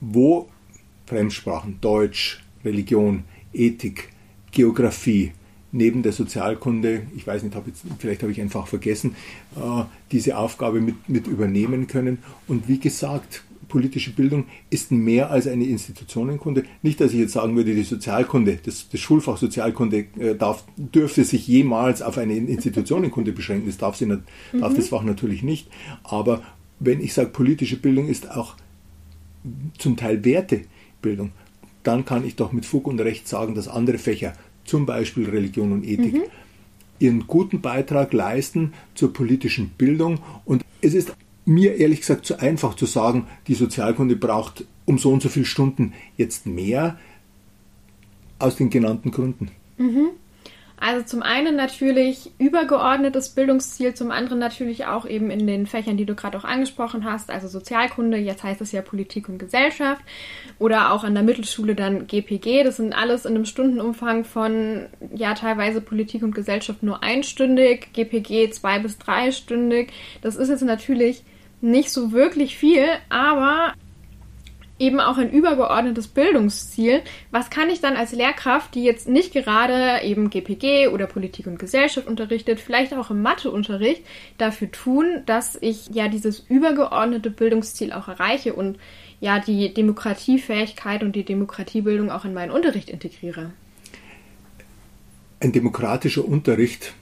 wo 0.00 0.48
Fremdsprachen, 1.06 1.78
Deutsch, 1.80 2.42
Religion, 2.64 3.24
Ethik, 3.52 4.10
Geografie, 4.50 5.32
neben 5.72 6.02
der 6.02 6.12
Sozialkunde, 6.12 7.02
ich 7.16 7.26
weiß 7.26 7.42
nicht, 7.42 7.54
hab 7.54 7.66
jetzt, 7.66 7.82
vielleicht 7.98 8.22
habe 8.22 8.32
ich 8.32 8.40
einfach 8.40 8.66
vergessen, 8.66 9.16
äh, 9.56 9.84
diese 10.12 10.38
Aufgabe 10.38 10.80
mit, 10.80 11.08
mit 11.08 11.26
übernehmen 11.26 11.86
können. 11.86 12.18
Und 12.46 12.68
wie 12.68 12.78
gesagt, 12.78 13.44
politische 13.68 14.12
Bildung 14.12 14.46
ist 14.70 14.90
mehr 14.90 15.30
als 15.30 15.46
eine 15.46 15.64
Institutionenkunde. 15.64 16.64
Nicht, 16.82 17.00
dass 17.00 17.12
ich 17.12 17.18
jetzt 17.18 17.34
sagen 17.34 17.54
würde, 17.54 17.74
die 17.74 17.82
Sozialkunde, 17.82 18.58
das, 18.64 18.88
das 18.88 19.00
Schulfach 19.00 19.36
Sozialkunde 19.36 20.06
äh, 20.18 20.34
darf, 20.34 20.64
dürfte 20.76 21.24
sich 21.24 21.46
jemals 21.46 22.02
auf 22.02 22.18
eine 22.18 22.34
Institutionenkunde 22.34 23.32
beschränken. 23.32 23.66
Das 23.66 23.76
darf, 23.76 23.96
sie, 23.96 24.06
mhm. 24.06 24.22
darf 24.52 24.74
das 24.74 24.88
Fach 24.88 25.02
natürlich 25.02 25.42
nicht. 25.42 25.68
Aber 26.02 26.42
wenn 26.80 27.00
ich 27.00 27.12
sage, 27.12 27.28
politische 27.28 27.76
Bildung 27.76 28.08
ist 28.08 28.30
auch 28.30 28.56
zum 29.78 29.96
Teil 29.96 30.24
Wertebildung, 30.24 31.32
dann 31.82 32.04
kann 32.04 32.24
ich 32.24 32.36
doch 32.36 32.52
mit 32.52 32.66
Fug 32.66 32.86
und 32.86 33.00
Recht 33.00 33.28
sagen, 33.28 33.54
dass 33.54 33.68
andere 33.68 33.98
Fächer, 33.98 34.34
zum 34.64 34.84
Beispiel 34.84 35.28
Religion 35.28 35.72
und 35.72 35.84
Ethik, 35.84 36.14
mhm. 36.14 36.22
ihren 36.98 37.26
guten 37.26 37.60
Beitrag 37.60 38.12
leisten 38.12 38.74
zur 38.94 39.12
politischen 39.12 39.70
Bildung. 39.70 40.20
Und 40.44 40.64
es 40.82 40.94
ist 40.94 41.14
mir 41.46 41.76
ehrlich 41.76 42.00
gesagt 42.00 42.26
zu 42.26 42.38
einfach 42.38 42.74
zu 42.74 42.84
sagen, 42.84 43.26
die 43.46 43.54
Sozialkunde 43.54 44.16
braucht 44.16 44.66
um 44.84 44.98
so 44.98 45.10
und 45.10 45.22
so 45.22 45.28
viele 45.28 45.46
Stunden 45.46 45.94
jetzt 46.16 46.46
mehr, 46.46 46.98
aus 48.38 48.56
den 48.56 48.70
genannten 48.70 49.10
Gründen. 49.10 49.50
Mhm. 49.78 50.10
Also 50.80 51.04
zum 51.04 51.22
einen 51.22 51.56
natürlich 51.56 52.30
übergeordnetes 52.38 53.30
Bildungsziel, 53.30 53.94
zum 53.94 54.10
anderen 54.10 54.38
natürlich 54.38 54.86
auch 54.86 55.06
eben 55.06 55.30
in 55.30 55.46
den 55.46 55.66
Fächern, 55.66 55.96
die 55.96 56.04
du 56.04 56.14
gerade 56.14 56.38
auch 56.38 56.44
angesprochen 56.44 57.04
hast, 57.04 57.30
also 57.30 57.48
Sozialkunde, 57.48 58.16
jetzt 58.16 58.44
heißt 58.44 58.60
es 58.60 58.72
ja 58.72 58.80
Politik 58.80 59.28
und 59.28 59.38
Gesellschaft 59.38 60.02
oder 60.58 60.92
auch 60.92 61.02
an 61.02 61.14
der 61.14 61.24
Mittelschule 61.24 61.74
dann 61.74 62.06
GPG. 62.06 62.62
Das 62.62 62.76
sind 62.76 62.92
alles 62.92 63.24
in 63.24 63.34
einem 63.34 63.44
Stundenumfang 63.44 64.24
von 64.24 64.86
ja 65.14 65.34
teilweise 65.34 65.80
Politik 65.80 66.22
und 66.22 66.34
Gesellschaft 66.34 66.82
nur 66.82 67.02
einstündig, 67.02 67.92
GPG 67.92 68.50
zwei 68.50 68.78
bis 68.78 68.98
dreistündig. 68.98 69.92
Das 70.22 70.36
ist 70.36 70.48
jetzt 70.48 70.62
natürlich 70.62 71.24
nicht 71.60 71.90
so 71.90 72.12
wirklich 72.12 72.56
viel, 72.56 72.86
aber 73.08 73.74
eben 74.78 75.00
auch 75.00 75.18
ein 75.18 75.30
übergeordnetes 75.30 76.08
Bildungsziel. 76.08 77.02
Was 77.30 77.50
kann 77.50 77.70
ich 77.70 77.80
dann 77.80 77.96
als 77.96 78.12
Lehrkraft, 78.12 78.74
die 78.74 78.84
jetzt 78.84 79.08
nicht 79.08 79.32
gerade 79.32 80.02
eben 80.04 80.30
GPG 80.30 80.88
oder 80.88 81.06
Politik 81.06 81.46
und 81.46 81.58
Gesellschaft 81.58 82.06
unterrichtet, 82.06 82.60
vielleicht 82.60 82.94
auch 82.94 83.10
im 83.10 83.22
Matheunterricht, 83.22 84.02
dafür 84.38 84.70
tun, 84.70 85.22
dass 85.26 85.56
ich 85.60 85.88
ja 85.92 86.08
dieses 86.08 86.40
übergeordnete 86.48 87.30
Bildungsziel 87.30 87.92
auch 87.92 88.08
erreiche 88.08 88.54
und 88.54 88.78
ja 89.20 89.40
die 89.40 89.74
Demokratiefähigkeit 89.74 91.02
und 91.02 91.16
die 91.16 91.24
Demokratiebildung 91.24 92.10
auch 92.10 92.24
in 92.24 92.34
meinen 92.34 92.50
Unterricht 92.50 92.90
integriere? 92.90 93.50
Ein 95.40 95.52
demokratischer 95.52 96.24
Unterricht 96.24 96.94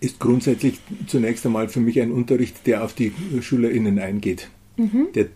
ist 0.00 0.18
grundsätzlich 0.18 0.78
zunächst 1.06 1.46
einmal 1.46 1.68
für 1.68 1.80
mich 1.80 2.00
ein 2.00 2.12
Unterricht, 2.12 2.66
der 2.66 2.84
auf 2.84 2.94
die 2.94 3.12
SchülerInnen 3.40 3.98
eingeht. 3.98 4.48
Mhm. 4.76 5.08
Der 5.14 5.28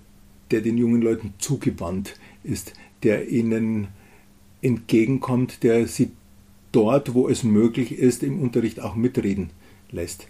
der 0.51 0.61
den 0.61 0.79
jungen 0.79 1.03
Leuten 1.03 1.35
zugewandt 1.39 2.17
ist, 2.43 2.73
der 3.03 3.29
ihnen 3.29 3.89
entgegenkommt, 4.63 5.63
der 5.63 5.87
sie 5.87 6.11
dort, 6.73 7.15
wo 7.15 7.29
es 7.29 7.43
möglich 7.45 7.93
ist, 7.93 8.23
im 8.23 8.41
Unterricht 8.41 8.81
auch 8.81 8.95
mitreden 8.95 9.51
lässt. 9.91 10.27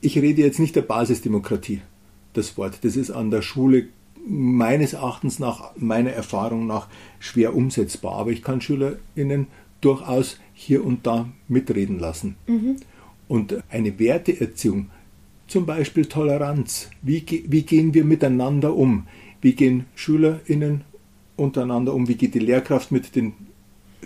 Ich 0.00 0.18
rede 0.18 0.42
jetzt 0.42 0.58
nicht 0.58 0.76
der 0.76 0.82
Basisdemokratie, 0.82 1.80
das 2.32 2.56
Wort. 2.56 2.78
Das 2.82 2.96
ist 2.96 3.10
an 3.10 3.30
der 3.30 3.42
Schule 3.42 3.88
meines 4.26 4.92
Erachtens 4.92 5.38
nach, 5.38 5.72
meiner 5.76 6.10
Erfahrung 6.10 6.66
nach 6.66 6.88
schwer 7.18 7.54
umsetzbar. 7.54 8.14
Aber 8.14 8.30
ich 8.30 8.42
kann 8.42 8.60
SchülerInnen 8.60 9.48
durchaus 9.80 10.38
hier 10.54 10.84
und 10.84 11.06
da 11.06 11.28
mitreden 11.48 11.98
lassen. 11.98 12.36
Mhm. 12.46 12.76
Und 13.28 13.62
eine 13.68 13.98
Werteerziehung, 13.98 14.90
zum 15.46 15.66
Beispiel 15.66 16.06
Toleranz, 16.06 16.90
wie, 17.02 17.24
wie 17.48 17.62
gehen 17.62 17.94
wir 17.94 18.04
miteinander 18.04 18.74
um? 18.74 19.06
Wie 19.40 19.54
gehen 19.54 19.86
SchülerInnen 19.94 20.82
untereinander 21.36 21.94
um? 21.94 22.08
Wie 22.08 22.14
geht 22.14 22.34
die 22.34 22.38
Lehrkraft 22.38 22.92
mit 22.92 23.16
den 23.16 23.34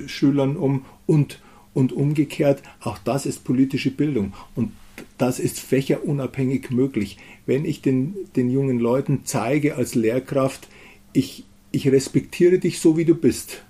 Schülern 0.06 0.56
um? 0.56 0.84
Und, 1.06 1.40
und 1.74 1.92
umgekehrt, 1.92 2.62
auch 2.80 2.98
das 2.98 3.26
ist 3.26 3.44
politische 3.44 3.90
Bildung. 3.90 4.32
Und 4.54 4.72
das 5.18 5.38
ist 5.38 5.60
fächerunabhängig 5.60 6.70
möglich. 6.70 7.18
Wenn 7.44 7.64
ich 7.64 7.82
den, 7.82 8.14
den 8.34 8.50
jungen 8.50 8.78
Leuten 8.78 9.20
zeige 9.24 9.76
als 9.76 9.94
Lehrkraft, 9.94 10.68
ich, 11.12 11.44
ich 11.70 11.88
respektiere 11.88 12.58
dich 12.58 12.80
so, 12.80 12.96
wie 12.96 13.04
du 13.04 13.14
bist, 13.14 13.62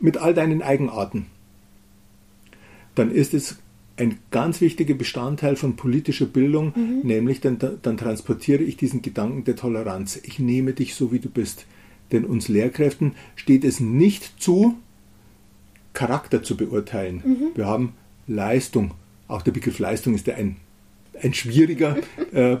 mit 0.00 0.16
all 0.16 0.34
deinen 0.34 0.62
Eigenarten, 0.62 1.26
dann 2.94 3.10
ist 3.10 3.34
es 3.34 3.58
ein 3.96 4.18
ganz 4.30 4.60
wichtiger 4.60 4.94
Bestandteil 4.94 5.56
von 5.56 5.76
politischer 5.76 6.26
Bildung, 6.26 6.72
mhm. 6.74 7.00
nämlich 7.04 7.40
dann, 7.40 7.58
dann 7.82 7.96
transportiere 7.96 8.62
ich 8.62 8.76
diesen 8.76 9.02
Gedanken 9.02 9.44
der 9.44 9.56
Toleranz. 9.56 10.18
Ich 10.24 10.38
nehme 10.38 10.72
dich 10.72 10.94
so, 10.94 11.12
wie 11.12 11.20
du 11.20 11.28
bist. 11.28 11.66
Denn 12.12 12.24
uns 12.24 12.48
Lehrkräften 12.48 13.12
steht 13.36 13.64
es 13.64 13.80
nicht 13.80 14.40
zu, 14.42 14.76
Charakter 15.92 16.42
zu 16.42 16.56
beurteilen. 16.56 17.22
Mhm. 17.24 17.56
Wir 17.56 17.66
haben 17.66 17.92
Leistung. 18.26 18.92
Auch 19.28 19.42
der 19.42 19.52
Begriff 19.52 19.78
Leistung 19.78 20.14
ist 20.14 20.26
ja 20.26 20.34
ein, 20.34 20.56
ein 21.22 21.32
schwieriger 21.32 21.96
äh, 22.32 22.56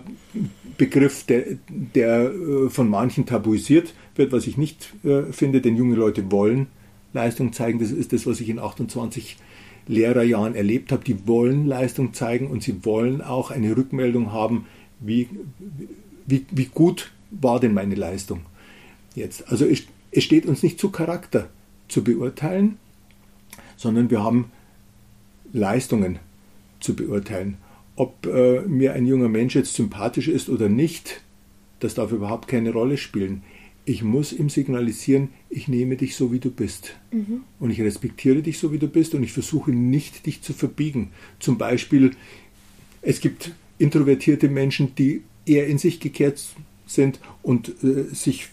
Begriff, 0.78 1.24
der, 1.24 1.44
der 1.68 2.30
äh, 2.30 2.70
von 2.70 2.88
manchen 2.88 3.26
tabuisiert 3.26 3.92
wird, 4.14 4.32
was 4.32 4.46
ich 4.46 4.56
nicht 4.56 4.94
äh, 5.04 5.32
finde, 5.32 5.60
denn 5.60 5.76
junge 5.76 5.96
Leute 5.96 6.30
wollen 6.30 6.68
Leistung 7.12 7.52
zeigen. 7.52 7.80
Das 7.80 7.90
ist 7.90 8.12
das, 8.12 8.26
was 8.26 8.40
ich 8.40 8.48
in 8.48 8.58
28 8.58 9.36
Lehrerjahren 9.86 10.54
erlebt 10.54 10.92
habe. 10.92 11.04
Die 11.04 11.26
wollen 11.26 11.66
Leistung 11.66 12.14
zeigen 12.14 12.48
und 12.48 12.62
sie 12.62 12.84
wollen 12.84 13.20
auch 13.20 13.50
eine 13.50 13.76
Rückmeldung 13.76 14.32
haben, 14.32 14.66
wie, 15.00 15.28
wie, 16.26 16.46
wie 16.50 16.66
gut 16.66 17.12
war 17.30 17.60
denn 17.60 17.74
meine 17.74 17.94
Leistung 17.94 18.40
jetzt. 19.14 19.48
Also 19.50 19.66
es, 19.66 19.84
es 20.10 20.24
steht 20.24 20.46
uns 20.46 20.62
nicht 20.62 20.78
zu 20.78 20.90
Charakter 20.90 21.48
zu 21.88 22.04
beurteilen, 22.04 22.78
sondern 23.76 24.10
wir 24.10 24.22
haben 24.22 24.50
Leistungen 25.52 26.18
zu 26.80 26.96
beurteilen. 26.96 27.56
Ob 27.96 28.26
äh, 28.26 28.62
mir 28.62 28.94
ein 28.94 29.06
junger 29.06 29.28
Mensch 29.28 29.54
jetzt 29.54 29.74
sympathisch 29.74 30.28
ist 30.28 30.48
oder 30.48 30.68
nicht, 30.68 31.22
das 31.80 31.94
darf 31.94 32.12
überhaupt 32.12 32.48
keine 32.48 32.72
Rolle 32.72 32.96
spielen. 32.96 33.42
Ich 33.86 34.02
muss 34.02 34.32
ihm 34.32 34.48
signalisieren, 34.48 35.28
ich 35.50 35.68
nehme 35.68 35.96
dich 35.96 36.16
so, 36.16 36.32
wie 36.32 36.38
du 36.38 36.50
bist. 36.50 36.96
Mhm. 37.12 37.42
Und 37.60 37.70
ich 37.70 37.80
respektiere 37.80 38.40
dich 38.40 38.58
so, 38.58 38.72
wie 38.72 38.78
du 38.78 38.88
bist 38.88 39.14
und 39.14 39.22
ich 39.22 39.32
versuche 39.32 39.72
nicht, 39.72 40.24
dich 40.24 40.40
zu 40.40 40.54
verbiegen. 40.54 41.10
Zum 41.38 41.58
Beispiel, 41.58 42.12
es 43.02 43.20
gibt 43.20 43.52
introvertierte 43.78 44.48
Menschen, 44.48 44.94
die 44.94 45.22
eher 45.44 45.66
in 45.66 45.76
sich 45.76 46.00
gekehrt 46.00 46.42
sind 46.86 47.20
und 47.42 47.74
äh, 47.84 48.04
sich 48.14 48.48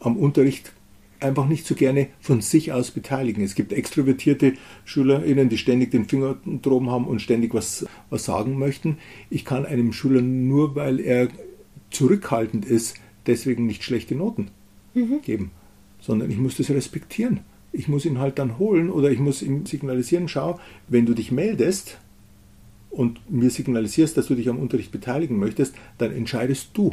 am 0.00 0.16
Unterricht 0.16 0.72
einfach 1.20 1.46
nicht 1.46 1.64
so 1.64 1.76
gerne 1.76 2.08
von 2.20 2.40
sich 2.40 2.72
aus 2.72 2.90
beteiligen. 2.90 3.44
Es 3.44 3.54
gibt 3.54 3.72
extrovertierte 3.72 4.54
SchülerInnen, 4.84 5.48
die 5.48 5.58
ständig 5.58 5.92
den 5.92 6.06
Finger 6.06 6.36
droben 6.62 6.90
haben 6.90 7.06
und 7.06 7.22
ständig 7.22 7.54
was, 7.54 7.86
was 8.10 8.24
sagen 8.24 8.58
möchten. 8.58 8.98
Ich 9.30 9.44
kann 9.44 9.64
einem 9.64 9.92
Schüler 9.92 10.22
nur, 10.22 10.74
weil 10.74 10.98
er 10.98 11.28
zurückhaltend 11.90 12.64
ist, 12.64 12.96
deswegen 13.26 13.66
nicht 13.66 13.84
schlechte 13.84 14.16
Noten 14.16 14.50
mhm. 14.94 15.22
geben, 15.22 15.50
sondern 16.00 16.30
ich 16.30 16.38
muss 16.38 16.56
das 16.56 16.70
respektieren. 16.70 17.40
Ich 17.72 17.88
muss 17.88 18.04
ihn 18.04 18.18
halt 18.18 18.38
dann 18.38 18.58
holen 18.58 18.90
oder 18.90 19.10
ich 19.10 19.18
muss 19.18 19.40
ihm 19.40 19.64
signalisieren, 19.64 20.28
schau, 20.28 20.60
wenn 20.88 21.06
du 21.06 21.14
dich 21.14 21.32
meldest 21.32 21.98
und 22.90 23.20
mir 23.30 23.48
signalisierst, 23.48 24.16
dass 24.16 24.26
du 24.26 24.34
dich 24.34 24.50
am 24.50 24.58
Unterricht 24.58 24.92
beteiligen 24.92 25.38
möchtest, 25.38 25.74
dann 25.96 26.12
entscheidest 26.12 26.70
du 26.74 26.92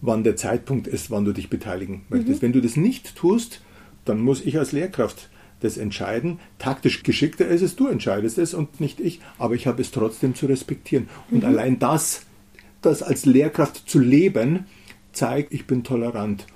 wann 0.00 0.24
der 0.24 0.36
Zeitpunkt 0.36 0.86
ist, 0.86 1.10
wann 1.10 1.24
du 1.24 1.32
dich 1.32 1.50
beteiligen 1.50 2.02
möchtest. 2.08 2.40
Mhm. 2.40 2.46
Wenn 2.46 2.52
du 2.52 2.60
das 2.60 2.76
nicht 2.76 3.16
tust, 3.16 3.60
dann 4.04 4.20
muss 4.20 4.44
ich 4.44 4.58
als 4.58 4.72
Lehrkraft 4.72 5.28
das 5.60 5.78
entscheiden. 5.78 6.38
Taktisch 6.58 7.02
geschickter 7.02 7.46
ist 7.46 7.62
es, 7.62 7.76
du 7.76 7.88
entscheidest 7.88 8.38
es 8.38 8.54
und 8.54 8.80
nicht 8.80 9.00
ich, 9.00 9.20
aber 9.38 9.54
ich 9.54 9.66
habe 9.66 9.82
es 9.82 9.90
trotzdem 9.90 10.34
zu 10.34 10.46
respektieren. 10.46 11.08
Und 11.30 11.42
mhm. 11.42 11.48
allein 11.48 11.78
das, 11.78 12.22
das 12.82 13.02
als 13.02 13.26
Lehrkraft 13.26 13.88
zu 13.88 13.98
leben, 13.98 14.66
zeigt, 15.12 15.52
ich 15.52 15.66
bin 15.66 15.82
tolerant. 15.82 16.46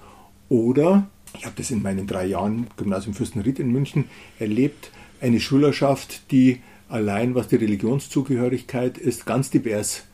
Oder, 0.50 1.08
ich 1.38 1.46
habe 1.46 1.54
das 1.56 1.70
in 1.70 1.80
meinen 1.80 2.06
drei 2.06 2.26
Jahren 2.26 2.66
Gymnasium 2.76 3.14
Fürstenried 3.14 3.58
in 3.58 3.72
München 3.72 4.04
erlebt, 4.38 4.90
eine 5.22 5.40
Schülerschaft, 5.40 6.30
die 6.30 6.60
allein 6.90 7.34
was 7.34 7.48
die 7.48 7.56
Religionszugehörigkeit 7.56 8.98
ist, 8.98 9.24
ganz 9.24 9.48
divers 9.48 10.04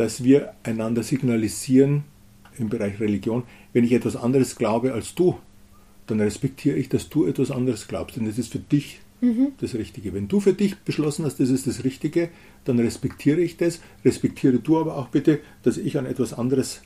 dass 0.00 0.24
wir 0.24 0.54
einander 0.62 1.02
signalisieren 1.02 2.04
im 2.56 2.70
Bereich 2.70 3.00
Religion, 3.00 3.42
wenn 3.74 3.84
ich 3.84 3.92
etwas 3.92 4.16
anderes 4.16 4.56
glaube 4.56 4.94
als 4.94 5.14
du, 5.14 5.38
dann 6.06 6.22
respektiere 6.22 6.78
ich, 6.78 6.88
dass 6.88 7.10
du 7.10 7.26
etwas 7.26 7.50
anderes 7.50 7.86
glaubst. 7.86 8.16
Denn 8.16 8.24
das 8.24 8.38
ist 8.38 8.50
für 8.50 8.60
dich 8.60 9.00
mhm. 9.20 9.48
das 9.60 9.74
Richtige. 9.74 10.14
Wenn 10.14 10.26
du 10.26 10.40
für 10.40 10.54
dich 10.54 10.78
beschlossen 10.78 11.26
hast, 11.26 11.38
das 11.38 11.50
ist 11.50 11.66
das 11.66 11.84
Richtige, 11.84 12.30
dann 12.64 12.78
respektiere 12.78 13.42
ich 13.42 13.58
das. 13.58 13.80
Respektiere 14.02 14.58
du 14.58 14.80
aber 14.80 14.96
auch 14.96 15.08
bitte, 15.08 15.40
dass 15.64 15.76
ich 15.76 15.98
an 15.98 16.06
etwas 16.06 16.32
anderes 16.32 16.80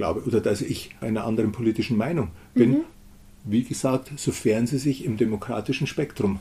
glaube 0.00 0.24
oder 0.24 0.40
dass 0.40 0.62
ich 0.62 0.90
einer 1.02 1.24
anderen 1.24 1.52
politischen 1.52 1.98
Meinung 1.98 2.28
bin. 2.54 2.70
Mhm. 2.70 2.84
Wie 3.44 3.64
gesagt, 3.64 4.12
sofern 4.16 4.66
sie 4.66 4.78
sich 4.78 5.04
im 5.04 5.18
demokratischen 5.18 5.86
Spektrum 5.86 6.38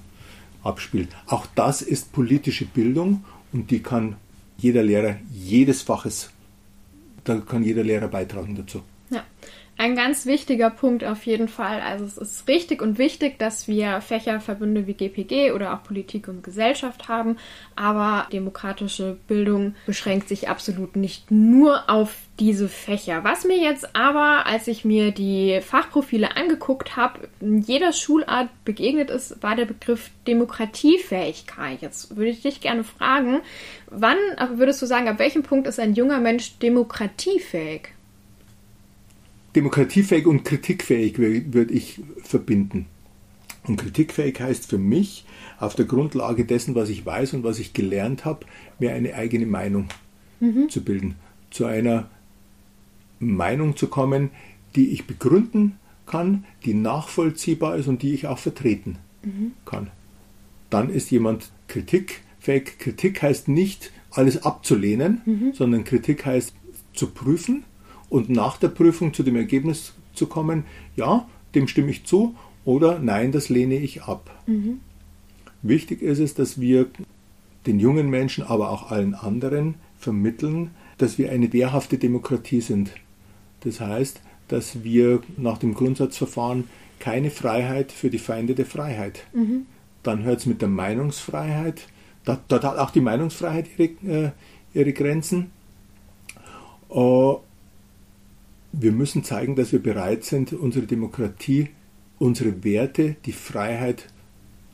abspielt. 0.63 1.09
Auch 1.27 1.45
das 1.55 1.81
ist 1.81 2.13
politische 2.13 2.65
Bildung 2.65 3.25
und 3.51 3.69
die 3.69 3.81
kann 3.81 4.15
jeder 4.57 4.81
Lehrer 4.81 5.17
jedes 5.33 5.81
Faches, 5.81 6.29
da 7.25 7.35
kann 7.37 7.63
jeder 7.63 7.83
Lehrer 7.83 8.07
beitragen 8.07 8.55
dazu. 8.55 8.81
Ja, 9.09 9.25
ein 9.79 9.95
ganz 9.95 10.25
wichtiger 10.25 10.69
Punkt 10.69 11.05
auf 11.05 11.25
jeden 11.25 11.47
Fall. 11.47 11.79
Also 11.79 12.03
es 12.03 12.17
ist 12.17 12.47
richtig 12.49 12.81
und 12.81 12.97
wichtig, 12.97 13.39
dass 13.39 13.69
wir 13.69 14.01
Fächerverbünde 14.01 14.87
wie 14.87 14.93
GPG 14.93 15.53
oder 15.53 15.73
auch 15.73 15.83
Politik 15.83 16.27
und 16.27 16.43
Gesellschaft 16.43 17.07
haben, 17.07 17.37
aber 17.77 18.27
demokratische 18.33 19.17
Bildung 19.29 19.75
beschränkt 19.85 20.27
sich 20.27 20.49
absolut 20.49 20.97
nicht 20.97 21.31
nur 21.31 21.89
auf 21.89 22.13
diese 22.41 22.67
Fächer. 22.67 23.23
Was 23.23 23.45
mir 23.45 23.57
jetzt 23.57 23.95
aber, 23.95 24.45
als 24.45 24.67
ich 24.67 24.83
mir 24.83 25.11
die 25.11 25.61
Fachprofile 25.61 26.35
angeguckt 26.35 26.97
habe, 26.97 27.29
in 27.39 27.59
jeder 27.61 27.93
Schulart 27.93 28.49
begegnet 28.65 29.09
ist, 29.09 29.41
war 29.41 29.55
der 29.55 29.65
Begriff 29.65 30.11
Demokratiefähigkeit. 30.27 31.81
Jetzt 31.81 32.17
würde 32.17 32.31
ich 32.31 32.41
dich 32.41 32.59
gerne 32.59 32.83
fragen, 32.83 33.39
wann 33.87 34.17
würdest 34.55 34.81
du 34.81 34.85
sagen, 34.85 35.07
ab 35.07 35.19
welchem 35.19 35.43
Punkt 35.43 35.67
ist 35.67 35.79
ein 35.79 35.93
junger 35.93 36.19
Mensch 36.19 36.59
demokratiefähig? 36.59 37.93
Demokratiefähig 39.55 40.27
und 40.27 40.43
kritikfähig 40.43 41.17
würde 41.17 41.73
ich 41.73 42.01
verbinden. 42.23 42.85
Und 43.67 43.77
kritikfähig 43.77 44.39
heißt 44.39 44.67
für 44.67 44.77
mich, 44.77 45.25
auf 45.59 45.75
der 45.75 45.85
Grundlage 45.85 46.45
dessen, 46.45 46.75
was 46.75 46.89
ich 46.89 47.05
weiß 47.05 47.33
und 47.33 47.43
was 47.43 47.59
ich 47.59 47.73
gelernt 47.73 48.25
habe, 48.25 48.45
mir 48.79 48.93
eine 48.93 49.15
eigene 49.15 49.45
Meinung 49.45 49.89
mhm. 50.39 50.69
zu 50.69 50.83
bilden. 50.83 51.15
Zu 51.51 51.65
einer 51.65 52.09
Meinung 53.19 53.75
zu 53.75 53.87
kommen, 53.87 54.29
die 54.75 54.89
ich 54.89 55.05
begründen 55.05 55.77
kann, 56.05 56.45
die 56.65 56.73
nachvollziehbar 56.73 57.75
ist 57.75 57.87
und 57.87 58.01
die 58.01 58.13
ich 58.13 58.27
auch 58.27 58.39
vertreten 58.39 58.97
mhm. 59.23 59.51
kann. 59.65 59.91
Dann 60.69 60.89
ist 60.89 61.11
jemand 61.11 61.51
kritikfähig. 61.67 62.79
Kritik 62.79 63.21
heißt 63.21 63.47
nicht, 63.47 63.91
alles 64.11 64.43
abzulehnen, 64.43 65.21
mhm. 65.25 65.53
sondern 65.53 65.83
Kritik 65.83 66.25
heißt 66.25 66.53
zu 66.93 67.07
prüfen, 67.07 67.63
und 68.09 68.29
nach 68.29 68.57
der 68.57 68.69
Prüfung 68.69 69.13
zu 69.13 69.23
dem 69.23 69.35
Ergebnis 69.35 69.93
zu 70.13 70.27
kommen, 70.27 70.65
ja, 70.95 71.27
dem 71.55 71.67
stimme 71.67 71.91
ich 71.91 72.05
zu 72.05 72.35
oder 72.65 72.99
nein, 72.99 73.31
das 73.31 73.49
lehne 73.49 73.75
ich 73.75 74.03
ab. 74.03 74.29
Mhm. 74.47 74.79
Wichtig 75.61 76.01
ist 76.01 76.19
es, 76.19 76.35
dass 76.35 76.59
wir 76.59 76.87
den 77.65 77.79
jungen 77.79 78.09
Menschen, 78.09 78.43
aber 78.43 78.69
auch 78.69 78.91
allen 78.91 79.13
anderen 79.13 79.75
vermitteln, 79.97 80.71
dass 80.97 81.17
wir 81.17 81.31
eine 81.31 81.51
wehrhafte 81.53 81.97
Demokratie 81.97 82.61
sind. 82.61 82.91
Das 83.61 83.79
heißt, 83.79 84.21
dass 84.47 84.83
wir 84.83 85.21
nach 85.37 85.57
dem 85.57 85.73
Grundsatzverfahren 85.73 86.65
keine 86.99 87.29
Freiheit 87.31 87.91
für 87.91 88.09
die 88.09 88.17
Feinde 88.17 88.55
der 88.55 88.65
Freiheit. 88.65 89.25
Mhm. 89.33 89.65
Dann 90.03 90.23
hört 90.23 90.39
es 90.39 90.45
mit 90.45 90.61
der 90.61 90.69
Meinungsfreiheit. 90.69 91.87
Dort, 92.25 92.51
hat 92.51 92.77
auch 92.77 92.91
die 92.91 93.01
Meinungsfreiheit 93.01 93.67
ihre, 93.77 94.27
äh, 94.27 94.31
ihre 94.73 94.93
Grenzen. 94.93 95.51
Äh, 96.89 97.33
wir 98.71 98.91
müssen 98.91 99.23
zeigen, 99.23 99.55
dass 99.55 99.71
wir 99.71 99.81
bereit 99.81 100.23
sind, 100.23 100.53
unsere 100.53 100.85
Demokratie, 100.85 101.69
unsere 102.17 102.63
Werte, 102.63 103.15
die 103.25 103.31
Freiheit 103.31 104.05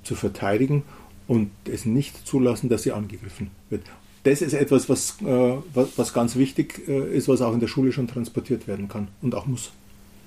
zu 0.03 0.15
verteidigen 0.15 0.83
und 1.27 1.51
es 1.65 1.85
nicht 1.85 2.27
zulassen, 2.27 2.69
dass 2.69 2.83
sie 2.83 2.91
angegriffen 2.91 3.51
wird. 3.69 3.83
das 4.23 4.41
ist 4.41 4.53
etwas, 4.53 4.89
was, 4.89 5.17
äh, 5.21 5.57
was, 5.73 6.13
ganz 6.13 6.35
wichtig 6.35 6.87
äh, 6.87 7.15
ist, 7.15 7.27
was 7.27 7.41
auch 7.41 7.53
in 7.53 7.59
der 7.59 7.67
Schule 7.67 7.91
schon 7.91 8.07
transportiert 8.07 8.67
werden 8.67 8.87
kann 8.87 9.07
und 9.21 9.35
auch 9.35 9.45
muss. 9.45 9.71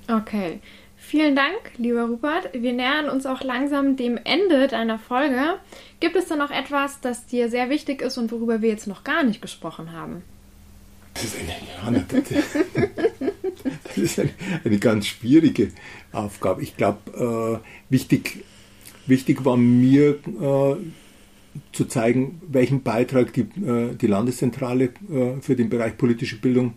Okay. 0.09 0.61
Vielen 0.97 1.37
Dank, 1.37 1.59
lieber 1.79 2.05
Rupert. 2.05 2.51
Wir 2.53 2.73
nähern 2.73 3.09
uns 3.09 3.25
auch 3.25 3.43
langsam 3.43 3.97
dem 3.97 4.19
Ende 4.19 4.67
deiner 4.67 4.99
Folge. 4.99 5.55
Gibt 6.01 6.17
es 6.17 6.27
da 6.27 6.37
noch 6.37 6.51
etwas, 6.51 7.01
das 7.01 7.27
dir 7.27 7.49
sehr 7.49 7.71
wichtig 7.71 8.03
ist 8.03 8.19
und 8.19 8.31
worüber 8.33 8.63
wir 8.63 8.69
jetzt 8.69 8.87
noch 8.87 9.05
gar 9.05 9.23
nicht 9.23 9.41
gesprochen 9.41 9.93
haben? 9.93 10.23
Das 11.15 11.25
ist 11.25 11.37
eine, 11.85 12.05
das 13.99 14.13
ist 14.13 14.21
eine, 14.21 14.31
eine 14.65 14.79
ganz 14.79 15.07
schwierige 15.07 15.69
Aufgabe. 16.13 16.63
Ich 16.63 16.77
glaube, 16.77 17.61
äh, 17.61 17.93
wichtig, 17.93 18.45
wichtig 19.07 19.45
war 19.45 19.57
mir 19.57 20.11
äh, 20.11 20.77
zu 21.73 21.85
zeigen, 21.87 22.41
welchen 22.49 22.83
Beitrag 22.83 23.33
die, 23.33 23.43
äh, 23.43 23.95
die 23.95 24.07
Landeszentrale 24.07 24.85
äh, 24.85 25.41
für 25.41 25.57
den 25.57 25.69
Bereich 25.69 25.97
politische 25.97 26.37
Bildung 26.37 26.75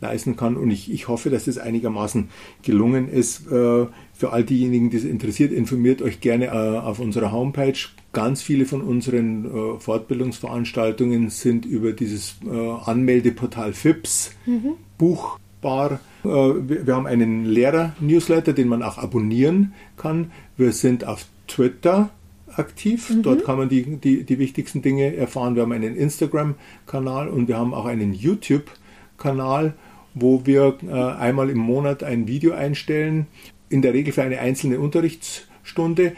leisten 0.00 0.36
kann. 0.36 0.56
Und 0.56 0.70
ich, 0.70 0.92
ich 0.92 1.08
hoffe, 1.08 1.30
dass 1.30 1.44
das 1.46 1.58
einigermaßen 1.58 2.28
gelungen 2.62 3.08
ist. 3.08 3.46
Äh, 3.46 3.86
für 4.12 4.32
all 4.32 4.44
diejenigen, 4.44 4.90
die 4.90 4.96
es 4.96 5.04
interessiert, 5.04 5.52
informiert 5.52 6.02
euch 6.02 6.20
gerne 6.20 6.46
äh, 6.46 6.50
auf 6.50 6.98
unserer 6.98 7.32
Homepage. 7.32 7.78
Ganz 8.12 8.42
viele 8.42 8.64
von 8.64 8.80
unseren 8.80 9.80
Fortbildungsveranstaltungen 9.80 11.30
sind 11.30 11.66
über 11.66 11.92
dieses 11.92 12.36
Anmeldeportal 12.48 13.72
FIPS 13.72 14.30
mhm. 14.46 14.74
buchbar. 14.98 15.98
Wir, 16.24 16.86
wir 16.86 16.96
haben 16.96 17.06
einen 17.06 17.44
Lehrer-Newsletter, 17.44 18.52
den 18.52 18.68
man 18.68 18.82
auch 18.82 18.98
abonnieren 18.98 19.74
kann. 19.96 20.30
Wir 20.56 20.72
sind 20.72 21.06
auf 21.06 21.26
Twitter 21.46 22.10
aktiv. 22.56 23.10
Mhm. 23.10 23.22
Dort 23.22 23.44
kann 23.44 23.58
man 23.58 23.68
die, 23.68 23.96
die, 23.96 24.24
die 24.24 24.38
wichtigsten 24.38 24.82
Dinge 24.82 25.14
erfahren. 25.14 25.54
Wir 25.54 25.62
haben 25.62 25.72
einen 25.72 25.96
Instagram-Kanal 25.96 27.28
und 27.28 27.48
wir 27.48 27.58
haben 27.58 27.74
auch 27.74 27.86
einen 27.86 28.14
YouTube-Kanal 28.14 29.74
wo 30.14 30.46
wir 30.46 30.78
äh, 30.86 30.92
einmal 30.92 31.50
im 31.50 31.58
Monat 31.58 32.02
ein 32.02 32.26
Video 32.26 32.52
einstellen, 32.52 33.26
in 33.68 33.82
der 33.82 33.92
Regel 33.92 34.12
für 34.12 34.22
eine 34.22 34.38
einzelne 34.38 34.78
Unterrichtsstunde. 34.78 36.12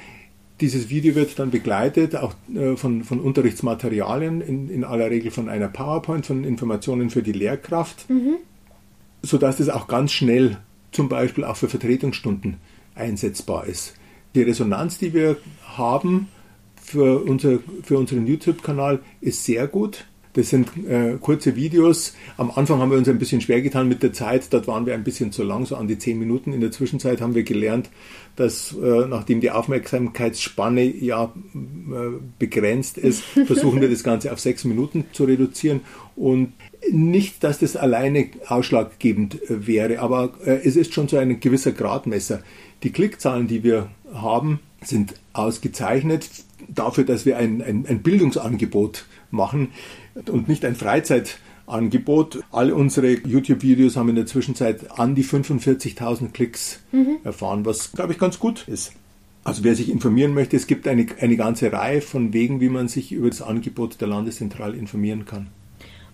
Dieses 0.61 0.89
Video 0.91 1.15
wird 1.15 1.39
dann 1.39 1.51
begleitet 1.51 2.17
auch 2.17 2.35
äh, 2.55 2.77
von, 2.77 3.05
von 3.05 3.21
Unterrichtsmaterialien, 3.21 4.41
in, 4.43 4.69
in 4.69 4.85
aller 4.85 5.11
Regel 5.11 5.31
von 5.31 5.49
einer 5.49 5.69
PowerPoint, 5.69 6.27
von 6.27 6.45
Informationen 6.45 7.11
für 7.11 7.23
die 7.23 7.33
Lehrkraft, 7.33 8.09
mhm. 8.09 8.37
Sodass 9.23 9.57
das 9.57 9.69
auch 9.69 9.89
ganz 9.89 10.13
schnell 10.13 10.59
zum 10.93 11.09
Beispiel 11.09 11.45
auch 11.45 11.57
für 11.57 11.69
Vertretungsstunden 11.69 12.57
einsetzbar 12.95 13.67
ist. 13.67 13.95
Die 14.35 14.43
Resonanz, 14.43 14.99
die 14.99 15.13
wir 15.15 15.37
haben 15.77 16.29
für, 16.83 17.23
unser, 17.25 17.59
für 17.83 17.99
unseren 17.99 18.27
YouTube-Kanal, 18.27 19.01
ist 19.21 19.45
sehr 19.45 19.67
gut. 19.67 20.07
Das 20.37 20.51
sind 20.51 20.69
äh, 20.87 21.17
kurze 21.19 21.57
Videos. 21.57 22.15
Am 22.37 22.51
Anfang 22.51 22.79
haben 22.79 22.91
wir 22.91 22.99
uns 22.99 23.09
ein 23.09 23.19
bisschen 23.19 23.41
schwer 23.41 23.63
getan 23.63 23.89
mit 23.89 24.03
der 24.03 24.13
Zeit. 24.13 24.53
Dort 24.53 24.69
waren 24.69 24.85
wir 24.85 24.93
ein 24.93 25.03
bisschen 25.03 25.33
zu 25.33 25.43
lang, 25.43 25.65
so 25.65 25.77
an 25.77 25.89
die 25.89 25.99
zehn 25.99 26.19
Minuten. 26.19 26.53
In 26.53 26.61
der 26.61 26.71
Zwischenzeit 26.71 27.23
haben 27.23 27.35
wir 27.35 27.43
gelernt, 27.43 27.89
dass 28.37 28.75
äh, 28.75 29.07
nachdem 29.07 29.41
die 29.41 29.51
Aufmerksamkeitsspanne 29.51 30.85
ja 30.85 31.33
äh, 31.55 32.19
begrenzt 32.39 32.99
ist, 32.99 33.23
versuchen 33.47 33.81
wir 33.81 33.89
das 33.89 34.03
Ganze 34.03 34.31
auf 34.31 34.39
sechs 34.39 34.65
Minuten 34.65 35.07
zu 35.13 35.25
reduzieren. 35.25 35.81
Und 36.17 36.53
nicht, 36.93 37.43
dass 37.45 37.59
das 37.59 37.77
alleine 37.77 38.29
ausschlaggebend 38.49 39.43
äh, 39.51 39.67
wäre, 39.67 40.01
aber 40.01 40.35
äh, 40.45 40.61
es 40.65 40.77
ist 40.77 40.95
schon 40.95 41.09
so 41.09 41.17
ein 41.17 41.41
gewisser 41.41 41.73
Gradmesser. 41.73 42.41
Die 42.83 42.91
Klickzahlen, 42.91 43.49
die 43.49 43.63
wir 43.63 43.89
haben, 44.13 44.61
sind 44.83 45.15
ausgezeichnet 45.33 46.29
dafür, 46.69 47.05
dass 47.05 47.27
wir 47.27 47.37
ein, 47.37 47.63
ein, 47.63 47.87
ein 47.87 48.03
Bildungsangebot 48.03 49.07
machen 49.31 49.69
und 50.31 50.49
nicht 50.49 50.65
ein 50.65 50.75
Freizeitangebot. 50.75 52.45
All 52.53 52.73
unsere 52.73 53.13
YouTube-Videos 53.13 53.97
haben 53.97 54.09
in 54.09 54.17
der 54.17 54.27
Zwischenzeit 54.27 54.99
an 54.99 55.15
die 55.15 55.25
45.000 55.25 56.33
Klicks 56.33 56.81
mhm. 56.93 57.19
erfahren, 57.25 57.65
was, 57.65 57.93
glaube 57.93 58.13
ich, 58.13 58.19
ganz 58.19 58.39
gut 58.39 58.67
ist. 58.69 58.93
Also 59.45 59.63
wer 59.63 59.77
sich 59.77 59.91
informieren 59.91 60.35
möchte, 60.35 60.57
es 60.57 60.67
gibt 60.67 60.89
eine, 60.89 61.07
eine 61.21 61.37
ganze 61.37 61.73
Reihe 61.73 62.01
von 62.01 62.33
Wegen, 62.33 62.61
wie 62.61 62.69
man 62.69 62.89
sich 62.89 63.13
über 63.13 63.29
das 63.29 63.43
Angebot 63.43 64.01
der 64.01 64.09
Landeszentrale 64.09 64.77
informieren 64.77 65.25
kann. 65.25 65.49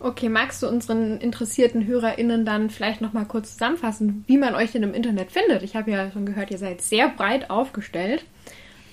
Okay, 0.05 0.29
magst 0.29 0.65
du 0.65 0.69
unseren 0.69 1.19
interessierten 1.19 1.87
HörerInnen 1.87 2.45
dann 2.45 2.71
vielleicht 2.71 3.01
nochmal 3.01 3.25
kurz 3.25 3.53
zusammenfassen, 3.53 4.25
wie 4.27 4.37
man 4.37 4.57
euch 4.57 4.73
denn 4.73 4.83
im 4.83 4.95
Internet 4.95 5.31
findet? 5.31 5.63
Ich 5.63 5.77
habe 5.77 5.93
ja 5.93 6.11
schon 6.11 6.27
gehört, 6.27 6.51
ihr 6.51 6.59
seid 6.59 6.83
sehr 6.83 7.09
breit 7.09 7.51
aufgestellt. 7.51 8.25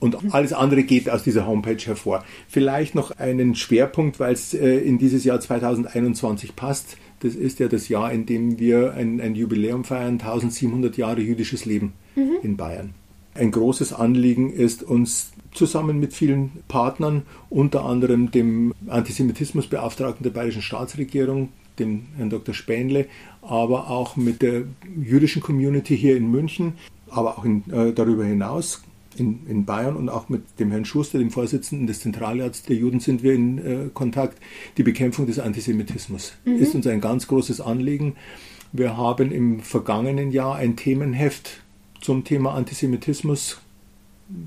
Und 0.00 0.34
alles 0.34 0.54
andere 0.54 0.84
geht 0.84 1.10
aus 1.10 1.22
dieser 1.22 1.46
Homepage 1.46 1.84
hervor. 1.84 2.24
Vielleicht 2.48 2.94
noch 2.94 3.10
einen 3.12 3.54
Schwerpunkt, 3.54 4.18
weil 4.18 4.32
es 4.32 4.54
äh, 4.54 4.78
in 4.78 4.96
dieses 4.96 5.24
Jahr 5.24 5.38
2021 5.38 6.56
passt. 6.56 6.96
Das 7.20 7.34
ist 7.34 7.60
ja 7.60 7.68
das 7.68 7.88
Jahr, 7.88 8.10
in 8.10 8.24
dem 8.24 8.58
wir 8.58 8.94
ein, 8.94 9.20
ein 9.20 9.34
Jubiläum 9.34 9.84
feiern, 9.84 10.14
1700 10.14 10.96
Jahre 10.96 11.20
jüdisches 11.20 11.66
Leben 11.66 11.92
mhm. 12.14 12.38
in 12.42 12.56
Bayern. 12.56 12.94
Ein 13.34 13.50
großes 13.50 13.92
Anliegen 13.92 14.52
ist 14.52 14.82
uns 14.82 15.32
zusammen 15.52 15.98
mit 16.00 16.12
vielen 16.12 16.50
Partnern, 16.68 17.22
unter 17.50 17.84
anderem 17.84 18.30
dem 18.30 18.74
Antisemitismusbeauftragten 18.88 20.22
der 20.22 20.30
bayerischen 20.30 20.62
Staatsregierung, 20.62 21.50
dem 21.78 22.06
Herrn 22.16 22.30
Dr. 22.30 22.54
Spähnle, 22.54 23.06
aber 23.40 23.90
auch 23.90 24.16
mit 24.16 24.42
der 24.42 24.64
jüdischen 25.00 25.42
Community 25.42 25.96
hier 25.96 26.16
in 26.16 26.30
München, 26.30 26.74
aber 27.10 27.38
auch 27.38 27.44
in, 27.44 27.64
äh, 27.70 27.92
darüber 27.92 28.24
hinaus 28.24 28.82
in, 29.16 29.46
in, 29.46 29.64
Bayern 29.64 29.96
und 29.96 30.08
auch 30.08 30.28
mit 30.28 30.42
dem 30.58 30.70
Herrn 30.70 30.84
Schuster, 30.84 31.18
dem 31.18 31.30
Vorsitzenden 31.30 31.86
des 31.86 32.00
Zentralrats 32.00 32.62
der 32.62 32.76
Juden, 32.76 33.00
sind 33.00 33.22
wir 33.22 33.34
in 33.34 33.58
äh, 33.58 33.90
Kontakt. 33.92 34.38
Die 34.76 34.82
Bekämpfung 34.82 35.26
des 35.26 35.38
Antisemitismus 35.38 36.32
mhm. 36.44 36.56
ist 36.56 36.74
uns 36.74 36.86
ein 36.86 37.00
ganz 37.00 37.26
großes 37.26 37.60
Anliegen. 37.60 38.16
Wir 38.72 38.96
haben 38.96 39.32
im 39.32 39.60
vergangenen 39.60 40.32
Jahr 40.32 40.56
ein 40.56 40.76
Themenheft 40.76 41.62
zum 42.02 42.24
Thema 42.24 42.54
Antisemitismus 42.54 43.60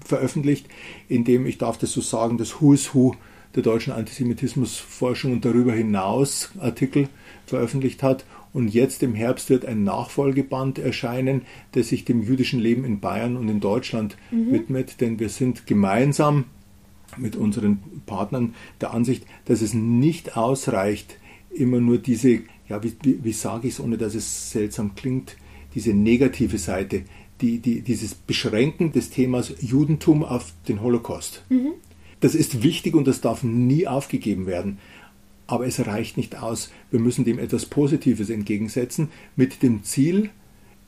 veröffentlicht, 0.03 0.67
in 1.07 1.23
dem, 1.23 1.45
ich 1.45 1.57
darf 1.57 1.77
das 1.77 1.91
so 1.91 2.01
sagen, 2.01 2.37
das 2.37 2.61
Who 2.61 2.73
is 2.73 2.93
Who 2.93 3.15
der 3.55 3.63
deutschen 3.63 3.93
Antisemitismusforschung 3.93 5.33
und 5.33 5.45
darüber 5.45 5.73
hinaus 5.73 6.51
Artikel 6.59 7.07
veröffentlicht 7.45 8.03
hat. 8.03 8.25
Und 8.53 8.69
jetzt 8.69 9.03
im 9.03 9.15
Herbst 9.15 9.49
wird 9.49 9.65
ein 9.65 9.83
Nachfolgeband 9.83 10.79
erscheinen, 10.79 11.41
der 11.73 11.83
sich 11.83 12.05
dem 12.05 12.21
jüdischen 12.21 12.59
Leben 12.59 12.85
in 12.85 12.99
Bayern 12.99 13.37
und 13.37 13.49
in 13.49 13.59
Deutschland 13.59 14.17
mhm. 14.31 14.51
widmet, 14.51 15.01
denn 15.01 15.19
wir 15.19 15.29
sind 15.29 15.67
gemeinsam 15.67 16.45
mit 17.17 17.35
unseren 17.35 17.79
Partnern 18.05 18.55
der 18.81 18.93
Ansicht, 18.93 19.25
dass 19.45 19.61
es 19.61 19.73
nicht 19.73 20.37
ausreicht, 20.37 21.17
immer 21.49 21.79
nur 21.79 21.97
diese, 21.97 22.39
ja, 22.67 22.83
wie, 22.83 22.93
wie, 23.03 23.23
wie 23.23 23.31
sage 23.31 23.67
ich 23.67 23.75
es, 23.75 23.79
ohne 23.79 23.97
dass 23.97 24.15
es 24.15 24.51
seltsam 24.51 24.95
klingt, 24.95 25.37
diese 25.73 25.93
negative 25.93 26.57
Seite 26.57 27.03
die, 27.41 27.59
die, 27.59 27.81
dieses 27.81 28.15
Beschränken 28.15 28.91
des 28.91 29.09
Themas 29.09 29.53
Judentum 29.59 30.23
auf 30.23 30.53
den 30.67 30.81
Holocaust. 30.81 31.43
Mhm. 31.49 31.73
Das 32.21 32.35
ist 32.35 32.63
wichtig 32.63 32.95
und 32.95 33.07
das 33.07 33.21
darf 33.21 33.43
nie 33.43 33.87
aufgegeben 33.87 34.45
werden. 34.45 34.79
Aber 35.47 35.67
es 35.67 35.85
reicht 35.85 36.17
nicht 36.17 36.41
aus. 36.41 36.71
Wir 36.89 36.99
müssen 36.99 37.25
dem 37.25 37.37
etwas 37.37 37.65
Positives 37.65 38.29
entgegensetzen, 38.29 39.09
mit 39.35 39.61
dem 39.61 39.83
Ziel, 39.83 40.29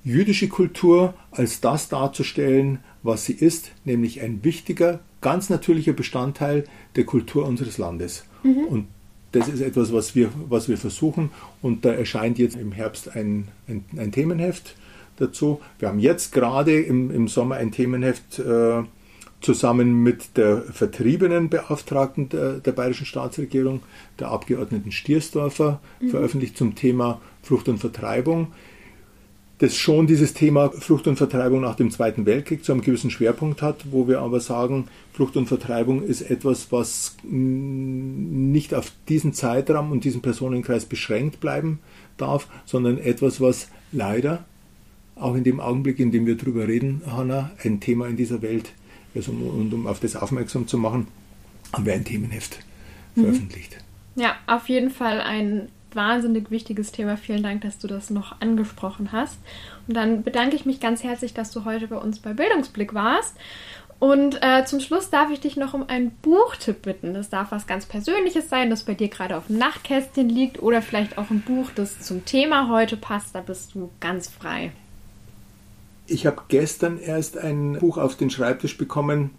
jüdische 0.03 0.47
Kultur 0.47 1.13
als 1.31 1.59
das 1.59 1.89
darzustellen, 1.89 2.79
was 3.03 3.25
sie 3.25 3.33
ist, 3.33 3.71
nämlich 3.83 4.21
ein 4.21 4.43
wichtiger, 4.43 5.01
ganz 5.21 5.49
natürlicher 5.49 5.93
Bestandteil 5.93 6.63
der 6.95 7.05
Kultur 7.05 7.45
unseres 7.45 7.77
Landes. 7.77 8.23
Mhm. 8.43 8.63
Und 8.65 8.87
das 9.33 9.49
ist 9.49 9.61
etwas, 9.61 9.91
was 9.91 10.15
wir, 10.15 10.31
was 10.49 10.69
wir 10.69 10.77
versuchen. 10.77 11.29
Und 11.61 11.85
da 11.85 11.91
erscheint 11.91 12.39
jetzt 12.39 12.55
im 12.55 12.71
Herbst 12.71 13.15
ein, 13.15 13.49
ein, 13.67 13.83
ein 13.97 14.11
Themenheft 14.11 14.75
dazu. 15.17 15.59
Wir 15.79 15.89
haben 15.89 15.99
jetzt 15.99 16.31
gerade 16.31 16.79
im, 16.79 17.11
im 17.11 17.27
Sommer 17.27 17.55
ein 17.55 17.71
Themenheft 17.71 18.39
äh, 18.39 18.83
zusammen 19.41 20.01
mit 20.03 20.37
der 20.37 20.61
vertriebenen 20.61 21.49
Beauftragten 21.49 22.29
der, 22.29 22.53
der 22.53 22.71
Bayerischen 22.71 23.05
Staatsregierung, 23.05 23.81
der 24.19 24.29
Abgeordneten 24.29 24.91
Stiersdorfer, 24.91 25.79
mhm. 25.99 26.09
veröffentlicht 26.09 26.57
zum 26.57 26.75
Thema 26.75 27.21
Flucht 27.43 27.69
und 27.69 27.77
Vertreibung. 27.77 28.47
Das 29.59 29.75
schon 29.75 30.05
dieses 30.05 30.33
Thema 30.35 30.69
Flucht 30.69 31.07
und 31.07 31.15
Vertreibung 31.15 31.61
nach 31.61 31.75
dem 31.75 31.89
Zweiten 31.89 32.27
Weltkrieg 32.27 32.63
zu 32.63 32.71
einem 32.71 32.81
gewissen 32.81 33.09
Schwerpunkt 33.09 33.63
hat, 33.63 33.85
wo 33.89 34.07
wir 34.07 34.19
aber 34.21 34.39
sagen, 34.39 34.87
Flucht 35.13 35.35
und 35.35 35.47
Vertreibung 35.47 36.03
ist 36.03 36.21
etwas, 36.21 36.71
was 36.71 37.17
nicht 37.23 38.75
auf 38.75 38.91
diesen 39.09 39.33
Zeitraum 39.33 39.91
und 39.91 40.03
diesen 40.03 40.21
Personenkreis 40.21 40.85
beschränkt 40.85 41.39
bleiben 41.39 41.79
darf, 42.17 42.47
sondern 42.65 42.99
etwas, 42.99 43.41
was 43.41 43.69
leider 43.91 44.45
auch 45.19 45.35
in 45.35 45.43
dem 45.43 45.59
Augenblick, 45.59 45.99
in 45.99 46.11
dem 46.11 46.25
wir 46.25 46.35
darüber 46.35 46.67
reden, 46.67 47.01
Hanna, 47.05 47.51
ein 47.63 47.79
Thema 47.79 48.07
in 48.07 48.17
dieser 48.17 48.41
Welt. 48.41 48.71
Also, 49.15 49.31
und 49.31 49.73
um 49.73 49.87
auf 49.87 49.99
das 49.99 50.15
aufmerksam 50.15 50.67
zu 50.67 50.77
machen, 50.77 51.07
haben 51.73 51.85
wir 51.85 51.93
ein 51.93 52.05
Themenheft 52.05 52.59
mhm. 53.15 53.21
veröffentlicht. 53.21 53.77
Ja, 54.15 54.35
auf 54.47 54.69
jeden 54.69 54.89
Fall 54.89 55.21
ein 55.21 55.69
wahnsinnig 55.93 56.51
wichtiges 56.51 56.91
Thema. 56.91 57.17
Vielen 57.17 57.43
Dank, 57.43 57.61
dass 57.61 57.79
du 57.79 57.87
das 57.87 58.09
noch 58.09 58.41
angesprochen 58.41 59.11
hast. 59.11 59.37
Und 59.87 59.95
dann 59.95 60.23
bedanke 60.23 60.55
ich 60.55 60.65
mich 60.65 60.79
ganz 60.79 61.03
herzlich, 61.03 61.33
dass 61.33 61.51
du 61.51 61.65
heute 61.65 61.87
bei 61.87 61.97
uns 61.97 62.19
bei 62.19 62.33
Bildungsblick 62.33 62.93
warst. 62.93 63.35
Und 63.99 64.39
äh, 64.43 64.63
zum 64.65 64.79
Schluss 64.79 65.09
darf 65.09 65.31
ich 65.31 65.39
dich 65.39 65.57
noch 65.57 65.73
um 65.73 65.89
einen 65.89 66.11
Buchtipp 66.21 66.83
bitten. 66.83 67.15
Das 67.15 67.29
darf 67.29 67.51
was 67.51 67.65
ganz 67.65 67.87
Persönliches 67.87 68.47
sein, 68.47 68.69
das 68.69 68.83
bei 68.83 68.93
dir 68.93 69.07
gerade 69.07 69.35
auf 69.35 69.47
dem 69.47 69.57
Nachtkästchen 69.57 70.29
liegt 70.29 70.61
oder 70.61 70.83
vielleicht 70.83 71.17
auch 71.17 71.31
ein 71.31 71.41
Buch, 71.41 71.71
das 71.73 72.01
zum 72.01 72.23
Thema 72.23 72.69
heute 72.69 72.95
passt. 72.95 73.33
Da 73.33 73.41
bist 73.41 73.73
du 73.73 73.89
ganz 73.99 74.29
frei. 74.29 74.71
Ich 76.07 76.25
habe 76.25 76.41
gestern 76.47 76.97
erst 76.97 77.37
ein 77.37 77.77
Buch 77.79 77.97
auf 77.97 78.15
den 78.15 78.29
Schreibtisch 78.29 78.77
bekommen, 78.77 79.31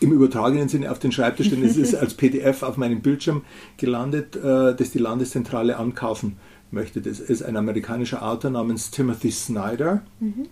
im 0.00 0.12
übertragenen 0.12 0.68
Sinne 0.68 0.90
auf 0.90 0.98
den 0.98 1.12
Schreibtisch, 1.12 1.50
denn 1.50 1.64
es 1.64 1.76
ist 1.76 1.94
als 1.96 2.14
PDF 2.14 2.62
auf 2.62 2.76
meinem 2.76 3.00
Bildschirm 3.00 3.42
gelandet, 3.76 4.36
äh, 4.36 4.74
das 4.74 4.90
die 4.90 4.98
Landeszentrale 4.98 5.76
ankaufen 5.76 6.36
möchte. 6.70 7.00
Das 7.00 7.20
ist 7.20 7.42
ein 7.42 7.56
amerikanischer 7.56 8.22
Autor 8.22 8.50
namens 8.50 8.90
Timothy 8.90 9.30
Snyder. 9.30 10.02
Mhm. 10.20 10.46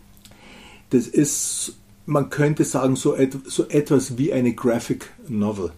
Das 0.90 1.06
ist, 1.08 1.76
man 2.06 2.30
könnte 2.30 2.64
sagen, 2.64 2.96
so, 2.96 3.16
et 3.16 3.36
so, 3.44 3.68
etwas 3.68 4.18
wie 4.18 4.32
eine 4.32 4.54
Graphic 4.54 5.10
Novel. 5.28 5.72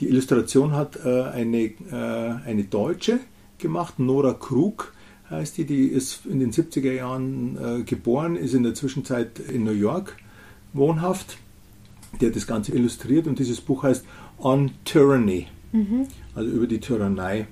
Die 0.00 0.08
Illustration 0.08 0.72
hat 0.72 1.04
äh, 1.04 1.22
eine, 1.24 1.64
äh, 1.64 2.46
eine 2.46 2.64
Deutsche 2.64 3.20
gemacht, 3.58 3.98
Nora 3.98 4.34
Krug 4.34 4.92
heißt 5.32 5.56
die, 5.58 5.64
die 5.64 5.86
ist 5.86 6.26
in 6.26 6.40
den 6.40 6.52
70er 6.52 6.92
Jahren 6.92 7.56
äh, 7.56 7.82
geboren, 7.82 8.36
ist 8.36 8.54
in 8.54 8.62
der 8.62 8.74
Zwischenzeit 8.74 9.38
in 9.38 9.64
New 9.64 9.72
York 9.72 10.16
wohnhaft. 10.72 11.38
Der 12.20 12.28
hat 12.28 12.36
das 12.36 12.46
Ganze 12.46 12.72
illustriert 12.72 13.26
und 13.26 13.38
dieses 13.38 13.60
Buch 13.60 13.82
heißt 13.82 14.04
On 14.38 14.70
Tyranny, 14.84 15.46
mhm. 15.72 16.06
also 16.34 16.50
über 16.50 16.66
die 16.66 16.80
Tyrannei. 16.80 17.46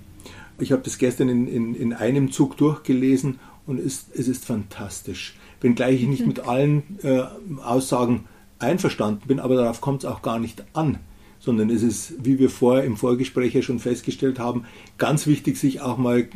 Ich 0.58 0.72
habe 0.72 0.82
das 0.82 0.98
gestern 0.98 1.28
in, 1.28 1.48
in, 1.48 1.74
in 1.74 1.92
einem 1.92 2.30
Zug 2.30 2.56
durchgelesen 2.58 3.38
und 3.66 3.80
ist, 3.80 4.14
es 4.14 4.28
ist 4.28 4.44
fantastisch. 4.44 5.38
Wenngleich 5.60 6.02
ich 6.02 6.08
nicht 6.08 6.22
mhm. 6.22 6.28
mit 6.28 6.40
allen 6.40 6.82
äh, 7.02 7.22
Aussagen 7.62 8.24
einverstanden 8.58 9.26
bin, 9.26 9.40
aber 9.40 9.56
darauf 9.56 9.80
kommt 9.80 10.04
es 10.04 10.10
auch 10.10 10.22
gar 10.22 10.38
nicht 10.38 10.64
an 10.74 10.98
sondern 11.42 11.70
es 11.70 11.82
ist, 11.82 12.24
wie 12.24 12.38
wir 12.38 12.50
vorher 12.50 12.84
im 12.84 12.96
Vorgespräch 12.96 13.54
ja 13.54 13.62
schon 13.62 13.78
festgestellt 13.78 14.38
haben, 14.38 14.64
ganz 14.98 15.26
wichtig, 15.26 15.56
sich 15.56 15.80
auch 15.80 15.96
mal 15.96 16.28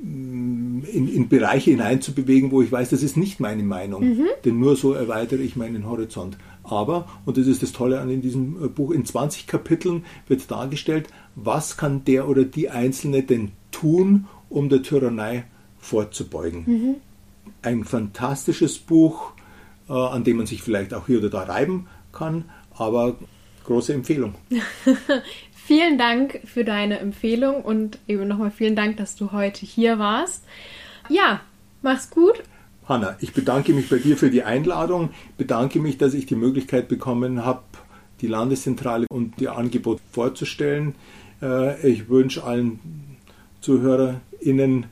in, 0.00 1.08
in, 1.08 1.28
Bereiche 1.28 1.70
hineinzubewegen, 1.72 2.50
wo 2.50 2.62
ich 2.62 2.70
weiß, 2.70 2.90
das 2.90 3.02
ist 3.02 3.16
nicht 3.16 3.40
meine 3.40 3.62
Meinung. 3.62 4.04
Mhm. 4.04 4.26
Denn 4.44 4.58
nur 4.58 4.76
so 4.76 4.92
erweitere 4.92 5.42
ich 5.42 5.56
meinen 5.56 5.86
Horizont. 5.86 6.38
Aber, 6.62 7.08
und 7.24 7.36
das 7.36 7.46
ist 7.46 7.62
das 7.62 7.72
Tolle 7.72 8.00
an 8.00 8.10
in 8.10 8.22
diesem 8.22 8.64
äh, 8.64 8.68
Buch, 8.68 8.90
in 8.90 9.04
20 9.04 9.46
Kapiteln 9.46 10.04
wird 10.26 10.50
dargestellt, 10.50 11.08
was 11.34 11.76
kann 11.76 12.04
der 12.04 12.28
oder 12.28 12.44
die 12.44 12.70
Einzelne 12.70 13.22
denn 13.22 13.52
tun, 13.70 14.26
um 14.48 14.68
der 14.68 14.82
Tyrannei 14.82 15.44
vorzubeugen. 15.78 16.64
Mhm. 16.66 16.94
Ein 17.62 17.84
fantastisches 17.84 18.78
Buch, 18.78 19.32
äh, 19.88 19.92
an 19.92 20.24
dem 20.24 20.36
man 20.36 20.46
sich 20.46 20.62
vielleicht 20.62 20.94
auch 20.94 21.06
hier 21.06 21.18
oder 21.18 21.30
da 21.30 21.42
reiben 21.42 21.86
kann, 22.12 22.44
aber 22.76 23.16
große 23.64 23.92
Empfehlung. 23.92 24.34
Vielen 25.68 25.98
Dank 25.98 26.40
für 26.46 26.64
deine 26.64 26.98
Empfehlung 26.98 27.60
und 27.60 27.98
eben 28.08 28.26
nochmal 28.26 28.50
vielen 28.50 28.74
Dank, 28.74 28.96
dass 28.96 29.16
du 29.16 29.32
heute 29.32 29.66
hier 29.66 29.98
warst. 29.98 30.42
Ja, 31.10 31.42
mach's 31.82 32.08
gut. 32.08 32.42
Hanna, 32.86 33.18
ich 33.20 33.34
bedanke 33.34 33.74
mich 33.74 33.90
bei 33.90 33.98
dir 33.98 34.16
für 34.16 34.30
die 34.30 34.44
Einladung, 34.44 35.10
bedanke 35.36 35.78
mich, 35.78 35.98
dass 35.98 36.14
ich 36.14 36.24
die 36.24 36.36
Möglichkeit 36.36 36.88
bekommen 36.88 37.44
habe, 37.44 37.64
die 38.22 38.28
Landeszentrale 38.28 39.04
und 39.10 39.42
ihr 39.42 39.58
Angebot 39.58 40.00
vorzustellen. 40.10 40.94
Äh, 41.42 41.86
ich 41.86 42.08
wünsche 42.08 42.44
allen 42.44 42.80
ZuhörerInnen, 43.60 44.86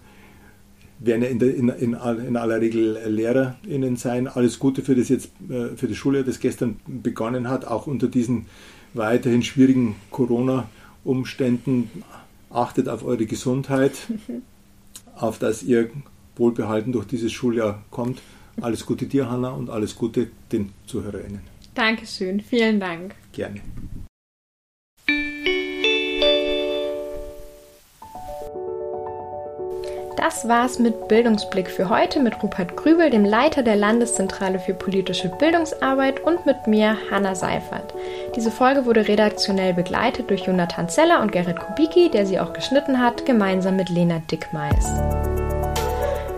werden 0.98 1.22
ja 1.22 1.28
in, 1.28 1.38
der, 1.38 1.54
in, 1.54 1.68
in, 1.70 1.94
in, 1.94 2.36
aller 2.36 2.60
Regel 2.60 2.98
LehrerInnen 3.06 3.96
sein, 3.96 4.28
alles 4.28 4.58
Gute 4.58 4.82
für 4.82 4.94
das 4.94 5.08
jetzt, 5.08 5.30
äh, 5.48 5.74
für 5.74 5.88
das 5.88 5.96
Schuljahr, 5.96 6.22
das 6.22 6.38
gestern 6.38 6.76
begonnen 6.86 7.48
hat, 7.48 7.64
auch 7.64 7.86
unter 7.86 8.08
diesen 8.08 8.44
weiterhin 8.96 9.42
schwierigen 9.42 9.96
Corona-Umständen. 10.10 11.90
Achtet 12.50 12.88
auf 12.88 13.04
eure 13.04 13.26
Gesundheit, 13.26 13.92
auf 15.16 15.38
dass 15.38 15.62
ihr 15.62 15.90
wohlbehalten 16.36 16.92
durch 16.92 17.06
dieses 17.06 17.32
Schuljahr 17.32 17.82
kommt. 17.90 18.20
Alles 18.60 18.86
Gute 18.86 19.06
dir, 19.06 19.30
Hanna, 19.30 19.50
und 19.50 19.70
alles 19.70 19.96
Gute 19.96 20.28
den 20.52 20.72
ZuhörerInnen. 20.86 21.40
Dankeschön, 21.74 22.40
vielen 22.40 22.80
Dank. 22.80 23.14
Gerne. 23.32 23.60
Das 30.16 30.48
war's 30.48 30.78
mit 30.80 31.06
Bildungsblick 31.06 31.70
für 31.70 31.88
heute 31.88 32.18
mit 32.20 32.42
Rupert 32.42 32.76
Grübel, 32.76 33.10
dem 33.10 33.24
Leiter 33.24 33.62
der 33.62 33.76
Landeszentrale 33.76 34.58
für 34.58 34.74
politische 34.74 35.28
Bildungsarbeit 35.28 36.20
und 36.24 36.46
mit 36.46 36.66
mir, 36.66 36.96
Hanna 37.10 37.34
Seifert. 37.34 37.94
Diese 38.36 38.50
Folge 38.50 38.84
wurde 38.84 39.08
redaktionell 39.08 39.72
begleitet 39.72 40.28
durch 40.28 40.42
Jonathan 40.44 40.90
Zeller 40.90 41.22
und 41.22 41.32
Gerrit 41.32 41.58
Kubicki, 41.58 42.10
der 42.10 42.26
sie 42.26 42.38
auch 42.38 42.52
geschnitten 42.52 43.00
hat, 43.00 43.24
gemeinsam 43.24 43.76
mit 43.76 43.88
Lena 43.88 44.20
Dickmeis. 44.30 44.92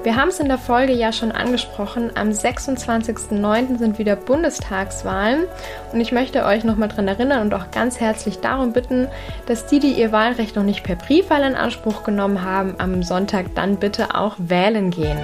Wir 0.04 0.14
haben 0.14 0.28
es 0.28 0.38
in 0.38 0.46
der 0.46 0.58
Folge 0.58 0.92
ja 0.92 1.12
schon 1.12 1.32
angesprochen, 1.32 2.12
am 2.14 2.28
26.09. 2.28 3.78
sind 3.78 3.98
wieder 3.98 4.14
Bundestagswahlen 4.14 5.46
und 5.92 6.00
ich 6.00 6.12
möchte 6.12 6.44
euch 6.44 6.62
nochmal 6.62 6.88
daran 6.88 7.08
erinnern 7.08 7.42
und 7.42 7.52
auch 7.52 7.72
ganz 7.72 7.98
herzlich 7.98 8.38
darum 8.38 8.72
bitten, 8.72 9.08
dass 9.46 9.66
die, 9.66 9.80
die 9.80 9.94
ihr 9.94 10.12
Wahlrecht 10.12 10.54
noch 10.54 10.62
nicht 10.62 10.84
per 10.84 10.94
Briefwahl 10.94 11.42
in 11.42 11.56
Anspruch 11.56 12.04
genommen 12.04 12.44
haben, 12.44 12.76
am 12.78 13.02
Sonntag 13.02 13.56
dann 13.56 13.76
bitte 13.76 14.14
auch 14.14 14.36
wählen 14.38 14.92
gehen. 14.92 15.18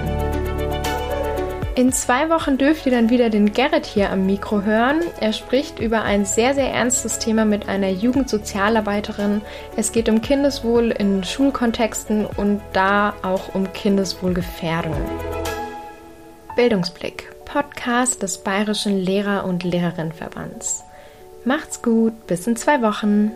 In 1.75 1.91
zwei 1.91 2.29
Wochen 2.29 2.57
dürft 2.57 2.85
ihr 2.85 2.93
dann 2.93 3.09
wieder 3.09 3.29
den 3.29 3.51
Gerrit 3.51 3.85
hier 3.85 4.09
am 4.09 4.25
Mikro 4.25 4.61
hören. 4.61 5.01
Er 5.19 5.33
spricht 5.33 5.77
über 5.79 6.03
ein 6.03 6.23
sehr, 6.23 6.53
sehr 6.53 6.71
ernstes 6.71 7.19
Thema 7.19 7.43
mit 7.43 7.67
einer 7.67 7.89
Jugendsozialarbeiterin. 7.89 9.41
Es 9.75 9.91
geht 9.91 10.07
um 10.07 10.21
Kindeswohl 10.21 10.91
in 10.91 11.25
Schulkontexten 11.25 12.27
und 12.27 12.61
da 12.71 13.13
auch 13.23 13.53
um 13.55 13.73
Kindeswohlgefährdung. 13.73 14.95
Bildungsblick, 16.55 17.35
Podcast 17.43 18.23
des 18.23 18.37
Bayerischen 18.37 18.97
Lehrer- 18.97 19.43
und 19.43 19.65
Lehrerinnenverbands. 19.65 20.85
Macht's 21.43 21.81
gut, 21.81 22.25
bis 22.25 22.47
in 22.47 22.55
zwei 22.55 22.81
Wochen. 22.81 23.33